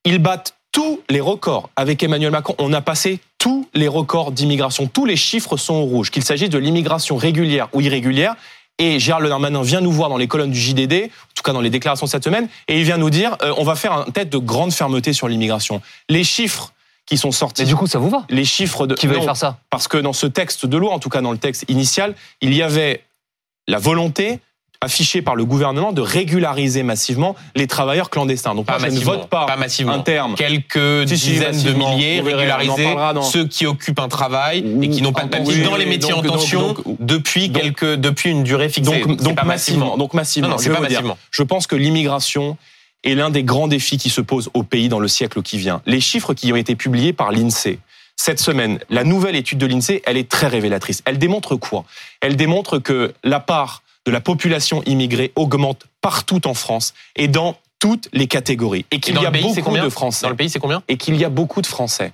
Ils 0.04 0.18
battent 0.18 0.56
tous 0.72 1.00
les 1.08 1.20
records. 1.20 1.70
Avec 1.76 2.02
Emmanuel 2.02 2.32
Macron, 2.32 2.56
on 2.58 2.72
a 2.72 2.80
passé 2.80 3.20
tous 3.42 3.66
les 3.74 3.88
records 3.88 4.30
d'immigration. 4.30 4.86
Tous 4.86 5.04
les 5.04 5.16
chiffres 5.16 5.56
sont 5.56 5.74
au 5.74 5.82
rouge, 5.82 6.12
qu'il 6.12 6.22
s'agisse 6.22 6.48
de 6.48 6.58
l'immigration 6.58 7.16
régulière 7.16 7.68
ou 7.72 7.80
irrégulière. 7.80 8.36
Et 8.78 9.00
Gérald 9.00 9.26
Darmanin 9.26 9.62
vient 9.62 9.80
nous 9.80 9.90
voir 9.90 10.08
dans 10.08 10.16
les 10.16 10.28
colonnes 10.28 10.52
du 10.52 10.60
JDD, 10.60 11.10
en 11.10 11.34
tout 11.34 11.42
cas 11.42 11.52
dans 11.52 11.60
les 11.60 11.68
déclarations 11.68 12.06
cette 12.06 12.22
semaine, 12.22 12.48
et 12.68 12.78
il 12.78 12.84
vient 12.84 12.98
nous 12.98 13.10
dire 13.10 13.36
euh, 13.42 13.52
on 13.58 13.64
va 13.64 13.74
faire 13.74 13.94
un 13.94 14.04
tête 14.04 14.30
de 14.30 14.38
grande 14.38 14.72
fermeté 14.72 15.12
sur 15.12 15.26
l'immigration. 15.26 15.82
Les 16.08 16.22
chiffres 16.22 16.72
qui 17.04 17.18
sont 17.18 17.32
sortis. 17.32 17.62
Mais 17.62 17.68
du 17.68 17.74
coup, 17.74 17.88
ça 17.88 17.98
vous 17.98 18.10
va 18.10 18.24
Les 18.30 18.44
chiffres 18.44 18.86
de. 18.86 18.94
Qui 18.94 19.08
veut 19.08 19.20
faire 19.20 19.36
ça 19.36 19.58
Parce 19.70 19.88
que 19.88 19.98
dans 19.98 20.12
ce 20.12 20.28
texte 20.28 20.64
de 20.64 20.76
loi, 20.76 20.92
en 20.92 21.00
tout 21.00 21.08
cas 21.08 21.20
dans 21.20 21.32
le 21.32 21.38
texte 21.38 21.64
initial, 21.66 22.14
il 22.42 22.54
y 22.54 22.62
avait 22.62 23.02
la 23.66 23.78
volonté 23.78 24.38
affiché 24.82 25.22
par 25.22 25.36
le 25.36 25.44
gouvernement 25.44 25.92
de 25.92 26.00
régulariser 26.00 26.82
massivement 26.82 27.36
les 27.54 27.66
travailleurs 27.66 28.10
clandestins. 28.10 28.54
Donc 28.54 28.66
pas 28.66 28.78
moi, 28.78 28.88
je 28.88 28.94
ne 28.94 29.00
vote 29.00 29.28
pas, 29.28 29.46
pas 29.46 29.56
massivement. 29.56 29.92
un 29.92 30.00
terme. 30.00 30.34
Quelques 30.34 31.04
dizaines 31.04 31.62
de 31.62 31.72
milliers 31.72 32.20
régulariser 32.20 32.94
ceux 33.22 33.46
qui 33.46 33.66
occupent 33.66 34.00
un 34.00 34.08
travail 34.08 34.64
et 34.82 34.88
qui 34.88 35.02
n'ont 35.02 35.12
pas 35.12 35.24
de 35.24 35.28
papier 35.28 35.62
dans 35.62 35.76
les 35.76 35.86
métiers 35.86 36.12
en 36.12 36.22
tension 36.22 36.74
depuis 37.00 37.52
quelques 37.52 37.94
depuis 37.94 38.30
une 38.30 38.42
durée 38.42 38.68
fixée. 38.68 39.04
Donc, 39.04 39.34
pas 39.34 39.44
massivement. 39.44 39.96
Donc 39.96 40.14
massivement. 40.14 40.48
Non, 40.48 40.56
non, 40.56 40.62
je, 40.62 40.70
pas 40.70 40.80
massivement. 40.80 41.18
je 41.30 41.42
pense 41.42 41.66
que 41.66 41.76
l'immigration 41.76 42.56
est 43.04 43.14
l'un 43.14 43.30
des 43.30 43.42
grands 43.42 43.68
défis 43.68 43.98
qui 43.98 44.10
se 44.10 44.20
posent 44.20 44.50
au 44.54 44.62
pays 44.62 44.88
dans 44.88 45.00
le 45.00 45.08
siècle 45.08 45.42
qui 45.42 45.58
vient. 45.58 45.82
Les 45.86 46.00
chiffres 46.00 46.34
qui 46.34 46.52
ont 46.52 46.56
été 46.56 46.76
publiés 46.76 47.12
par 47.12 47.32
l'INSEE 47.32 47.78
cette 48.16 48.40
semaine, 48.40 48.78
la 48.88 49.04
nouvelle 49.04 49.34
étude 49.34 49.58
de 49.58 49.66
l'INSEE, 49.66 50.02
elle 50.04 50.16
est 50.16 50.30
très 50.30 50.46
révélatrice. 50.46 51.02
Elle 51.06 51.18
démontre 51.18 51.56
quoi? 51.56 51.84
Elle 52.20 52.36
démontre 52.36 52.78
que 52.78 53.14
la 53.24 53.40
part 53.40 53.81
de 54.06 54.10
la 54.12 54.20
population 54.20 54.82
immigrée 54.84 55.32
augmente 55.36 55.86
partout 56.00 56.46
en 56.46 56.54
France 56.54 56.94
et 57.16 57.28
dans 57.28 57.56
toutes 57.78 58.08
les 58.12 58.26
catégories. 58.26 58.84
Et 58.90 59.00
qu'il 59.00 59.20
y 59.20 59.26
a 59.26 59.30
beaucoup 59.30 59.76
de 59.76 59.90
Français. 59.90 60.22
Dans 60.24 60.30
le 60.30 60.36
pays, 60.36 60.50
c'est 60.50 60.60
combien 60.60 60.82
Et 60.88 60.96
qu'il 60.96 61.16
y 61.16 61.24
a 61.24 61.28
beaucoup 61.28 61.60
de 61.60 61.66
Français. 61.66 62.12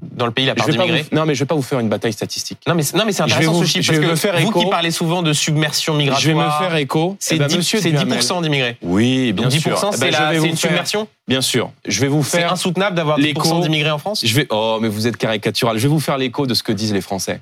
Dans 0.00 0.24
le 0.24 0.32
pays, 0.32 0.46
la 0.46 0.54
part 0.54 0.66
d'immigrés 0.66 1.04
Non, 1.12 1.26
mais 1.26 1.34
je 1.34 1.40
vais 1.40 1.46
pas 1.46 1.54
vous 1.54 1.62
faire 1.62 1.78
une 1.78 1.90
bataille 1.90 2.14
statistique. 2.14 2.58
Non, 2.66 2.74
mais, 2.74 2.82
non, 2.94 3.04
mais 3.04 3.12
c'est 3.12 3.22
intéressant 3.22 3.52
vous, 3.52 3.64
ce 3.64 3.70
chiffre. 3.70 3.92
Parce 3.92 4.06
que 4.06 4.14
faire 4.16 4.40
vous 4.40 4.50
qui 4.50 4.66
parlez 4.66 4.90
souvent 4.90 5.22
de 5.22 5.34
submersion 5.34 5.92
migratoire. 5.94 6.20
Je 6.22 6.28
vais 6.28 6.34
me 6.34 6.50
faire 6.58 6.76
écho. 6.76 7.16
C'est 7.20 7.36
10%, 7.36 7.80
eh 7.84 8.04
ben, 8.04 8.18
10 8.18 8.32
d'immigrés. 8.42 8.76
Oui, 8.80 9.32
bien 9.34 9.50
sûr. 9.50 9.76
10% 9.76 9.92
c'est 9.92 10.08
eh 10.08 10.10
ben, 10.10 10.44
une 10.44 10.56
submersion 10.56 11.06
Bien 11.28 11.42
sûr. 11.42 11.70
Je 11.86 12.00
vais 12.00 12.08
vous 12.08 12.22
faire. 12.22 12.48
C'est 12.48 12.52
insoutenable 12.52 12.96
d'avoir 12.96 13.18
10% 13.18 13.60
d'immigrés 13.60 13.90
en 13.90 13.98
France 13.98 14.22
je 14.24 14.34
vais, 14.34 14.46
Oh, 14.48 14.78
mais 14.80 14.88
vous 14.88 15.06
êtes 15.06 15.18
caricatural. 15.18 15.76
Je 15.76 15.82
vais 15.82 15.88
vous 15.88 16.00
faire 16.00 16.16
l'écho 16.16 16.46
de 16.46 16.54
ce 16.54 16.62
que 16.62 16.72
disent 16.72 16.94
les 16.94 17.02
Français. 17.02 17.40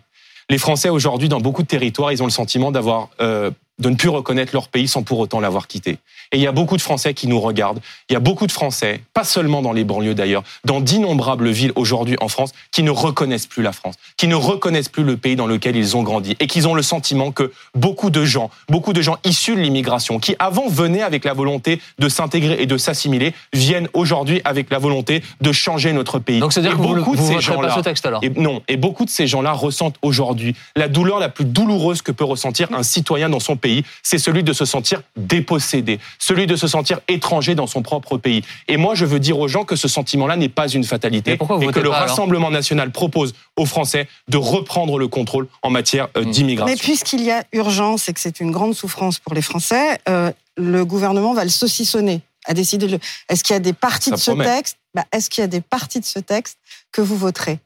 Les 0.51 0.59
Français, 0.59 0.89
aujourd'hui, 0.89 1.29
dans 1.29 1.41
beaucoup 1.41 1.63
de 1.63 1.69
territoires, 1.69 2.11
ils 2.11 2.23
ont 2.23 2.27
le 2.27 2.33
sentiment 2.33 2.73
d'avoir 2.73 3.11
euh, 3.21 3.51
de 3.79 3.91
ne 3.91 3.95
plus 3.95 4.09
reconnaître 4.09 4.53
leur 4.53 4.69
pays 4.69 4.89
sans 4.89 5.03
pour 5.03 5.19
autant 5.19 5.41
l'avoir 5.41 5.69
quitté. 5.69 5.99
Et 6.33 6.37
il 6.37 6.41
y 6.41 6.47
a 6.47 6.53
beaucoup 6.53 6.77
de 6.77 6.83
Français 6.83 7.15
qui 7.15 7.27
nous 7.27 7.41
regardent. 7.41 7.81
Il 8.11 8.13
y 8.13 8.17
a 8.17 8.21
beaucoup 8.21 8.47
de 8.47 8.53
Français, 8.53 9.01
pas 9.15 9.25
seulement 9.25 9.63
dans 9.63 9.73
les 9.73 9.85
banlieues 9.85 10.15
d'ailleurs, 10.15 10.43
dans 10.65 10.81
d'innombrables 10.81 11.49
villes 11.49 11.73
aujourd'hui 11.75 12.17
en 12.21 12.29
France, 12.29 12.53
qui 12.73 12.83
ne 12.83 12.91
reconnaissent 12.91 13.47
plus 13.47 13.63
la 13.63 13.73
France, 13.73 13.95
qui 14.17 14.29
ne 14.29 14.35
reconnaissent 14.35 14.89
plus 14.89 15.05
le 15.05 15.17
pays 15.17 15.37
dans 15.37 15.47
lequel 15.47 15.77
ils 15.77 15.97
ont 15.97 16.03
grandi 16.03 16.37
et 16.41 16.47
qui 16.47 16.67
ont 16.67 16.75
le 16.75 16.83
sentiment 16.83 17.31
que 17.31 17.53
beaucoup 17.75 18.11
de 18.11 18.25
gens, 18.25 18.51
beaucoup 18.69 18.93
de 18.93 19.01
gens 19.01 19.17
issus 19.25 19.55
de 19.55 19.61
l'immigration, 19.61 20.19
qui 20.19 20.35
avant 20.39 20.69
venaient 20.69 21.03
avec 21.03 21.25
la 21.25 21.33
volonté 21.33 21.81
de 21.99 22.09
s'intégrer 22.09 22.61
et 22.61 22.67
de 22.67 22.77
s'assimiler, 22.77 23.33
viennent 23.53 23.89
aujourd'hui 23.95 24.41
avec 24.45 24.71
la 24.71 24.79
volonté 24.79 25.23
de 25.41 25.53
changer 25.53 25.93
notre 25.93 26.19
pays. 26.19 26.41
Donc 26.41 26.53
c'est-à-dire 26.53 26.77
que 26.77 26.83
beaucoup 26.83 27.15
vous, 27.15 27.17
de 27.17 27.35
ces 27.35 27.41
gens-là, 27.41 27.75
ce 27.75 27.81
texte 27.81 28.05
alors 28.07 28.23
et 28.23 28.31
Non, 28.31 28.63
et 28.69 28.77
beaucoup 28.77 29.05
de 29.05 29.11
ces 29.11 29.27
gens-là 29.27 29.53
ressentent 29.53 29.97
aujourd'hui 30.03 30.55
la 30.77 30.89
douleur 30.89 31.21
la 31.21 31.29
plus 31.29 31.45
douloureuse 31.45 32.03
que 32.03 32.13
peut 32.13 32.25
ressentir 32.25 32.69
un 32.73 32.83
citoyen 32.83 33.29
dans 33.29 33.41
son 33.41 33.57
pays 33.57 33.68
c'est 34.03 34.19
celui 34.19 34.43
de 34.43 34.53
se 34.53 34.65
sentir 34.65 35.03
dépossédé, 35.17 35.99
celui 36.19 36.47
de 36.47 36.57
se 36.57 36.67
sentir 36.67 37.01
étranger 37.09 37.55
dans 37.55 37.67
son 37.67 37.83
propre 37.83 38.17
pays. 38.17 38.43
Et 38.69 38.77
moi, 38.77 38.95
je 38.95 39.05
veux 39.05 39.21
dire 39.21 39.39
aux 39.39 39.49
gens 39.49 39.65
que 39.65 39.77
ce 39.77 39.89
sentiment-là 39.89 40.37
n'est 40.37 40.49
pas 40.49 40.69
une 40.69 40.85
fatalité 40.85 41.33
et 41.33 41.67
que 41.67 41.81
le 41.81 41.91
Rassemblement 41.91 42.51
national 42.51 42.93
propose 42.93 43.35
aux 43.57 43.67
Français 43.67 44.09
de 44.29 44.37
reprendre 44.37 44.99
le 44.99 45.09
contrôle 45.09 45.47
en 45.63 45.71
matière 45.71 46.09
euh, 46.17 46.25
hmm. 46.25 46.31
d'immigration. 46.31 46.75
Mais 46.75 46.81
puisqu'il 46.81 47.23
y 47.23 47.31
a 47.31 47.45
urgence 47.53 48.09
et 48.09 48.13
que 48.13 48.21
c'est 48.21 48.41
une 48.41 48.51
grande 48.51 48.75
souffrance 48.75 49.19
pour 49.19 49.35
les 49.35 49.43
Français, 49.43 49.99
euh, 50.09 50.33
le 50.57 50.85
gouvernement 50.85 51.35
va 51.35 51.45
le 51.45 51.51
saucissonner. 51.51 52.23
Est-ce 52.49 53.43
qu'il 53.43 53.55
y 53.55 53.57
a 53.57 53.61
des 53.61 53.73
parties 53.73 54.11
de 54.11 54.17
ce 54.17 54.31
texte? 54.31 54.79
Bah, 54.95 55.05
Est-ce 55.13 55.29
qu'il 55.29 55.43
y 55.43 55.45
a 55.45 55.49
des 55.49 55.61
parties 55.61 56.01
de 56.01 56.05
ce 56.05 56.19
texte 56.19 56.59
que 56.93 57.01
vous 57.01 57.17
voterez? 57.17 57.59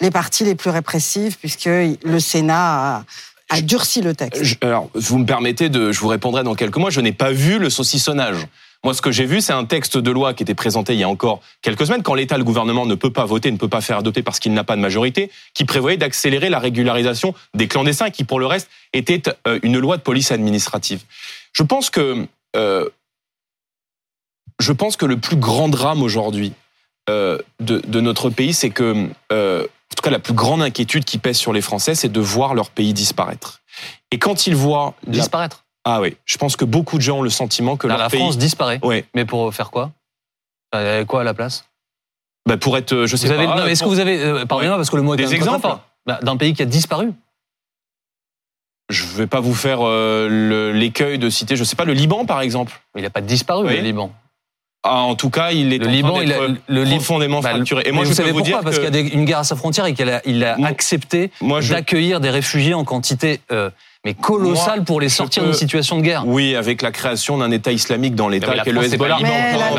Les 0.00 0.10
parties 0.10 0.44
les 0.44 0.54
plus 0.54 0.70
répressives, 0.70 1.38
puisque 1.38 1.64
le 1.64 2.20
Sénat 2.20 2.96
a, 2.98 3.04
a 3.48 3.60
durci 3.60 4.02
le 4.02 4.14
texte. 4.14 4.62
alors, 4.62 4.90
vous 4.94 5.18
me 5.18 5.26
permettez 5.26 5.68
de, 5.68 5.92
je 5.92 6.00
vous 6.00 6.08
répondrai 6.08 6.42
dans 6.42 6.54
quelques 6.54 6.76
mois. 6.76 6.90
Je 6.90 7.00
n'ai 7.00 7.12
pas 7.12 7.32
vu 7.32 7.58
le 7.58 7.70
saucissonnage. 7.70 8.46
Moi, 8.84 8.94
ce 8.94 9.02
que 9.02 9.10
j'ai 9.10 9.26
vu, 9.26 9.40
c'est 9.40 9.52
un 9.52 9.64
texte 9.64 9.98
de 9.98 10.10
loi 10.10 10.34
qui 10.34 10.44
était 10.44 10.54
présenté 10.54 10.92
il 10.92 11.00
y 11.00 11.02
a 11.02 11.08
encore 11.08 11.40
quelques 11.62 11.86
semaines, 11.86 12.02
quand 12.02 12.14
l'État, 12.14 12.38
le 12.38 12.44
gouvernement 12.44 12.86
ne 12.86 12.94
peut 12.94 13.10
pas 13.10 13.24
voter, 13.24 13.50
ne 13.50 13.56
peut 13.56 13.68
pas 13.68 13.80
faire 13.80 13.98
adopter 13.98 14.22
parce 14.22 14.38
qu'il 14.38 14.52
n'a 14.54 14.62
pas 14.62 14.76
de 14.76 14.80
majorité, 14.80 15.32
qui 15.52 15.64
prévoyait 15.64 15.96
d'accélérer 15.96 16.48
la 16.48 16.60
régularisation 16.60 17.34
des 17.54 17.66
clandestins, 17.66 18.10
qui 18.10 18.22
pour 18.22 18.38
le 18.38 18.46
reste 18.46 18.70
était 18.92 19.22
euh, 19.48 19.58
une 19.62 19.78
loi 19.78 19.96
de 19.96 20.02
police 20.02 20.30
administrative. 20.30 21.02
Je 21.52 21.64
pense 21.64 21.90
que 21.90 22.26
euh, 22.54 22.88
je 24.60 24.72
pense 24.72 24.96
que 24.96 25.06
le 25.06 25.16
plus 25.16 25.36
grand 25.36 25.68
drame 25.68 26.02
aujourd'hui 26.02 26.52
euh, 27.10 27.38
de, 27.58 28.00
notre 28.00 28.30
pays, 28.30 28.52
c'est 28.52 28.70
que 28.70 29.08
tout 29.98 30.02
cas 30.02 30.10
la 30.10 30.18
plus 30.18 30.34
grande 30.34 30.62
inquiétude 30.62 31.04
qui 31.04 31.18
pèse 31.18 31.36
sur 31.36 31.52
les 31.52 31.60
Français, 31.60 31.94
c'est 31.94 32.08
de 32.08 32.20
voir 32.20 32.54
leur 32.54 32.70
pays 32.70 32.94
disparaître. 32.94 33.60
Et 34.12 34.18
quand 34.18 34.46
ils 34.46 34.54
voient 34.54 34.94
disparaître. 35.06 35.64
Ah 35.84 36.00
oui, 36.00 36.16
je 36.24 36.38
pense 36.38 36.56
que 36.56 36.64
beaucoup 36.64 36.98
de 36.98 37.02
gens 37.02 37.18
ont 37.18 37.22
le 37.22 37.30
sentiment 37.30 37.76
que 37.76 37.86
leur 37.86 37.98
la 37.98 38.08
pays... 38.08 38.20
France 38.20 38.38
disparaît. 38.38 38.78
Oui. 38.82 39.04
Mais 39.14 39.24
pour 39.24 39.52
faire 39.52 39.70
quoi? 39.70 39.90
Quoi 40.72 41.20
à 41.20 41.24
la 41.24 41.34
place? 41.34 41.64
Bah 42.46 42.56
pour 42.56 42.76
être, 42.76 42.92
euh, 42.92 43.06
je 43.06 43.16
sais 43.16 43.28
pas. 43.28 43.68
Est-ce 43.68 43.82
que 43.82 43.88
vous 43.88 43.98
avez, 43.98 44.22
euh, 44.22 44.46
pardonnez-moi 44.46 44.76
parce 44.76 44.90
que 44.90 44.96
le 44.96 45.02
mot 45.02 45.14
est 45.14 45.18
des 45.18 45.34
exemples 45.34 45.66
bah, 46.06 46.18
d'un 46.22 46.36
pays 46.36 46.54
qui 46.54 46.62
a 46.62 46.66
disparu 46.66 47.12
je 48.90 49.04
ne 49.04 49.08
vais 49.10 49.26
pas 49.26 49.40
vous 49.40 49.54
faire 49.54 49.80
euh, 49.82 50.72
l'écueil 50.72 51.18
de 51.18 51.28
citer, 51.28 51.56
je 51.56 51.64
sais 51.64 51.76
pas, 51.76 51.84
le 51.84 51.92
Liban 51.92 52.24
par 52.24 52.40
exemple. 52.40 52.80
Il 52.96 53.02
n'a 53.02 53.10
pas 53.10 53.20
disparu, 53.20 53.68
le 53.68 53.82
Liban. 53.82 54.10
Ah, 54.84 55.02
en 55.02 55.16
tout 55.16 55.30
cas, 55.30 55.50
il 55.50 55.72
est 55.72 55.78
le 55.78 55.88
Liban, 55.88 56.20
il 56.20 56.32
a, 56.32 56.38
le 56.68 56.84
profondément 56.84 57.40
bah, 57.40 57.50
fracturé. 57.50 57.82
Et 57.86 57.92
moi, 57.92 58.04
je 58.04 58.10
vous 58.10 58.14
savez 58.14 58.32
pourquoi 58.32 58.62
Parce 58.62 58.78
qu'il 58.78 58.94
y 58.94 58.98
a 58.98 59.00
une 59.00 59.24
guerre 59.24 59.40
à 59.40 59.44
sa 59.44 59.56
frontière 59.56 59.86
et 59.86 59.94
qu'il 59.94 60.08
a, 60.08 60.22
il 60.24 60.44
a 60.44 60.56
accepté 60.64 61.30
d'accueillir 61.68 62.20
des 62.20 62.30
réfugiés 62.30 62.74
en 62.74 62.84
quantité. 62.84 63.40
Euh, 63.50 63.70
mais 64.04 64.14
colossale 64.14 64.84
pour 64.84 65.00
les 65.00 65.08
sortir 65.08 65.42
d'une 65.42 65.52
situation 65.52 65.98
de 65.98 66.02
guerre. 66.02 66.22
Oui, 66.24 66.54
avec 66.54 66.82
la 66.82 66.92
création 66.92 67.38
d'un 67.38 67.50
État 67.50 67.72
islamique 67.72 68.14
dans 68.14 68.28
l'État 68.28 68.54
qu'est 68.64 68.70
le 68.70 68.84
Hezbollah. 68.84 69.18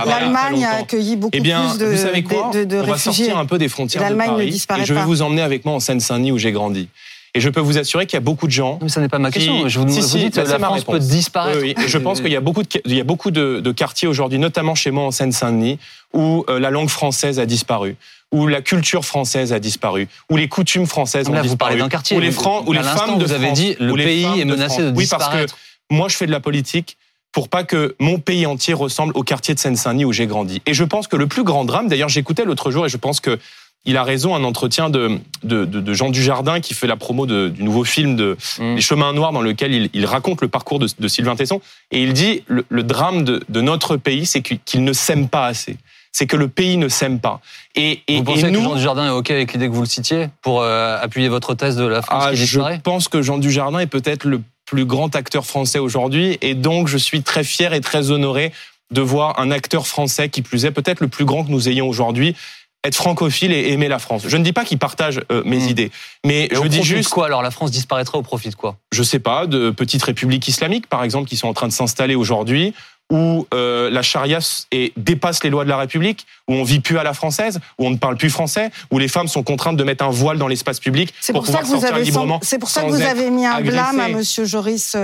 l'Allemagne 0.05 0.65
a 0.65 0.79
accueilli 0.79 1.15
beaucoup 1.15 1.31
eh 1.33 1.39
bien, 1.39 1.69
plus 1.69 1.79
de, 1.79 1.85
vous 1.85 1.97
savez 1.97 2.23
quoi 2.23 2.51
de, 2.53 2.65
de, 2.65 2.79
On 2.79 2.83
va 2.83 2.97
sortir 2.97 3.37
un 3.37 3.45
peu 3.45 3.57
des 3.57 3.69
frontières 3.69 4.09
de 4.09 4.15
Paris 4.15 4.61
et 4.77 4.85
je 4.85 4.93
vais 4.93 5.03
vous 5.03 5.21
emmener 5.21 5.41
avec 5.41 5.63
moi 5.63 5.75
en 5.75 5.79
Seine-Saint-Denis 5.79 6.33
où 6.33 6.37
j'ai 6.37 6.51
grandi. 6.51 6.89
Et 7.35 7.39
je 7.39 7.49
peux 7.49 7.59
vous 7.59 7.77
assurer 7.77 8.05
qu'il 8.05 8.15
y 8.15 8.17
a 8.17 8.21
beaucoup 8.21 8.47
de 8.47 8.51
gens. 8.51 8.79
Mais 8.81 8.89
ça 8.89 9.01
n'est 9.01 9.09
pas 9.09 9.19
ma 9.19 9.31
question. 9.31 9.67
Je 9.67 9.79
vous, 9.79 9.85
dis 9.85 10.31
que 10.31 10.39
la 10.39 10.59
France 10.59 10.83
peut 10.83 10.99
disparaître. 10.99 11.59
Oui, 11.61 11.75
je 11.85 11.97
pense 11.97 12.21
qu'il 12.21 12.31
y 12.31 12.35
a 12.35 12.41
beaucoup 12.41 12.63
de, 12.63 12.69
il 12.85 12.95
y 12.95 12.99
a 12.99 13.03
beaucoup 13.03 13.31
de, 13.31 13.59
de 13.59 13.71
quartiers 13.71 14.07
aujourd'hui, 14.07 14.39
notamment 14.39 14.75
chez 14.75 14.91
moi 14.91 15.03
en 15.03 15.11
Seine-Saint-Denis, 15.11 15.79
où 16.13 16.43
euh, 16.49 16.59
la 16.59 16.71
langue 16.71 16.89
française 16.89 17.39
a 17.39 17.45
disparu, 17.45 17.97
où 18.31 18.47
la 18.47 18.61
culture 18.61 19.05
française 19.05 19.53
a 19.53 19.59
disparu, 19.59 20.07
où 20.29 20.37
les 20.37 20.47
coutumes 20.47 20.87
françaises 20.87 21.27
ont 21.27 21.31
disparu. 21.31 21.49
Vous 21.49 21.57
parlez 21.57 21.77
d'un 21.77 21.89
quartier. 21.89 22.17
Où 22.17 22.19
les, 22.19 22.31
francs, 22.31 22.63
où 22.67 22.73
les 22.73 22.81
femmes 22.81 23.19
de 23.19 23.25
vous 23.25 23.31
avez 23.31 23.51
dit 23.51 23.75
le 23.79 23.93
pays 23.93 24.39
est 24.39 24.45
menacé 24.45 24.81
de, 24.81 24.91
disparaître. 24.91 24.95
Oui, 24.97 25.07
parce 25.07 25.45
que 25.45 25.95
moi, 25.95 26.07
je 26.07 26.15
fais 26.15 26.25
de 26.25 26.31
la 26.31 26.39
politique 26.39 26.97
pour 27.31 27.49
pas 27.49 27.63
que 27.63 27.95
mon 27.99 28.19
pays 28.19 28.45
entier 28.45 28.73
ressemble 28.73 29.13
au 29.15 29.23
quartier 29.23 29.53
de 29.53 29.59
Seine-Saint-Denis 29.59 30.05
où 30.05 30.13
j'ai 30.13 30.27
grandi. 30.27 30.61
Et 30.65 30.73
je 30.73 30.83
pense 30.83 31.07
que 31.07 31.15
le 31.15 31.27
plus 31.27 31.43
grand 31.43 31.63
drame, 31.63 31.87
d'ailleurs, 31.87 32.09
j'écoutais 32.09 32.43
l'autre 32.43 32.71
jour 32.71 32.85
et 32.85 32.89
je 32.89 32.97
pense 32.97 33.19
que 33.19 33.39
il 33.85 33.97
a 33.97 34.03
raison, 34.03 34.35
un 34.35 34.43
entretien 34.43 34.89
de, 34.89 35.19
de, 35.43 35.65
de, 35.65 35.93
Jean 35.93 36.09
Dujardin 36.09 36.59
qui 36.59 36.73
fait 36.73 36.87
la 36.87 36.97
promo 36.97 37.25
du 37.25 37.63
nouveau 37.63 37.83
film 37.83 38.15
de 38.15 38.37
mm. 38.59 38.75
Les 38.75 38.81
Chemins 38.81 39.13
Noirs 39.13 39.31
dans 39.31 39.41
lequel 39.41 39.73
il, 39.73 39.89
il 39.93 40.05
raconte 40.05 40.41
le 40.41 40.47
parcours 40.47 40.79
de, 40.79 41.07
Sylvain 41.07 41.35
Tesson. 41.35 41.61
Et 41.91 42.03
il 42.03 42.13
dit 42.13 42.43
le, 42.47 42.65
le 42.69 42.83
drame 42.83 43.23
de, 43.23 43.61
notre 43.61 43.97
pays, 43.97 44.25
c'est 44.25 44.41
qu'il 44.41 44.83
ne 44.83 44.93
s'aime 44.93 45.29
pas 45.29 45.45
assez. 45.45 45.77
C'est 46.11 46.27
que 46.27 46.35
le 46.35 46.47
pays 46.47 46.77
ne 46.77 46.89
s'aime 46.89 47.19
pas. 47.19 47.39
Et, 47.75 48.01
et, 48.07 48.17
vous 48.17 48.23
pensez 48.23 48.51
que 48.51 48.53
Jean 48.53 48.75
Dujardin 48.75 49.07
est 49.07 49.11
OK 49.11 49.31
avec 49.31 49.53
l'idée 49.53 49.67
que 49.67 49.73
vous 49.73 49.81
le 49.81 49.87
citiez 49.87 50.27
pour 50.41 50.61
euh, 50.61 50.97
appuyer 51.01 51.29
votre 51.29 51.53
thèse 51.53 51.75
de 51.75 51.85
la 51.85 52.01
France 52.01 52.23
ah, 52.27 52.31
qui 52.31 52.39
disparaît? 52.39 52.75
Je 52.75 52.81
pense 52.81 53.07
que 53.07 53.21
Jean 53.21 53.37
Dujardin 53.37 53.79
est 53.79 53.87
peut-être 53.87 54.25
le 54.25 54.41
plus 54.65 54.85
grand 54.85 55.15
acteur 55.15 55.45
français 55.45 55.79
aujourd'hui. 55.79 56.37
Et 56.41 56.55
donc, 56.55 56.87
je 56.87 56.97
suis 56.97 57.23
très 57.23 57.43
fier 57.43 57.73
et 57.73 57.81
très 57.81 58.11
honoré 58.11 58.51
de 58.91 59.01
voir 59.01 59.39
un 59.39 59.51
acteur 59.51 59.87
français 59.87 60.29
qui 60.29 60.41
plus 60.41 60.65
est 60.65 60.71
peut-être 60.71 60.99
le 60.99 61.07
plus 61.07 61.25
grand 61.25 61.43
que 61.43 61.51
nous 61.51 61.69
ayons 61.69 61.87
aujourd'hui 61.87 62.35
être 62.83 62.95
francophile 62.95 63.51
et 63.51 63.71
aimer 63.71 63.87
la 63.87 63.99
France. 63.99 64.23
Je 64.27 64.37
ne 64.37 64.43
dis 64.43 64.53
pas 64.53 64.63
qu'il 64.63 64.77
partage 64.77 65.21
euh, 65.31 65.43
mes 65.45 65.57
hmm. 65.57 65.69
idées, 65.69 65.91
mais 66.25 66.49
je 66.51 66.67
dis 66.67 66.83
juste 66.83 67.09
quoi 67.09 67.25
alors 67.25 67.41
la 67.41 67.51
France 67.51 67.71
disparaîtra 67.71 68.17
au 68.17 68.21
profit 68.21 68.49
de 68.49 68.55
quoi? 68.55 68.77
Je 68.91 69.03
sais 69.03 69.19
pas, 69.19 69.47
de 69.47 69.69
petites 69.69 70.03
républiques 70.03 70.47
islamiques 70.47 70.87
par 70.87 71.03
exemple 71.03 71.27
qui 71.27 71.37
sont 71.37 71.47
en 71.47 71.53
train 71.53 71.67
de 71.67 71.73
s'installer 71.73 72.15
aujourd'hui 72.15 72.73
où 73.11 73.47
euh, 73.53 73.89
la 73.89 74.01
charia 74.01 74.39
est, 74.71 74.93
dépasse 74.97 75.43
les 75.43 75.49
lois 75.49 75.63
de 75.63 75.69
la 75.69 75.77
République, 75.77 76.27
où 76.47 76.53
on 76.53 76.63
vit 76.63 76.79
plus 76.79 76.97
à 76.99 77.03
la 77.03 77.13
française, 77.13 77.59
où 77.79 77.87
on 77.87 77.89
ne 77.89 77.97
parle 77.97 78.17
plus 78.17 78.29
français, 78.29 78.69
où 78.91 78.99
les 78.99 79.07
femmes 79.07 79.27
sont 79.27 79.41
contraintes 79.41 79.77
de 79.77 79.83
mettre 79.83 80.03
un 80.03 80.11
voile 80.11 80.37
dans 80.37 80.47
l'espace 80.47 80.79
public 80.79 81.13
pour, 81.31 81.43
pouvoir 81.43 81.65
sortir 81.65 81.97
librement. 81.97 82.39
C'est 82.43 82.59
pour 82.59 82.69
ça 82.69 82.83
que 82.83 82.89
vous 82.89 83.01
avez 83.01 83.31
mis 83.31 83.45
un 83.45 83.61
blâme 83.61 83.99
à 83.99 84.09
Monsieur 84.09 84.45
Joris 84.45 84.95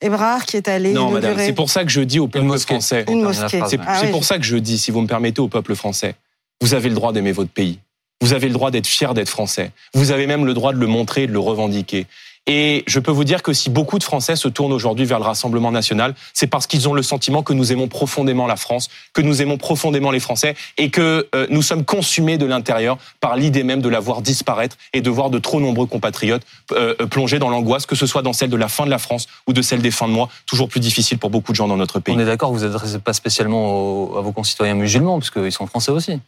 Ebrard 0.00 0.42
euh, 0.42 0.44
qui 0.44 0.58
est 0.58 0.68
allé. 0.68 0.92
Non, 0.92 1.10
madame, 1.10 1.38
c'est 1.38 1.54
pour 1.54 1.70
ça 1.70 1.84
que 1.84 1.90
je 1.90 2.02
dis 2.02 2.18
au 2.18 2.28
peuple 2.28 2.58
français. 2.58 3.06
Une 3.08 3.22
mosquée. 3.22 3.62
C'est 3.66 3.80
ah 3.86 4.02
pour 4.10 4.24
ça 4.24 4.38
que 4.38 4.44
je 4.44 4.56
dis, 4.56 4.78
si 4.78 4.90
vous 4.90 5.00
me 5.00 5.06
permettez, 5.06 5.40
au 5.40 5.48
peuple 5.48 5.74
français, 5.74 6.16
vous 6.64 6.72
avez 6.72 6.88
le 6.88 6.94
droit 6.94 7.12
d'aimer 7.12 7.32
votre 7.32 7.50
pays. 7.50 7.78
Vous 8.22 8.32
avez 8.32 8.48
le 8.48 8.54
droit 8.54 8.70
d'être 8.70 8.86
fier 8.86 9.12
d'être 9.12 9.28
français. 9.28 9.70
Vous 9.92 10.12
avez 10.12 10.26
même 10.26 10.46
le 10.46 10.54
droit 10.54 10.72
de 10.72 10.78
le 10.78 10.86
montrer 10.86 11.26
de 11.26 11.32
le 11.32 11.38
revendiquer. 11.38 12.06
Et 12.46 12.84
je 12.86 13.00
peux 13.00 13.10
vous 13.10 13.24
dire 13.24 13.42
que 13.42 13.52
si 13.52 13.68
beaucoup 13.68 13.98
de 13.98 14.04
Français 14.04 14.34
se 14.34 14.48
tournent 14.48 14.72
aujourd'hui 14.72 15.04
vers 15.04 15.18
le 15.18 15.26
Rassemblement 15.26 15.70
national, 15.70 16.14
c'est 16.32 16.46
parce 16.46 16.66
qu'ils 16.66 16.88
ont 16.88 16.94
le 16.94 17.02
sentiment 17.02 17.42
que 17.42 17.52
nous 17.52 17.70
aimons 17.70 17.86
profondément 17.86 18.46
la 18.46 18.56
France, 18.56 18.88
que 19.12 19.20
nous 19.20 19.42
aimons 19.42 19.58
profondément 19.58 20.10
les 20.10 20.20
Français 20.20 20.54
et 20.78 20.88
que 20.88 21.28
euh, 21.34 21.46
nous 21.50 21.60
sommes 21.60 21.84
consumés 21.84 22.38
de 22.38 22.46
l'intérieur 22.46 22.96
par 23.20 23.36
l'idée 23.36 23.62
même 23.62 23.82
de 23.82 23.90
la 23.90 24.00
voir 24.00 24.22
disparaître 24.22 24.78
et 24.94 25.02
de 25.02 25.10
voir 25.10 25.28
de 25.28 25.38
trop 25.38 25.60
nombreux 25.60 25.86
compatriotes 25.86 26.46
euh, 26.72 26.94
euh, 26.98 27.06
plonger 27.06 27.38
dans 27.38 27.50
l'angoisse, 27.50 27.84
que 27.84 27.94
ce 27.94 28.06
soit 28.06 28.22
dans 28.22 28.32
celle 28.32 28.48
de 28.48 28.56
la 28.56 28.68
fin 28.68 28.86
de 28.86 28.90
la 28.90 28.98
France 28.98 29.26
ou 29.46 29.52
de 29.52 29.60
celle 29.60 29.82
des 29.82 29.90
fins 29.90 30.08
de 30.08 30.12
mois, 30.14 30.30
toujours 30.46 30.70
plus 30.70 30.80
difficile 30.80 31.18
pour 31.18 31.28
beaucoup 31.28 31.52
de 31.52 31.56
gens 31.56 31.68
dans 31.68 31.76
notre 31.76 32.00
pays. 32.00 32.14
On 32.14 32.18
est 32.18 32.24
d'accord, 32.24 32.54
vous 32.54 32.60
ne 32.60 32.68
adressez 32.68 33.00
pas 33.00 33.12
spécialement 33.12 34.16
à 34.16 34.22
vos 34.22 34.32
concitoyens 34.32 34.74
musulmans, 34.74 35.18
puisqu'ils 35.18 35.52
sont 35.52 35.66
français 35.66 35.90
aussi. 35.90 36.20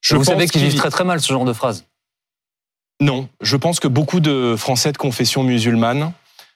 Je 0.00 0.16
vous 0.16 0.24
savez 0.24 0.46
qu'ils 0.46 0.62
vivent 0.62 0.76
très 0.76 0.90
très 0.90 1.04
mal 1.04 1.20
ce 1.20 1.32
genre 1.32 1.44
de 1.44 1.52
phrase. 1.52 1.84
Non, 3.00 3.28
je 3.40 3.56
pense 3.56 3.80
que 3.80 3.88
beaucoup 3.88 4.20
de 4.20 4.56
Français 4.56 4.92
de 4.92 4.98
confession 4.98 5.42
musulmane 5.42 6.12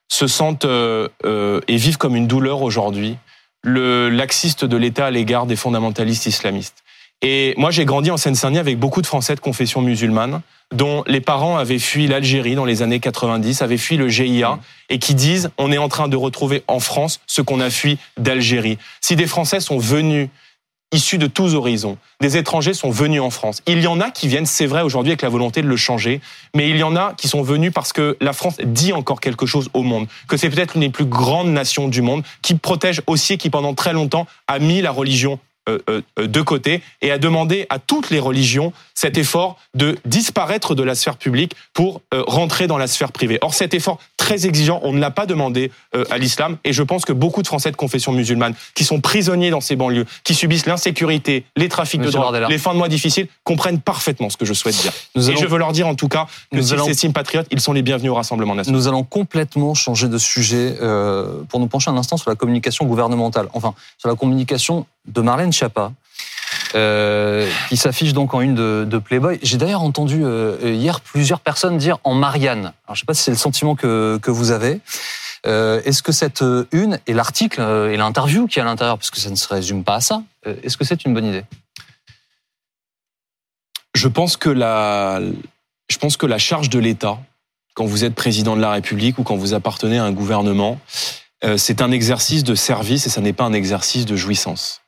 se 0.09 0.27
sentent 0.27 0.67
euh, 0.67 1.09
euh, 1.25 1.61
et 1.69 1.77
vivent 1.77 1.97
comme 1.97 2.17
une 2.17 2.27
douleur 2.27 2.63
aujourd'hui 2.63 3.17
le 3.63 4.11
laxiste 4.11 4.67
de 4.67 4.77
l'État 4.77 5.07
à 5.07 5.11
l'égard 5.11 5.47
des 5.47 5.57
fondamentalistes 5.57 6.27
islamistes. 6.27 6.85
Et 7.23 7.55
moi, 7.57 7.71
j'ai 7.71 7.87
grandi 7.87 8.11
en 8.11 8.19
Seine-Saint-Denis 8.19 8.59
avec 8.59 8.79
beaucoup 8.79 9.01
de 9.01 9.07
Français 9.07 9.35
de 9.35 9.41
confession 9.41 9.81
musulmane, 9.81 10.43
dont 10.73 11.03
les 11.07 11.23
parents 11.23 11.57
avaient 11.57 11.79
fui 11.79 12.07
l'Algérie 12.07 12.55
dans 12.55 12.67
les 12.67 12.83
années 12.83 13.01
90, 13.01 13.63
avaient 13.63 13.79
fui 13.79 13.97
le 13.97 14.09
GIA, 14.09 14.59
et 14.91 14.99
qui 14.99 15.15
disent 15.15 15.51
on 15.57 15.73
est 15.73 15.79
en 15.79 15.89
train 15.89 16.09
de 16.09 16.17
retrouver 16.17 16.63
en 16.69 16.81
France 16.81 17.21
ce 17.27 17.41
qu'on 17.41 17.61
a 17.61 17.71
fui 17.71 17.97
d'Algérie. 18.19 18.77
Si 19.01 19.17
des 19.17 19.27
Français 19.27 19.61
sont 19.61 19.79
venus 19.79 20.29
issus 20.95 21.19
de 21.19 21.27
tous 21.27 21.55
horizons. 21.55 21.99
Des 22.21 22.37
étrangers 22.37 22.73
sont 22.73 22.91
venus 22.91 23.21
en 23.21 23.31
France. 23.31 23.63
Il 23.67 23.81
y 23.81 23.87
en 23.87 24.01
a 24.01 24.11
qui 24.11 24.29
viennent, 24.29 24.47
c'est 24.47 24.67
vrai, 24.67 24.83
aujourd'hui 24.83 25.11
avec 25.11 25.23
la 25.23 25.29
volonté 25.29 25.61
de 25.61 25.67
le 25.67 25.77
changer, 25.77 26.21
mais 26.55 26.71
il 26.71 26.77
y 26.77 26.83
en 26.83 26.97
a 26.97 27.15
qui 27.15 27.29
sont 27.29 27.43
venus 27.43 27.73
parce 27.75 27.93
que 27.93 28.17
la 28.21 28.33
France 28.33 28.57
dit 28.65 28.93
encore 28.93 29.21
quelque 29.21 29.45
chose 29.45 29.69
au 29.75 29.83
monde, 29.83 30.07
que 30.29 30.37
c'est 30.37 30.49
peut-être 30.49 30.75
l'une 30.75 30.83
des 30.83 30.91
plus 30.91 31.05
grandes 31.05 31.51
nations 31.51 31.89
du 31.89 32.01
monde, 32.01 32.23
qui 32.43 32.55
protège 32.55 33.03
aussi, 33.07 33.37
qui 33.39 33.51
pendant 33.51 33.75
très 33.75 33.93
longtemps 33.93 34.27
a 34.47 34.59
mis 34.59 34.81
la 34.81 34.93
religion 34.93 35.39
de 35.67 36.43
côté 36.43 36.83
et 37.01 37.11
a 37.11 37.19
demandé 37.19 37.67
à 37.71 37.79
toutes 37.79 38.11
les 38.11 38.19
religions 38.19 38.73
cet 38.95 39.19
effort 39.19 39.57
de 39.75 39.97
disparaître 40.05 40.75
de 40.75 40.83
la 40.83 40.95
sphère 40.95 41.17
publique 41.17 41.55
pour 41.73 42.01
rentrer 42.12 42.67
dans 42.67 42.79
la 42.79 42.87
sphère 42.87 43.12
privée. 43.12 43.39
Or, 43.41 43.55
cet 43.55 43.75
effort 43.75 43.99
très 44.17 44.47
exigeant, 44.47 44.81
on 44.83 44.93
ne 44.93 45.01
l'a 45.01 45.11
pas 45.11 45.27
demandé 45.27 45.71
à 46.11 46.19
l'islam 46.19 46.59
et 46.65 46.73
je 46.73 46.83
pense 46.83 47.05
que 47.05 47.12
beaucoup 47.12 47.43
de 47.43 47.47
Français 47.47 47.71
de 47.71 47.77
confession 47.77 48.12
musulmane 48.12 48.55
qui 48.75 48.85
sont 48.85 49.01
prisonniers 49.01 49.51
dans 49.51 49.61
ces 49.61 49.77
banlieues, 49.77 50.07
qui 50.23 50.35
subissent 50.35 50.67
l'insécurité, 50.67 51.45
les 51.57 51.69
trafics 51.69 52.01
de 52.01 52.11
drogue, 52.11 52.47
les 52.49 52.59
fins 52.59 52.73
de 52.73 52.79
mois 52.79 52.89
difficiles, 52.89 53.29
comprennent 53.43 53.81
parfaitement 53.81 54.31
ce 54.31 54.37
que 54.37 54.45
je 54.45 54.55
souhaite 54.55 54.77
dire. 54.77 54.93
et 55.17 55.37
je 55.37 55.47
veux 55.47 55.59
leur 55.59 55.73
dire 55.73 55.87
en 55.87 55.95
tout 55.95 56.09
cas 56.09 56.27
que 56.53 56.62
s'ils 56.62 56.81
s'estiment 56.81 57.12
patriotes, 57.12 57.47
ils 57.51 57.61
sont 57.61 57.73
les 57.73 57.83
bienvenus 57.83 58.11
au 58.11 58.15
Rassemblement 58.15 58.55
national. 58.55 58.79
Nous 58.79 58.89
allons 58.89 59.05
complètement 59.05 59.75
changer 59.75 60.09
de 60.09 60.19
sujet 60.19 60.77
pour 61.49 61.61
nous 61.61 61.67
pencher 61.67 61.91
un 61.91 61.97
instant 61.97 62.17
sur 62.17 62.31
la 62.31 62.37
communication 62.37 62.87
gouvernementale. 62.87 63.49
Enfin, 63.55 63.75
sur 63.99 64.09
la 64.09 64.15
communication 64.15 64.87
de 65.07 65.21
Marlène 65.21 65.53
Schiappa, 65.53 65.93
euh, 66.75 67.49
qui 67.69 67.77
s'affiche 67.77 68.13
donc 68.13 68.35
en 68.35 68.41
une 68.41 68.55
de, 68.55 68.99
Playboy. 68.99 69.39
J'ai 69.43 69.59
d'ailleurs 69.59 69.83
entendu 69.83 70.23
euh, 70.25 70.59
hier 70.63 71.01
plusieurs 71.01 71.41
personnes 71.41 71.79
dire 71.79 71.99
en 72.05 72.15
Marianne. 72.15 72.73
Alors, 72.87 72.89
je 72.89 72.93
ne 72.93 72.97
sais 72.97 73.07
pas 73.07 73.15
si 73.15 73.23
c'est 73.23 73.31
le 73.31 73.37
sentiment 73.37 73.77
que, 73.77 74.19
que 74.21 74.31
vous 74.31 74.51
avez. 74.51 74.81
Euh, 75.47 75.81
est-ce 75.85 76.03
que 76.03 76.11
cette 76.11 76.43
une 76.73 76.99
et 77.07 77.13
l'article 77.13 77.61
et 77.61 77.97
l'interview 77.97 78.47
qui 78.47 78.59
est 78.59 78.63
à 78.63 78.65
l'intérieur, 78.65 78.99
parce 78.99 79.11
que 79.11 79.21
ça 79.21 79.31
ne 79.31 79.37
se 79.37 79.47
résume 79.47 79.85
pas 79.85 79.97
à 79.97 80.01
ça, 80.01 80.23
est-ce 80.63 80.77
que 80.77 80.85
c'est 80.85 81.05
une 81.05 81.15
bonne 81.15 81.27
idée? 81.27 81.45
Je 83.95 84.09
pense 84.09 84.37
que 84.37 84.51
la, 84.51 85.21
je 85.89 85.99
pense 85.99 86.17
que 86.17 86.27
la 86.27 86.39
charge 86.39 86.71
de 86.71 86.79
l'État, 86.79 87.19
quand 87.75 87.85
vous 87.85 88.05
êtes 88.05 88.15
président 88.15 88.57
de 88.57 88.61
la 88.61 88.73
République 88.73 89.19
ou 89.19 89.23
quand 89.23 89.37
vous 89.37 89.55
appartenez 89.55 89.99
à 89.99 90.05
un 90.05 90.13
gouvernement, 90.13 90.81
c'est 91.57 91.83
un 91.83 91.93
exercice 91.93 92.43
de 92.43 92.55
service 92.55 93.07
et 93.07 93.11
ça 93.11 93.21
n'est 93.21 93.35
pas 93.35 93.45
un 93.45 93.53
exercice 93.53 94.07
de 94.07 94.17
jouissance. 94.17 94.84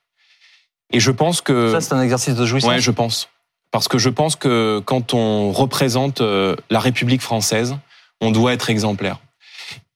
Et 0.93 1.01
je 1.01 1.11
pense 1.11 1.41
que 1.41 1.73
ça 1.73 1.81
c'est 1.81 1.95
un 1.95 2.03
exercice 2.03 2.35
de 2.35 2.47
jouissance. 2.47 2.71
Ouais, 2.71 2.81
je 2.81 2.91
pense. 2.91 3.29
Parce 3.71 3.89
que 3.89 3.99
je 3.99 4.09
pense 4.09 4.37
que 4.37 4.81
quand 4.85 5.15
on 5.15 5.53
représente 5.53 6.21
euh, 6.21 6.57
la 6.71 6.81
République 6.81 7.21
française, 7.21 7.77
on 8.21 8.31
doit 8.31 8.53
être 8.53 8.71
exemplaire. 8.71 9.19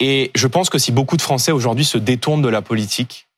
Et 0.00 0.30
je 0.34 0.46
pense 0.46 0.68
que 0.70 0.78
si 0.78 0.92
beaucoup 0.92 1.16
de 1.16 1.22
Français 1.22 1.52
aujourd'hui 1.52 1.84
se 1.84 1.96
détournent 1.96 2.42
de 2.42 2.48
la 2.48 2.62
politique, 2.62 3.28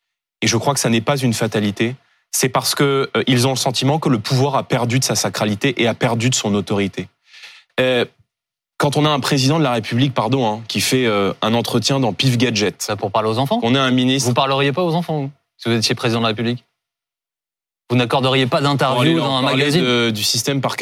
et 0.40 0.46
je 0.46 0.56
crois 0.56 0.74
que 0.74 0.80
ça 0.80 0.88
n'est 0.88 1.00
pas 1.00 1.16
une 1.16 1.34
fatalité, 1.34 1.94
c'est 2.30 2.48
parce 2.48 2.74
que 2.74 3.10
euh, 3.16 3.22
ils 3.26 3.46
ont 3.46 3.50
le 3.50 3.56
sentiment 3.56 3.98
que 3.98 4.08
le 4.08 4.18
pouvoir 4.18 4.56
a 4.56 4.62
perdu 4.62 4.98
de 4.98 5.04
sa 5.04 5.14
sacralité 5.14 5.80
et 5.80 5.86
a 5.86 5.94
perdu 5.94 6.30
de 6.30 6.34
son 6.34 6.54
autorité. 6.54 7.08
Euh, 7.78 8.06
quand 8.78 8.96
on 8.96 9.04
a 9.04 9.10
un 9.10 9.20
président 9.20 9.58
de 9.58 9.64
la 9.64 9.72
République, 9.72 10.14
pardon, 10.14 10.44
hein, 10.44 10.62
qui 10.66 10.80
fait 10.80 11.06
un 11.06 11.54
entretien 11.54 12.00
dans 12.00 12.12
Pif 12.12 12.36
Gadget, 12.36 12.82
ça 12.82 12.96
pour 12.96 13.12
parler 13.12 13.28
aux 13.28 13.38
enfants. 13.38 13.60
On 13.62 13.76
a 13.76 13.80
un 13.80 13.92
ministre. 13.92 14.28
Vous 14.28 14.34
parleriez 14.34 14.72
pas 14.72 14.82
aux 14.82 14.96
enfants 14.96 15.30
si 15.56 15.68
vous 15.68 15.76
étiez 15.76 15.94
président 15.94 16.18
de 16.18 16.24
la 16.24 16.30
République 16.30 16.64
vous 17.92 17.98
n'accorderiez 17.98 18.46
pas 18.46 18.62
d'interview 18.62 19.18
dans 19.18 19.36
un 19.36 19.42
magazine 19.42 20.10
Du 20.10 20.22
système 20.22 20.62
par, 20.62 20.76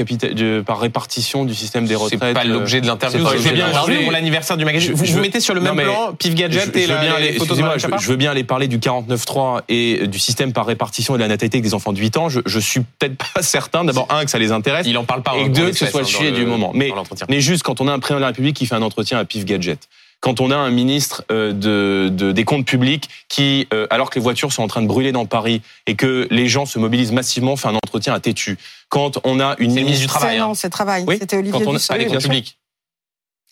par 0.64 0.78
répartition 0.78 1.44
du 1.44 1.56
système 1.56 1.84
des 1.84 1.96
retraites. 1.96 2.20
C'est 2.22 2.32
pas 2.32 2.44
l'objet 2.44 2.80
de 2.80 2.86
l'interview. 2.86 3.26
Je 3.26 3.38
veux 3.38 3.52
bien 3.52 3.66
pour 4.02 4.12
l'anniversaire 4.12 4.56
du 4.56 4.64
magazine. 4.64 4.92
Vous, 4.92 5.04
vous 5.04 5.18
mettez 5.18 5.40
sur 5.40 5.54
le 5.54 5.60
même 5.60 5.74
plan 5.74 6.12
Pif 6.16 6.36
Gadget 6.36 6.76
et 6.76 6.86
la, 6.86 7.18
les 7.18 7.32
photos 7.32 7.58
de 7.58 7.64
je, 7.76 7.86
je 7.98 8.08
veux 8.08 8.16
bien 8.16 8.30
aller 8.30 8.44
parler 8.44 8.68
du 8.68 8.78
49.3 8.78 9.62
et 9.68 10.06
du 10.06 10.20
système 10.20 10.52
par 10.52 10.66
répartition 10.66 11.14
et 11.14 11.18
de 11.18 11.22
la 11.22 11.28
natalité 11.28 11.60
des 11.60 11.74
enfants 11.74 11.92
de 11.92 11.98
8 11.98 12.16
ans. 12.16 12.28
Je, 12.28 12.40
je 12.46 12.58
suis 12.60 12.80
peut-être 12.80 13.16
pas 13.34 13.42
certain, 13.42 13.84
d'abord, 13.84 14.06
un, 14.10 14.24
que 14.24 14.30
ça 14.30 14.38
les 14.38 14.52
intéresse. 14.52 14.86
Il 14.86 14.96
en 14.96 15.04
parle 15.04 15.22
pas. 15.22 15.36
Et 15.36 15.48
deux, 15.48 15.70
que 15.70 15.76
ce 15.76 15.86
soit 15.86 16.02
le 16.02 16.06
sujet 16.06 16.30
du 16.30 16.46
moment. 16.46 16.70
Mais, 16.74 16.92
mais 17.28 17.40
juste 17.40 17.64
quand 17.64 17.80
on 17.80 17.88
a 17.88 17.92
un 17.92 17.98
président 17.98 18.18
de 18.18 18.22
la 18.22 18.28
République 18.28 18.56
qui 18.56 18.66
fait 18.66 18.76
un 18.76 18.82
entretien 18.82 19.18
à 19.18 19.24
Pif 19.24 19.44
Gadget 19.44 19.88
quand 20.20 20.40
on 20.40 20.50
a 20.50 20.56
un 20.56 20.70
ministre 20.70 21.24
euh, 21.30 21.52
de, 21.52 22.32
des 22.32 22.44
comptes 22.44 22.66
publics 22.66 23.08
qui, 23.28 23.66
euh, 23.72 23.86
alors 23.90 24.10
que 24.10 24.16
les 24.16 24.22
voitures 24.22 24.52
sont 24.52 24.62
en 24.62 24.68
train 24.68 24.82
de 24.82 24.86
brûler 24.86 25.12
dans 25.12 25.26
Paris 25.26 25.62
et 25.86 25.96
que 25.96 26.28
les 26.30 26.46
gens 26.46 26.66
se 26.66 26.78
mobilisent 26.78 27.12
massivement, 27.12 27.56
fait 27.56 27.68
un 27.68 27.74
entretien 27.74 28.12
à 28.12 28.20
Tétu. 28.20 28.58
Quand 28.88 29.18
on 29.24 29.40
a 29.40 29.56
une 29.58 29.72
ministre 29.72 30.02
du 30.02 30.06
travail, 30.06 30.38
non, 30.38 30.50
hein. 30.50 30.54
c'est 30.54 30.70
travail. 30.70 31.04
C'était 31.18 31.36
Olivier 31.36 31.64
quand 31.64 31.70
on 31.70 31.76
a, 31.76 31.98
les 31.98 32.06
comptes 32.06 32.22
publics. 32.22 32.56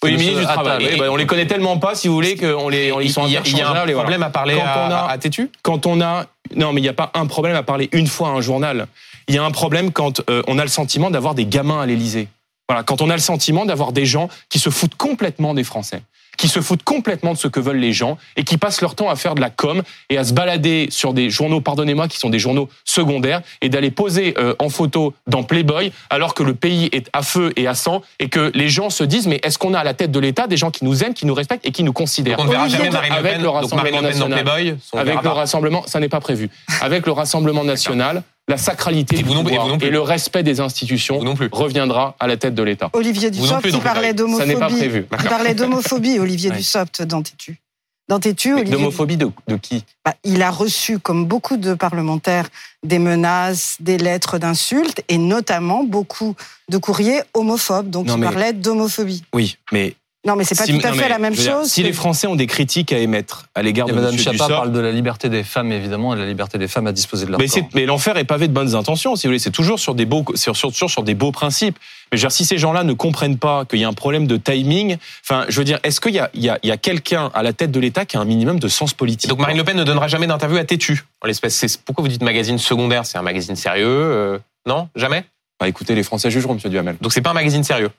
Oui, 0.03 0.13
ministre 0.13 0.39
du 0.39 0.45
Travail. 0.45 0.97
Bah, 0.97 1.07
on 1.11 1.17
les 1.17 1.27
connaît 1.27 1.47
tellement 1.47 1.79
pas, 1.79 1.97
si 1.97 2.07
vous 2.07 2.15
voulez, 2.15 2.37
qu'on 2.37 2.69
les, 2.69 2.93
on, 2.93 3.01
ils 3.01 3.11
sont 3.11 3.27
Il 3.27 3.33
y 3.33 3.37
a, 3.37 3.43
y 3.45 3.61
a 3.61 3.71
un 3.71 3.87
problème 3.93 4.23
à 4.23 4.31
parler 4.31 4.57
à, 4.61 5.07
à, 5.07 5.19
Tétu 5.19 5.51
Quand 5.63 5.87
on 5.87 6.01
a, 6.01 6.27
non, 6.55 6.73
mais 6.73 6.81
il 6.81 6.85
n'y 6.85 6.89
a 6.89 6.93
pas 6.93 7.11
un 7.15 7.27
problème 7.27 7.57
à 7.57 7.65
parler 7.65 7.89
une 7.91 8.07
fois 8.07 8.29
à 8.29 8.33
un 8.33 8.41
journal. 8.41 8.87
Il 9.27 9.35
y 9.35 9.39
a 9.39 9.45
un 9.45 9.51
problème 9.51 9.91
quand 9.91 10.23
euh, 10.31 10.43
on 10.47 10.59
a 10.59 10.63
le 10.63 10.71
sentiment 10.71 11.11
d'avoir 11.11 11.35
des 11.35 11.47
gamins 11.47 11.81
à 11.81 11.87
l'Élysée. 11.87 12.29
Voilà, 12.69 12.83
quand 12.83 13.01
on 13.01 13.11
a 13.11 13.15
le 13.15 13.21
sentiment 13.21 13.65
d'avoir 13.65 13.93
des 13.93 14.05
gens 14.05 14.29
qui 14.49 14.59
se 14.59 14.71
foutent 14.71 14.97
complètement 14.97 15.55
des 15.55 15.65
Français 15.65 16.03
qui 16.39 16.49
se 16.49 16.61
foutent 16.61 16.85
complètement 16.85 17.35
de 17.35 17.39
ce 17.39 17.49
que 17.49 17.61
veulent 17.61 17.79
les 17.79 17.93
gens 17.93 18.17
et 18.37 18.45
qui 18.45 18.57
passent 18.57 18.81
leur 18.81 18.95
temps 18.95 19.11
à 19.11 19.17
faire 19.17 19.35
de 19.35 19.41
la 19.41 19.51
com 19.51 19.83
et 20.09 20.17
à 20.17 20.25
se 20.25 20.33
balader 20.33 20.87
sur 20.91 21.13
des 21.13 21.29
journaux, 21.29 21.61
pardonnez-moi, 21.61 22.09
qui 22.09 22.17
sont 22.17 22.31
des 22.31 22.39
journaux 22.39 22.69
secondaires 22.85 23.43
et 23.61 23.69
d'aller 23.69 23.91
poser 23.91 24.35
euh, 24.39 24.55
en 24.59 24.71
photo 24.71 25.13
dans 25.27 25.43
Playboy 25.43 25.93
alors 26.09 26.35
que 26.35 26.45
le 26.45 26.55
pays 26.55 26.89
est 26.93 27.11
à 27.13 27.23
feu 27.23 27.53
et 27.57 27.67
à 27.67 27.75
sang 27.75 28.03
et 28.21 28.29
que 28.29 28.53
les 28.55 28.69
gens 28.69 28.89
se 28.89 29.05
disent 29.05 29.27
mais 29.27 29.41
est-ce 29.43 29.59
qu'on 29.59 29.75
a 29.75 29.81
à 29.81 29.85
la 29.85 29.95
tête 29.95 30.13
de 30.13 30.21
l'État 30.21 30.47
des 30.47 30.57
gens 30.57 30.71
qui 30.71 30.85
nous 30.85 31.03
aiment, 31.03 31.15
qui 31.15 31.27
nous 31.27 31.35
respectent 31.35 31.67
et 31.67 31.73
qui 31.73 31.83
nous 31.83 31.93
considèrent? 31.93 32.37
Donc 32.37 32.47
on 32.47 32.49
ne 32.49 32.53
verra 32.53 32.69
jamais 32.69 32.91
Marine 32.91 33.15
Le 33.17 33.23
Pen, 33.23 33.27
avec 33.27 33.43
le 33.43 33.49
Rassemblement 33.49 34.03
national, 34.03 34.45
Playboy, 34.45 34.77
avec 34.93 35.23
le 35.23 35.29
Rassemblement, 35.29 35.85
ça 35.87 35.99
n'est 35.99 36.09
pas 36.09 36.21
prévu. 36.21 36.49
Avec 36.81 37.05
le 37.05 37.13
Rassemblement 37.13 37.65
national, 37.65 38.23
la 38.49 38.57
sacralité 38.57 39.17
du 39.17 39.25
pouvoir 39.25 39.77
et, 39.81 39.91
le 39.91 40.01
respect 40.01 40.43
des 40.43 40.61
institutions 40.61 41.21
reviendra 41.53 42.17
à 42.19 42.27
la 42.27 42.37
tête 42.37 42.55
de 42.55 42.63
l'État. 42.63 42.91
Olivier 42.95 43.31
Dussopt 43.31 43.71
qui 43.71 43.79
parlait 43.79 44.15
d'homophobie. 44.15 44.49
Ça 44.49 44.55
n'est 44.55 44.59
pas 44.59 44.69
prévu. 44.69 45.07
Il 45.23 45.29
parlait 45.29 45.55
d'homophobie, 45.55 46.19
Olivier 46.19 46.51
Dussopt, 46.57 47.03
dans 47.03 47.23
Tétu. 47.23 47.61
Dans 48.09 48.19
Tétu, 48.19 48.65
D'homophobie 48.65 49.19
de, 49.19 49.31
qui? 49.61 49.85
Bah, 50.03 50.15
Il 50.25 50.43
a 50.43 50.51
reçu, 50.51 50.99
comme 50.99 51.27
beaucoup 51.27 51.59
de 51.59 51.75
parlementaires, 51.75 52.49
des 52.83 52.99
menaces, 52.99 53.77
des 53.81 53.99
lettres 53.99 54.39
d'insultes 54.39 55.03
et 55.09 55.19
notamment 55.19 55.85
beaucoup 55.85 56.35
de 56.71 56.79
courriers 56.79 57.21
homophobes. 57.35 57.91
Donc 57.91 58.07
il 58.09 58.19
parlait 58.19 58.55
d'homophobie. 58.55 59.25
Oui, 59.35 59.59
mais 59.73 59.95
Non, 60.27 60.35
mais 60.35 60.43
c'est 60.43 60.59
pas 60.59 60.67
tout 60.67 60.81
à 60.83 60.93
fait 60.93 61.09
la 61.09 61.19
même 61.19 61.37
chose. 61.37 61.69
si 61.69 61.83
les 61.83 61.93
Français 61.93 62.27
ont 62.27 62.35
des 62.35 62.49
critiques 62.49 62.93
à 62.93 62.99
émettre 62.99 63.47
à 63.55 63.63
l'égard 63.63 63.87
de 63.87 63.93
Madame 63.93 64.19
Chapa 64.19 64.49
parle 64.49 64.73
de 64.73 64.81
la 64.81 64.91
liberté 64.91 65.29
des 65.29 65.45
femmes, 65.45 65.71
évidemment, 65.71 66.13
et 66.13 66.17
de 66.17 66.23
la 66.23 66.27
liberté 66.27 66.59
des 66.59 66.67
femmes 66.67 66.89
à 66.89 66.93
disposer 66.93 67.25
de 67.25 67.31
leur 67.31 67.39
mais 67.39 67.47
corps. 67.47 67.63
Mais 67.75 67.87
l'enfer 67.87 68.17
est 68.17 68.25
pavé 68.25 68.49
de 68.49 68.53
bonnes 68.53 68.75
intentions, 68.75 69.15
si 69.15 69.27
vous 69.27 69.31
voulez. 69.31 69.39
C'est 69.39 69.53
toujours 69.53 69.79
sur 69.79 69.95
des 69.95 70.07
beaux, 70.07 70.25
sur, 70.35 70.57
sur, 70.57 70.73
sur 70.73 71.03
des 71.05 71.15
beaux 71.15 71.31
principes. 71.31 71.79
Mais 72.11 72.19
je 72.19 72.23
veux 72.23 72.29
dire, 72.29 72.33
si 72.33 72.45
ces 72.45 72.59
gens-là 72.59 72.83
ne 72.83 72.95
comprennent 72.95 73.39
pas 73.39 73.65
qu'il 73.65 73.79
y 73.79 73.85
a 73.85 73.89
un 73.89 73.93
problème 73.93 74.27
de 74.27 74.37
timing, 74.37 74.97
enfin, 75.23 75.45
je 75.49 75.57
veux 75.57 75.65
dire, 75.65 75.79
est-ce 75.85 76.01
qu'il 76.01 76.15
y 76.15 76.19
a, 76.19 76.31
il 76.35 76.43
y 76.43 76.49
a, 76.49 76.59
il 76.65 76.69
y 76.69 76.73
a 76.73 76.77
quelqu'un 76.77 77.31
à 77.33 77.45
la 77.45 77.53
tête 77.53 77.71
de 77.71 77.79
l'État 77.79 78.05
qui 78.05 78.17
a 78.17 78.21
un 78.21 78.25
minimum 78.25 78.59
de 78.59 78.69
sens 78.69 78.95
politique? 78.95 79.31
Donc 79.31 79.39
Marine 79.39 79.57
Le 79.57 79.65
Pen 79.65 79.77
ne 79.77 79.85
donnera 79.85 80.09
jamais 80.09 80.27
d'interview 80.27 80.59
à 80.59 80.65
Tétu. 80.65 81.05
En 81.23 81.29
l'espèce, 81.29 81.77
pourquoi 81.77 82.03
vous 82.03 82.09
dites 82.09 82.23
magazine 82.23 82.59
secondaire? 82.59 83.07
C'est 83.07 83.19
un 83.19 83.23
magazine 83.23 83.57
sérieux 83.57 83.87
euh, 83.87 84.39
Non, 84.67 84.89
jamais? 84.97 85.25
Bah, 85.61 85.69
écoutez, 85.69 85.95
les 85.95 86.03
Français 86.03 86.31
jugeront, 86.31 86.55
Monsieur 86.55 86.71
Duhamel. 86.71 86.97
Donc 87.01 87.13
c'est 87.13 87.21
pas 87.21 87.31
un 87.31 87.35
magazine 87.35 87.63
sérieux. 87.63 87.91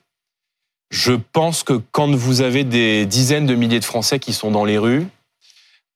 Je 0.90 1.12
pense 1.12 1.62
que 1.62 1.80
quand 1.92 2.10
vous 2.14 2.40
avez 2.40 2.64
des 2.64 3.06
dizaines 3.06 3.46
de 3.46 3.54
milliers 3.54 3.80
de 3.80 3.84
Français 3.84 4.18
qui 4.18 4.32
sont 4.32 4.50
dans 4.50 4.64
les 4.64 4.78
rues, 4.78 5.06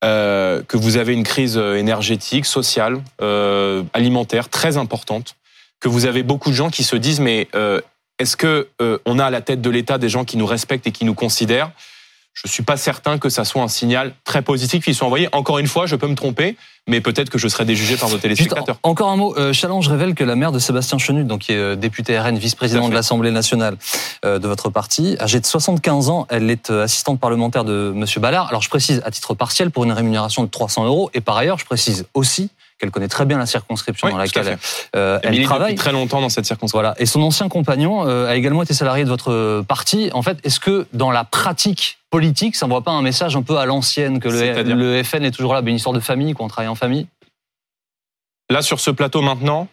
euh, 0.05 0.63
que 0.63 0.77
vous 0.77 0.97
avez 0.97 1.13
une 1.13 1.25
crise 1.25 1.57
énergétique, 1.57 2.47
sociale, 2.47 3.03
euh, 3.21 3.83
alimentaire 3.93 4.49
très 4.49 4.77
importante, 4.77 5.37
que 5.81 5.89
vous 5.89 6.07
avez 6.07 6.23
beaucoup 6.23 6.51
de 6.51 6.55
gens 6.55 6.71
qui 6.71 6.85
se 6.85 6.97
disent 6.97 7.21
mais 7.21 7.49
euh, 7.55 7.81
est-ce 8.19 8.37
que 8.37 8.69
euh, 8.81 8.99
on 9.07 9.19
a 9.19 9.27
à 9.27 9.31
la 9.31 9.41
tête 9.41 9.61
de 9.61 9.71
l'État 9.71 9.99
des 9.99 10.09
gens 10.09 10.25
qui 10.25 10.37
nous 10.37 10.47
respectent 10.47 10.87
et 10.87 10.93
qui 10.93 11.05
nous 11.05 11.15
considèrent? 11.15 11.73
Je 12.35 12.49
suis 12.49 12.65
pas 12.65 12.77
certain 12.77 13.19
que 13.19 13.29
ça 13.29 13.45
soit 13.45 13.63
un 13.63 13.69
signal 13.69 14.13
très 14.25 14.43
positif 14.43 14.85
qui 14.85 14.93
soit 14.93 15.07
envoyé. 15.07 15.29
Encore 15.33 15.59
une 15.59 15.69
fois, 15.69 15.87
je 15.87 15.95
peux 15.95 16.09
me 16.09 16.17
tromper, 16.17 16.57
mais 16.89 17.01
peut-être 17.01 17.31
que 17.31 17.39
je 17.39 17.47
serai 17.47 17.65
déjugé 17.65 17.97
par 17.97 18.09
vos 18.09 18.19
téléspectateurs. 18.19 18.77
encore 18.83 19.11
un 19.11 19.17
mot. 19.17 19.35
Euh, 19.39 19.53
Challenge 19.53 19.87
révèle 19.87 20.15
que 20.15 20.25
la 20.25 20.35
mère 20.35 20.51
de 20.51 20.59
Sébastien 20.59 20.99
Chenu, 20.99 21.23
donc 21.23 21.43
qui 21.43 21.53
est 21.53 21.57
euh, 21.57 21.77
député 21.77 22.19
RN, 22.19 22.37
vice-président 22.37 22.89
de 22.89 22.95
l'Assemblée 22.95 23.31
nationale 23.31 23.77
euh, 24.25 24.41
de 24.41 24.49
votre 24.49 24.69
parti, 24.69 25.17
âgée 25.21 25.39
de 25.39 25.47
75 25.47 26.09
ans, 26.09 26.27
elle 26.29 26.51
est 26.51 26.71
assistante 26.71 27.21
parlementaire 27.21 27.65
de 27.65 27.93
Monsieur 27.95 28.21
Ballard. 28.21 28.49
Alors 28.49 28.63
je 28.63 28.69
précise 28.69 29.01
à 29.05 29.13
titre 29.13 29.35
partiel 29.35 29.71
pour 29.71 29.85
une 29.85 29.93
rémunération 29.93 30.43
de 30.43 30.49
300 30.49 30.87
euros. 30.87 31.11
Et 31.15 31.21
par 31.21 31.37
ailleurs, 31.37 31.59
je 31.59 31.65
précise 31.65 32.07
aussi 32.15 32.51
qu'elle 32.79 32.91
connaît 32.91 33.09
très 33.09 33.25
bien 33.25 33.39
la 33.39 33.47
circonscription 33.47 34.09
dans 34.09 34.17
laquelle 34.17 34.59
euh, 34.97 35.19
elle, 35.23 35.39
elle 35.39 35.45
travaille. 35.45 35.75
très 35.75 35.93
longtemps 35.93 36.21
dans 36.21 36.29
cette 36.29 36.45
circonscription. 36.45 36.79
Voilà. 36.79 36.95
Et 36.99 37.07
son 37.07 37.23
ancien 37.23 37.49
compagnon 37.49 38.07
euh, 38.07 38.27
a 38.29 38.37
également 38.37 38.63
été 38.63 38.75
salarié 38.75 39.05
de 39.05 39.09
votre 39.09 39.63
parti. 39.63 40.11
En 40.13 40.23
fait, 40.23 40.39
est-ce 40.45 40.61
que 40.61 40.87
dans 40.93 41.11
la 41.11 41.25
pratique 41.25 41.99
politique, 42.11 42.57
ça 42.57 42.67
ne 42.67 42.71
voit 42.71 42.83
pas 42.83 42.91
un 42.91 43.03
message 43.03 43.37
un 43.37 43.43
peu 43.43 43.59
à 43.59 43.67
l'ancienne 43.67 44.21
que 44.21 44.29
le, 44.29 44.63
le, 44.63 45.03
FN 45.03 45.25
est 45.25 45.31
toujours 45.31 45.55
là, 45.55 45.61
une 45.65 45.77
histoire 45.77 45.95
de 45.95 46.01
famille, 46.01 46.35
qu'on 46.35 46.49
travaille 46.49 46.69
en 46.69 46.75
famille? 46.75 47.07
Là, 48.51 48.63
sur 48.63 48.81
ce 48.81 48.91
plateau 48.91 49.23
maintenant, 49.23 49.69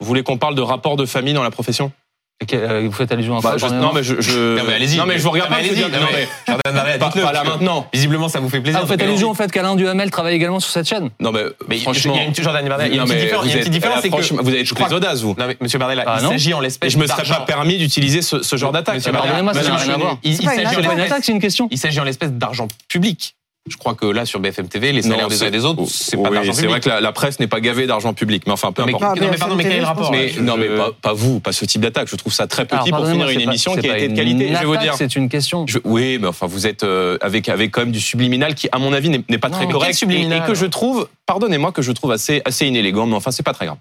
vous 0.00 0.06
voulez 0.06 0.22
qu'on 0.22 0.38
parle 0.38 0.54
de 0.54 0.62
rapport 0.62 0.96
de 0.96 1.06
famille 1.06 1.34
dans 1.34 1.42
la 1.42 1.50
profession? 1.50 1.86
euh, 1.86 1.92
vous 2.40 2.92
faites 2.92 3.10
allusion 3.10 3.36
à 3.36 3.40
bah, 3.40 3.56
ça 3.58 3.68
Non 3.70 3.92
mais 3.92 4.02
je, 4.02 4.20
je... 4.20 4.56
Non 4.56 4.62
mais 4.66 4.74
allez-y. 4.74 4.96
Non 4.96 5.06
mais 5.06 5.18
je 5.18 5.22
vous 5.22 5.30
regarde 5.30 5.50
pas. 5.50 5.56
Allez-y. 5.56 5.80
Non 5.80 5.88
mais 6.12 6.98
pas, 6.98 7.10
pas 7.10 7.32
là 7.32 7.44
maintenant. 7.44 7.86
Visiblement 7.92 8.28
ça 8.28 8.38
vous 8.40 8.48
fait 8.48 8.60
plaisir. 8.60 8.78
Ah, 8.80 8.84
vous 8.84 8.90
faites 8.90 9.02
allusion 9.02 9.30
au 9.30 9.34
fait 9.34 9.50
qu'Alain 9.50 9.74
Duhamel 9.74 10.10
travaille 10.10 10.34
également 10.34 10.60
sur 10.60 10.70
cette 10.70 10.88
chaîne. 10.88 11.10
Non 11.20 11.32
mais, 11.32 11.42
mais 11.68 11.78
franchement, 11.78 12.14
il 12.14 12.20
y 12.20 12.24
a 12.24 12.26
une 12.26 12.34
Jordan 12.34 12.68
Bardella. 12.68 12.88
Il 12.88 12.96
y 12.96 13.00
a 13.00 13.02
une 13.02 13.08
petite 13.08 13.70
différence, 13.70 14.02
c'est 14.02 14.10
que 14.10 14.42
vous 14.42 14.48
avez 14.48 14.64
toutes 14.64 14.78
les 14.78 14.94
audaces 14.94 15.22
vous. 15.22 15.34
Non 15.38 15.46
mais 15.46 15.56
Monsieur 15.60 15.78
Bardella, 15.78 16.18
il 16.20 16.28
s'agit 16.28 16.54
en 16.54 16.60
l'espèce. 16.60 16.92
Je 16.92 16.98
me 16.98 17.06
serais 17.06 17.24
pas 17.24 17.40
permis 17.40 17.78
d'utiliser 17.78 18.22
ce 18.22 18.56
genre 18.56 18.72
d'attaque. 18.72 18.96
Monsieur 18.96 19.12
Bardella, 19.12 19.52
ça 19.54 19.62
n'a 19.62 19.76
rien 19.76 19.94
à 19.94 19.98
voir. 19.98 20.18
Il 20.22 20.36
s'agit 20.36 21.32
une 21.32 21.40
question. 21.40 21.68
Il 21.70 21.78
s'agit 21.78 22.00
en 22.00 22.04
l'espèce 22.04 22.32
d'argent 22.32 22.68
public. 22.88 23.34
Je 23.70 23.76
crois 23.76 23.94
que 23.94 24.06
là, 24.06 24.26
sur 24.26 24.40
BFM 24.40 24.68
TV, 24.68 24.92
les 24.92 25.02
salaires 25.02 25.28
des 25.28 25.42
uns 25.42 25.46
et 25.46 25.50
des 25.50 25.64
autres, 25.64 25.84
c'est 25.86 26.16
pas 26.16 26.30
d'argent 26.30 26.52
public. 26.52 26.54
C'est 26.54 26.66
vrai 26.66 26.80
que 26.80 26.88
la, 26.88 27.12
presse 27.12 27.40
n'est 27.40 27.46
pas 27.46 27.60
gavée 27.60 27.86
d'argent 27.86 28.14
public, 28.14 28.44
mais 28.46 28.52
enfin, 28.52 28.72
peu 28.72 28.82
importe. 28.82 29.02
non, 29.20 29.28
mais 29.30 29.36
pardon, 29.36 29.56
mais 29.56 29.64
quel 29.64 29.72
est 29.72 29.80
le 29.80 29.84
rapport 29.84 30.10
mais, 30.10 30.32
Non, 30.40 30.56
mais 30.56 30.68
pas, 31.00 31.12
vous, 31.12 31.40
pas 31.40 31.52
ce 31.52 31.64
type 31.64 31.80
d'attaque. 31.80 32.08
Je 32.10 32.16
trouve 32.16 32.32
ça 32.32 32.46
très 32.46 32.64
petit 32.64 32.90
pour 32.90 33.06
finir 33.06 33.28
une 33.28 33.40
émission 33.40 33.76
qui 33.76 33.88
a 33.88 33.98
été 33.98 34.08
de 34.08 34.16
qualité. 34.16 34.48
je 34.48 34.58
vais 34.58 34.64
vous 34.64 34.76
dire. 34.76 34.94
C'est 34.94 35.16
une 35.16 35.28
question. 35.28 35.66
oui, 35.84 36.18
mais 36.20 36.28
enfin, 36.28 36.46
vous 36.46 36.66
êtes 36.66 36.84
euh, 36.84 37.18
avec 37.20 37.48
avec 37.48 37.70
quand 37.70 37.80
même 37.80 37.92
du 37.92 38.00
subliminal 38.00 38.54
qui, 38.54 38.68
à 38.72 38.78
mon 38.78 38.92
avis, 38.92 39.10
n'est 39.10 39.38
pas 39.38 39.50
très 39.50 39.68
correct 39.68 40.02
et, 40.08 40.40
que 40.46 40.54
je 40.54 40.66
trouve, 40.66 41.08
pardonnez-moi, 41.26 41.72
que 41.72 41.82
je 41.82 41.92
trouve 41.92 42.12
assez 42.12 42.42
assez 42.44 42.66
inélégant. 42.66 43.06
Mais 43.06 43.16
enfin, 43.16 43.30
c'est 43.30 43.42
pas 43.42 43.52
très 43.52 43.66
grave. 43.66 43.78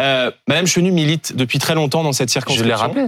Euh, 0.00 0.30
Madame 0.48 0.66
Chenu 0.66 0.90
milite 0.90 1.36
depuis 1.36 1.58
très 1.58 1.74
longtemps 1.74 2.02
dans 2.02 2.12
cette 2.12 2.30
circonscription. 2.30 2.64
Je 2.64 2.68
l'ai 2.68 2.74
rappelé 2.74 3.06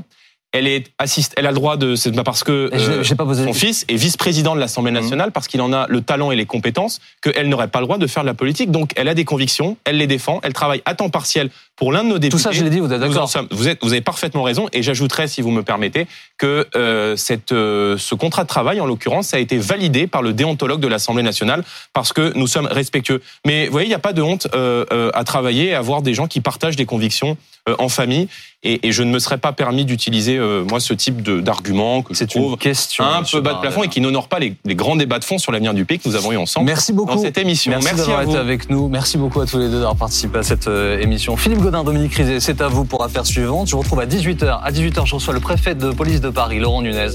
elle 0.54 0.68
est 0.68 0.92
assiste, 0.98 1.34
elle 1.36 1.46
a 1.46 1.50
le 1.50 1.56
droit 1.56 1.76
de, 1.76 1.96
c'est 1.96 2.12
parce 2.22 2.44
que 2.44 2.70
euh, 2.72 3.14
pas 3.16 3.34
son 3.34 3.52
fils 3.52 3.84
est 3.88 3.96
vice-président 3.96 4.54
de 4.54 4.60
l'Assemblée 4.60 4.92
mmh. 4.92 4.94
nationale 4.94 5.32
parce 5.32 5.48
qu'il 5.48 5.60
en 5.60 5.72
a 5.72 5.86
le 5.88 6.00
talent 6.00 6.30
et 6.30 6.36
les 6.36 6.46
compétences 6.46 7.00
qu'elle 7.20 7.48
n'aurait 7.48 7.68
pas 7.68 7.80
le 7.80 7.86
droit 7.86 7.98
de 7.98 8.06
faire 8.06 8.22
de 8.22 8.28
la 8.28 8.34
politique. 8.34 8.70
Donc 8.70 8.92
elle 8.94 9.08
a 9.08 9.14
des 9.14 9.24
convictions, 9.24 9.76
elle 9.84 9.96
les 9.96 10.06
défend, 10.06 10.38
elle 10.44 10.52
travaille 10.52 10.80
à 10.84 10.94
temps 10.94 11.10
partiel 11.10 11.50
pour 11.76 11.92
l'un 11.92 12.04
de 12.04 12.08
nos 12.08 12.18
députés. 12.18 12.36
Tout 12.36 12.42
ça, 12.42 12.52
je 12.52 12.62
l'ai 12.62 12.70
dit, 12.70 12.80
vous 12.80 12.92
êtes 12.92 13.00
d'accord. 13.00 13.30
Vous, 13.50 13.64
vous 13.82 13.92
avez 13.92 14.00
parfaitement 14.00 14.42
raison 14.42 14.68
et 14.72 14.82
j'ajouterais, 14.82 15.28
si 15.28 15.42
vous 15.42 15.50
me 15.50 15.62
permettez, 15.62 16.06
que 16.38 16.66
euh, 16.76 17.16
cette, 17.16 17.52
euh, 17.52 17.96
ce 17.98 18.14
contrat 18.14 18.44
de 18.44 18.48
travail, 18.48 18.80
en 18.80 18.86
l'occurrence, 18.86 19.34
a 19.34 19.38
été 19.38 19.58
validé 19.58 20.06
par 20.06 20.22
le 20.22 20.32
déontologue 20.32 20.80
de 20.80 20.88
l'Assemblée 20.88 21.22
nationale 21.22 21.64
parce 21.92 22.12
que 22.12 22.32
nous 22.36 22.46
sommes 22.46 22.66
respectueux. 22.66 23.20
Mais 23.44 23.66
vous 23.66 23.72
voyez, 23.72 23.86
il 23.86 23.90
n'y 23.90 23.94
a 23.94 24.00
pas 24.00 24.12
de 24.12 24.22
honte 24.22 24.46
euh, 24.54 25.10
à 25.14 25.24
travailler 25.24 25.68
et 25.68 25.74
à 25.74 25.78
avoir 25.78 26.02
des 26.02 26.14
gens 26.14 26.26
qui 26.26 26.40
partagent 26.40 26.76
des 26.76 26.86
convictions 26.86 27.36
en 27.78 27.88
famille 27.88 28.28
et, 28.64 28.88
et, 28.88 28.92
je 28.92 29.02
ne 29.02 29.10
me 29.10 29.18
serais 29.18 29.36
pas 29.36 29.52
permis 29.52 29.84
d'utiliser 29.84 30.38
euh, 30.38 30.64
moi 30.64 30.80
ce 30.80 30.94
type 30.94 31.22
d'argument 31.22 32.02
que 32.02 32.14
je 32.14 32.24
trouve 32.24 32.52
une 32.52 32.56
question, 32.56 33.04
un 33.04 33.22
peu 33.22 33.40
bas 33.40 33.54
de 33.54 33.60
plafond 33.60 33.82
et 33.82 33.88
qui 33.88 34.00
n'honore 34.00 34.28
pas 34.28 34.38
les, 34.38 34.56
les, 34.64 34.74
grands 34.74 34.96
débats 34.96 35.18
de 35.18 35.24
fond 35.24 35.36
sur 35.36 35.52
l'avenir 35.52 35.74
du 35.74 35.84
pays 35.84 35.98
que 35.98 36.08
nous 36.08 36.16
avons 36.16 36.32
eu 36.32 36.36
ensemble. 36.36 36.66
Merci 36.66 36.94
beaucoup 36.94 37.14
dans 37.14 37.20
cette 37.20 37.36
émission. 37.36 37.70
Merci, 37.72 37.88
Merci 37.88 38.08
d'avoir 38.08 38.22
été 38.22 38.36
avec 38.36 38.70
nous. 38.70 38.88
Merci 38.88 39.18
beaucoup 39.18 39.40
à 39.40 39.46
tous 39.46 39.58
les 39.58 39.68
deux 39.68 39.80
d'avoir 39.80 39.96
participé 39.96 40.38
à 40.38 40.42
cette 40.42 40.66
euh, 40.66 40.98
émission. 40.98 41.36
Philippe 41.36 41.60
Godin, 41.64 41.82
Dominique 41.82 42.14
Rizet, 42.16 42.40
c'est 42.40 42.60
à 42.60 42.68
vous 42.68 42.84
pour 42.84 43.02
affaire 43.02 43.24
suivante. 43.24 43.68
Je 43.68 43.72
vous 43.72 43.80
retrouve 43.80 44.00
à 44.00 44.04
18h. 44.04 44.60
À 44.62 44.70
18h, 44.70 45.06
je 45.06 45.14
reçois 45.14 45.32
le 45.32 45.40
préfet 45.40 45.74
de 45.74 45.92
police 45.92 46.20
de 46.20 46.28
Paris, 46.28 46.58
Laurent 46.58 46.82
Nunez, 46.82 47.12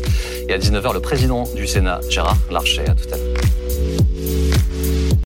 et 0.47 0.53
à 0.53 0.57
19h, 0.57 0.91
le 0.91 1.01
président 1.01 1.43
du 1.55 1.67
Sénat, 1.67 1.99
Gérard 2.09 2.35
Larcher. 2.49 2.81
À 2.81 2.95
tout 2.95 3.13
à 3.13 3.17
l'heure. 3.17 3.88